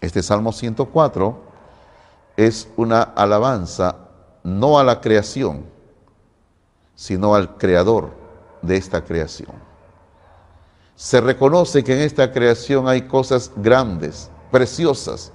Este 0.00 0.22
Salmo 0.22 0.52
104 0.52 1.38
es 2.36 2.68
una 2.76 3.02
alabanza 3.02 3.96
no 4.42 4.78
a 4.78 4.84
la 4.84 5.00
creación, 5.00 5.64
sino 6.94 7.34
al 7.34 7.56
creador 7.56 8.10
de 8.62 8.76
esta 8.76 9.04
creación. 9.04 9.65
Se 10.96 11.20
reconoce 11.20 11.84
que 11.84 11.92
en 11.92 12.00
esta 12.00 12.32
creación 12.32 12.88
hay 12.88 13.02
cosas 13.02 13.52
grandes, 13.54 14.30
preciosas, 14.50 15.30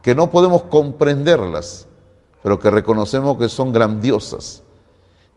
que 0.00 0.14
no 0.14 0.30
podemos 0.30 0.62
comprenderlas, 0.62 1.88
pero 2.40 2.60
que 2.60 2.70
reconocemos 2.70 3.36
que 3.36 3.48
son 3.48 3.72
grandiosas. 3.72 4.62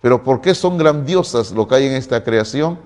Pero 0.01 0.23
¿por 0.23 0.39
qué 0.39 0.53
son 0.53 0.77
grandiosas 0.77 1.51
lo 1.51 1.67
que 1.67 1.75
hay 1.75 1.87
en 1.87 1.93
esta 1.93 2.23
creación? 2.23 2.77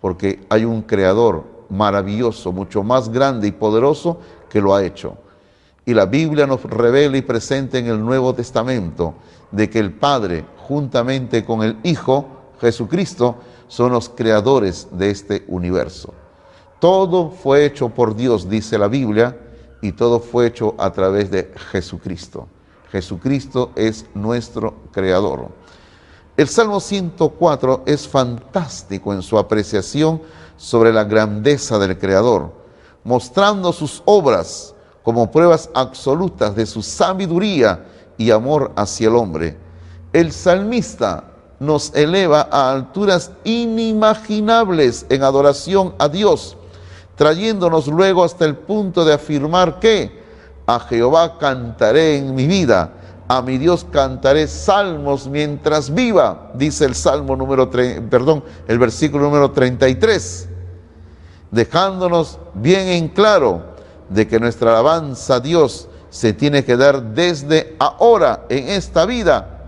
Porque 0.00 0.46
hay 0.48 0.64
un 0.64 0.80
creador 0.80 1.44
maravilloso, 1.68 2.50
mucho 2.50 2.82
más 2.82 3.10
grande 3.10 3.48
y 3.48 3.52
poderoso 3.52 4.18
que 4.48 4.62
lo 4.62 4.74
ha 4.74 4.82
hecho. 4.82 5.18
Y 5.84 5.92
la 5.92 6.06
Biblia 6.06 6.46
nos 6.46 6.62
revela 6.62 7.18
y 7.18 7.22
presenta 7.22 7.76
en 7.76 7.88
el 7.88 8.02
Nuevo 8.02 8.34
Testamento 8.34 9.14
de 9.50 9.68
que 9.68 9.80
el 9.80 9.92
Padre, 9.92 10.46
juntamente 10.66 11.44
con 11.44 11.62
el 11.62 11.76
Hijo, 11.82 12.26
Jesucristo, 12.58 13.36
son 13.68 13.92
los 13.92 14.08
creadores 14.08 14.88
de 14.92 15.10
este 15.10 15.44
universo. 15.48 16.14
Todo 16.82 17.30
fue 17.30 17.64
hecho 17.64 17.90
por 17.90 18.16
Dios, 18.16 18.48
dice 18.48 18.76
la 18.76 18.88
Biblia, 18.88 19.38
y 19.82 19.92
todo 19.92 20.18
fue 20.18 20.48
hecho 20.48 20.74
a 20.78 20.90
través 20.90 21.30
de 21.30 21.54
Jesucristo. 21.70 22.48
Jesucristo 22.90 23.70
es 23.76 24.06
nuestro 24.14 24.74
creador. 24.90 25.50
El 26.36 26.48
Salmo 26.48 26.80
104 26.80 27.84
es 27.86 28.08
fantástico 28.08 29.14
en 29.14 29.22
su 29.22 29.38
apreciación 29.38 30.22
sobre 30.56 30.92
la 30.92 31.04
grandeza 31.04 31.78
del 31.78 31.96
Creador, 31.96 32.52
mostrando 33.04 33.72
sus 33.72 34.02
obras 34.04 34.74
como 35.04 35.30
pruebas 35.30 35.70
absolutas 35.74 36.56
de 36.56 36.66
su 36.66 36.82
sabiduría 36.82 37.86
y 38.18 38.32
amor 38.32 38.72
hacia 38.74 39.06
el 39.06 39.14
hombre. 39.14 39.56
El 40.12 40.32
salmista 40.32 41.30
nos 41.60 41.94
eleva 41.94 42.48
a 42.50 42.72
alturas 42.72 43.30
inimaginables 43.44 45.06
en 45.10 45.22
adoración 45.22 45.94
a 46.00 46.08
Dios, 46.08 46.56
trayéndonos 47.16 47.86
luego 47.88 48.24
hasta 48.24 48.44
el 48.44 48.56
punto 48.56 49.04
de 49.04 49.14
afirmar 49.14 49.78
que 49.78 50.22
a 50.66 50.80
Jehová 50.80 51.38
cantaré 51.38 52.16
en 52.16 52.34
mi 52.34 52.46
vida, 52.46 52.92
a 53.28 53.42
mi 53.42 53.58
Dios 53.58 53.86
cantaré 53.90 54.46
salmos 54.46 55.28
mientras 55.28 55.92
viva, 55.92 56.50
dice 56.54 56.84
el 56.84 56.94
salmo 56.94 57.36
número 57.36 57.70
perdón, 57.70 58.44
el 58.68 58.78
versículo 58.78 59.24
número 59.24 59.50
33 59.50 60.48
dejándonos 61.52 62.38
bien 62.54 62.88
en 62.88 63.08
claro 63.08 63.62
de 64.08 64.26
que 64.26 64.40
nuestra 64.40 64.70
alabanza 64.70 65.36
a 65.36 65.40
Dios 65.40 65.88
se 66.10 66.32
tiene 66.32 66.64
que 66.64 66.76
dar 66.76 67.14
desde 67.14 67.76
ahora 67.78 68.46
en 68.48 68.68
esta 68.68 69.06
vida 69.06 69.60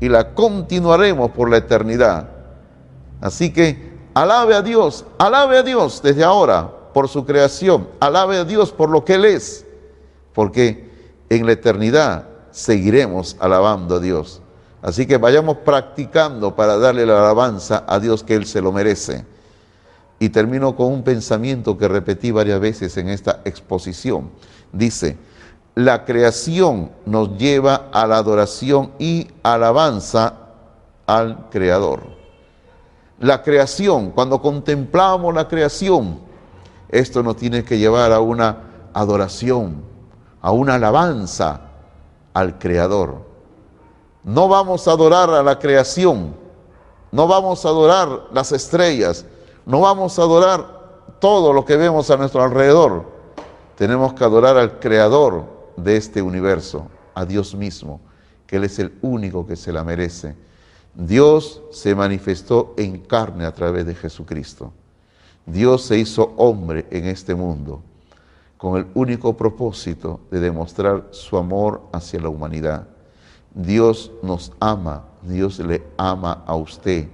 y 0.00 0.08
la 0.08 0.34
continuaremos 0.34 1.30
por 1.30 1.48
la 1.48 1.56
eternidad. 1.56 2.28
Así 3.20 3.52
que 3.52 3.98
alabe 4.14 4.54
a 4.54 4.62
Dios, 4.62 5.06
alabe 5.18 5.58
a 5.58 5.62
Dios 5.62 6.02
desde 6.02 6.22
ahora 6.22 6.70
por 6.98 7.08
su 7.08 7.24
creación, 7.24 7.86
alabe 8.00 8.38
a 8.38 8.44
Dios 8.44 8.72
por 8.72 8.90
lo 8.90 9.04
que 9.04 9.14
Él 9.14 9.24
es, 9.24 9.64
porque 10.34 10.90
en 11.28 11.46
la 11.46 11.52
eternidad 11.52 12.26
seguiremos 12.50 13.36
alabando 13.38 13.94
a 13.94 14.00
Dios. 14.00 14.42
Así 14.82 15.06
que 15.06 15.16
vayamos 15.16 15.58
practicando 15.58 16.56
para 16.56 16.76
darle 16.76 17.06
la 17.06 17.20
alabanza 17.20 17.84
a 17.86 18.00
Dios 18.00 18.24
que 18.24 18.34
Él 18.34 18.46
se 18.46 18.60
lo 18.60 18.72
merece. 18.72 19.24
Y 20.18 20.30
termino 20.30 20.74
con 20.74 20.92
un 20.92 21.04
pensamiento 21.04 21.78
que 21.78 21.86
repetí 21.86 22.32
varias 22.32 22.58
veces 22.58 22.96
en 22.96 23.10
esta 23.10 23.42
exposición. 23.44 24.32
Dice, 24.72 25.16
la 25.76 26.04
creación 26.04 26.90
nos 27.06 27.38
lleva 27.38 27.90
a 27.92 28.08
la 28.08 28.16
adoración 28.16 28.90
y 28.98 29.28
alabanza 29.44 30.34
al 31.06 31.48
Creador. 31.48 32.00
La 33.20 33.44
creación, 33.44 34.10
cuando 34.10 34.42
contemplamos 34.42 35.32
la 35.32 35.46
creación, 35.46 36.26
esto 36.88 37.22
nos 37.22 37.36
tiene 37.36 37.64
que 37.64 37.78
llevar 37.78 38.12
a 38.12 38.20
una 38.20 38.90
adoración, 38.94 39.82
a 40.40 40.52
una 40.52 40.74
alabanza 40.74 41.60
al 42.34 42.58
Creador. 42.58 43.26
No 44.24 44.48
vamos 44.48 44.88
a 44.88 44.92
adorar 44.92 45.30
a 45.30 45.42
la 45.42 45.58
creación, 45.58 46.34
no 47.10 47.26
vamos 47.26 47.64
a 47.64 47.68
adorar 47.68 48.26
las 48.32 48.52
estrellas, 48.52 49.24
no 49.64 49.80
vamos 49.80 50.18
a 50.18 50.22
adorar 50.22 50.78
todo 51.20 51.52
lo 51.52 51.64
que 51.64 51.76
vemos 51.76 52.10
a 52.10 52.16
nuestro 52.16 52.42
alrededor. 52.42 53.04
Tenemos 53.76 54.14
que 54.14 54.24
adorar 54.24 54.56
al 54.56 54.78
creador 54.78 55.44
de 55.76 55.96
este 55.96 56.20
universo, 56.22 56.88
a 57.14 57.24
Dios 57.24 57.54
mismo, 57.54 58.00
que 58.46 58.56
Él 58.56 58.64
es 58.64 58.78
el 58.78 58.98
único 59.02 59.46
que 59.46 59.56
se 59.56 59.72
la 59.72 59.84
merece. 59.84 60.34
Dios 60.94 61.62
se 61.70 61.94
manifestó 61.94 62.74
en 62.76 62.98
carne 63.00 63.44
a 63.44 63.52
través 63.52 63.86
de 63.86 63.94
Jesucristo. 63.94 64.72
Dios 65.50 65.82
se 65.84 65.98
hizo 65.98 66.34
hombre 66.36 66.86
en 66.90 67.06
este 67.06 67.34
mundo 67.34 67.82
con 68.58 68.76
el 68.76 68.86
único 68.94 69.36
propósito 69.36 70.20
de 70.30 70.40
demostrar 70.40 71.08
su 71.10 71.38
amor 71.38 71.82
hacia 71.92 72.20
la 72.20 72.28
humanidad. 72.28 72.86
Dios 73.54 74.12
nos 74.22 74.52
ama, 74.60 75.04
Dios 75.22 75.58
le 75.60 75.82
ama 75.96 76.44
a 76.46 76.54
usted. 76.54 77.08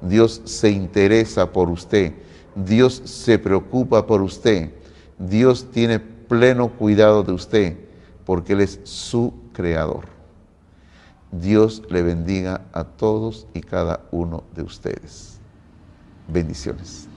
Dios 0.00 0.42
se 0.44 0.70
interesa 0.70 1.50
por 1.50 1.70
usted, 1.70 2.12
Dios 2.54 2.94
se 3.04 3.38
preocupa 3.38 4.06
por 4.06 4.20
usted, 4.20 4.72
Dios 5.18 5.70
tiene 5.70 6.00
pleno 6.00 6.70
cuidado 6.70 7.22
de 7.22 7.32
usted, 7.32 7.76
porque 8.24 8.52
Él 8.52 8.60
es 8.60 8.80
su 8.84 9.32
creador. 9.52 10.06
Dios 11.30 11.82
le 11.88 12.02
bendiga 12.02 12.62
a 12.72 12.84
todos 12.84 13.46
y 13.54 13.60
cada 13.60 14.00
uno 14.10 14.44
de 14.54 14.62
ustedes. 14.62 15.38
Bendiciones. 16.28 17.08